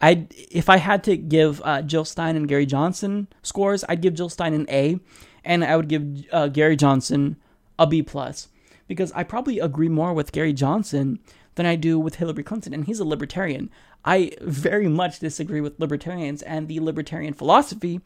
I 0.00 0.28
if 0.52 0.68
I 0.68 0.76
had 0.76 1.02
to 1.02 1.16
give 1.16 1.60
uh, 1.64 1.82
Jill 1.82 2.04
Stein 2.04 2.36
and 2.36 2.46
Gary 2.46 2.64
Johnson 2.64 3.26
scores, 3.42 3.84
I'd 3.88 4.02
give 4.02 4.14
Jill 4.14 4.28
Stein 4.28 4.54
an 4.54 4.66
A, 4.70 5.00
and 5.44 5.64
I 5.64 5.74
would 5.74 5.88
give 5.88 6.26
uh, 6.30 6.46
Gary 6.46 6.76
Johnson 6.76 7.38
a 7.76 7.88
B 7.88 8.04
plus 8.04 8.50
because 8.86 9.10
I 9.12 9.24
probably 9.24 9.58
agree 9.58 9.88
more 9.88 10.14
with 10.14 10.30
Gary 10.30 10.52
Johnson 10.52 11.18
than 11.58 11.66
I 11.66 11.74
do 11.74 11.98
with 11.98 12.14
Hillary 12.14 12.44
Clinton, 12.44 12.72
and 12.72 12.84
he's 12.84 13.00
a 13.00 13.04
libertarian. 13.04 13.68
I 14.04 14.30
very 14.40 14.86
much 14.86 15.18
disagree 15.18 15.60
with 15.60 15.80
libertarians 15.80 16.40
and 16.42 16.68
the 16.68 16.78
libertarian 16.78 17.34
philosophy, 17.34 18.00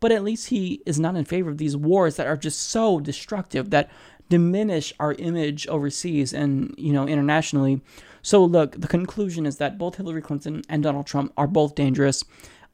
but 0.00 0.10
at 0.10 0.24
least 0.24 0.48
he 0.48 0.80
is 0.86 0.98
not 0.98 1.14
in 1.14 1.26
favor 1.26 1.50
of 1.50 1.58
these 1.58 1.76
wars 1.76 2.16
that 2.16 2.26
are 2.26 2.36
just 2.38 2.60
so 2.70 2.98
destructive 3.00 3.68
that 3.70 3.90
diminish 4.30 4.94
our 4.98 5.12
image 5.12 5.66
overseas 5.66 6.32
and, 6.32 6.74
you 6.78 6.94
know, 6.94 7.06
internationally. 7.06 7.82
So, 8.22 8.42
look, 8.42 8.80
the 8.80 8.88
conclusion 8.88 9.44
is 9.44 9.58
that 9.58 9.76
both 9.76 9.96
Hillary 9.96 10.22
Clinton 10.22 10.62
and 10.70 10.82
Donald 10.82 11.06
Trump 11.06 11.30
are 11.36 11.46
both 11.46 11.74
dangerous. 11.74 12.24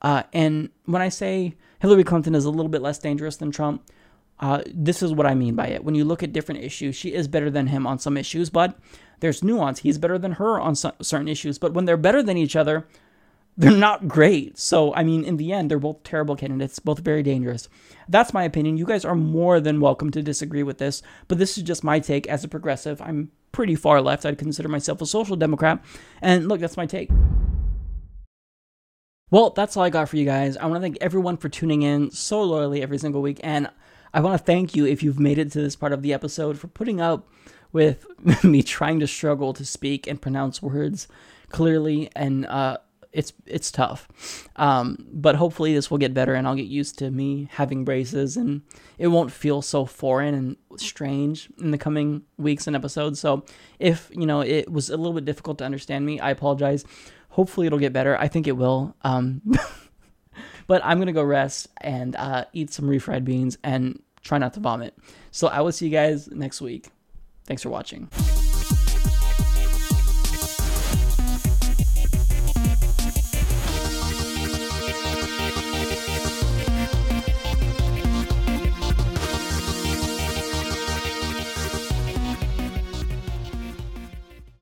Uh, 0.01 0.23
and 0.33 0.71
when 0.85 1.03
I 1.03 1.09
say 1.09 1.57
Hillary 1.81 2.05
Clinton 2.05 2.37
is 2.37 2.45
a 2.45 2.51
little 2.51 2.71
bit 2.71 2.83
less 2.83 3.01
dangerous 3.01 3.37
than 3.37 3.51
Trump, 3.51 3.83
uh, 4.41 4.63
this 4.75 5.03
is 5.03 5.13
what 5.13 5.27
I 5.27 5.35
mean 5.35 5.55
by 5.55 5.69
it. 5.69 5.85
When 5.85 5.95
you 5.95 6.05
look 6.05 6.23
at 6.23 6.33
different 6.33 6.65
issues, 6.65 6.97
she 6.97 7.13
is 7.13 7.29
better 7.29 7.51
than 7.51 7.69
him 7.69 7.87
on 7.87 7.99
some 7.99 8.17
issues, 8.17 8.51
but 8.51 8.79
there's 9.21 9.45
nuance. 9.45 9.81
He's 9.81 9.99
better 9.99 10.19
than 10.19 10.33
her 10.33 10.59
on 10.59 10.75
certain 10.75 11.29
issues. 11.29 11.59
But 11.59 11.75
when 11.75 11.85
they're 11.85 11.99
better 11.99 12.23
than 12.23 12.39
each 12.39 12.57
other, 12.57 12.87
they're 13.57 13.71
not 13.71 14.09
great. 14.09 14.59
So, 14.59 14.95
I 14.95 15.03
mean, 15.03 15.25
in 15.25 15.37
the 15.37 15.53
end, 15.53 15.71
they're 15.71 15.79
both 15.79 16.03
terrible 16.03 16.37
candidates, 16.37 16.79
both 16.79 17.01
very 17.01 17.23
dangerous. 17.23 17.69
That's 18.09 18.33
my 18.33 18.45
opinion. 18.45 18.79
You 18.79 18.87
guys 18.87 19.05
are 19.05 19.15
more 19.15 19.61
than 19.61 19.81
welcome 19.81 20.11
to 20.13 20.23
disagree 20.23 20.63
with 20.63 20.79
this, 20.79 21.03
but 21.29 21.37
this 21.37 21.59
is 21.59 21.65
just 21.65 21.85
my 21.85 22.01
take 22.01 22.27
as 22.27 22.43
a 22.43 22.49
progressive. 22.49 23.03
I'm 23.03 23.31
pretty 23.53 23.75
far 23.75 24.01
left. 24.01 24.25
I'd 24.25 24.39
consider 24.39 24.69
myself 24.69 25.03
a 25.03 25.07
social 25.07 25.37
democrat. 25.37 25.85
And 26.23 26.49
look, 26.49 26.61
that's 26.61 26.79
my 26.79 26.87
take. 26.87 27.11
Well, 29.31 29.51
that's 29.51 29.77
all 29.77 29.85
I 29.85 29.91
got 29.91 30.09
for 30.09 30.17
you 30.17 30.25
guys. 30.25 30.57
I 30.57 30.65
want 30.65 30.77
to 30.77 30.81
thank 30.81 30.99
everyone 31.01 31.37
for 31.37 31.49
tuning 31.49 31.83
in 31.83 32.11
so 32.11 32.43
loyally 32.43 32.83
every 32.83 32.99
single 32.99 33.21
week. 33.21 33.41
And 33.45 33.69
I 34.13 34.21
want 34.21 34.39
to 34.39 34.45
thank 34.45 34.75
you 34.75 34.87
if 34.87 35.03
you've 35.03 35.21
made 35.21 35.39
it 35.39 35.53
to 35.53 35.61
this 35.61 35.77
part 35.77 35.93
of 35.93 36.03
the 36.03 36.13
episode 36.13 36.59
for 36.59 36.69
putting 36.69 37.01
up 37.01 37.29
with 37.73 38.07
me 38.45 38.63
trying 38.63 39.01
to 39.01 39.07
struggle 39.07 39.53
to 39.55 39.65
speak 39.65 40.07
and 40.07 40.21
pronounce 40.21 40.61
words 40.61 41.07
clearly 41.49 42.11
and 42.17 42.47
uh, 42.47 42.79
it's 43.13 43.33
it's 43.47 43.71
tough. 43.71 44.09
Um, 44.57 45.07
but 45.13 45.37
hopefully 45.37 45.75
this 45.75 45.91
will 45.91 45.99
get 45.99 46.15
better 46.15 46.35
and 46.35 46.47
I'll 46.47 46.55
get 46.55 46.67
used 46.67 46.99
to 46.99 47.11
me 47.11 47.49
having 47.53 47.85
braces 47.85 48.37
and 48.37 48.63
it 48.99 49.09
won't 49.09 49.33
feel 49.33 49.63
so 49.63 49.85
foreign 49.85 50.35
and 50.35 50.57
strange 50.77 51.49
in 51.61 51.71
the 51.71 51.79
coming 51.79 52.23
weeks 52.37 52.67
and 52.67 52.77
episodes. 52.77 53.21
So 53.21 53.45
if, 53.79 54.11
you 54.13 54.27
know, 54.27 54.41
it 54.41 54.71
was 54.71 54.91
a 54.91 54.97
little 54.97 55.13
bit 55.13 55.25
difficult 55.25 55.59
to 55.59 55.65
understand 55.65 56.07
me, 56.07 56.21
I 56.21 56.31
apologize. 56.31 56.85
Hopefully 57.31 57.67
it'll 57.67 57.79
get 57.79 57.93
better. 57.93 58.17
I 58.19 58.29
think 58.29 58.47
it 58.47 58.57
will. 58.57 58.97
Um, 59.03 59.43
but 60.71 60.81
I'm 60.85 60.99
to 61.09 61.13
go 61.13 61.25
rest 61.25 61.67
and 61.81 62.15
uh, 62.15 62.45
eat 62.53 62.73
some 62.73 62.85
refried 62.85 63.25
beans 63.25 63.59
and 63.65 64.01
try 64.23 64.39
not 64.39 64.55
to 64.55 64.61
vomit. 64.61 64.97
So 65.33 65.49
I 65.49 65.63
will 65.63 65.73
see 65.73 65.87
you 65.87 65.91
guys 65.91 66.29
next 66.29 66.61
week. 66.61 66.91
Thanks 67.45 67.65
for 67.65 67.71
watching. 67.71 68.09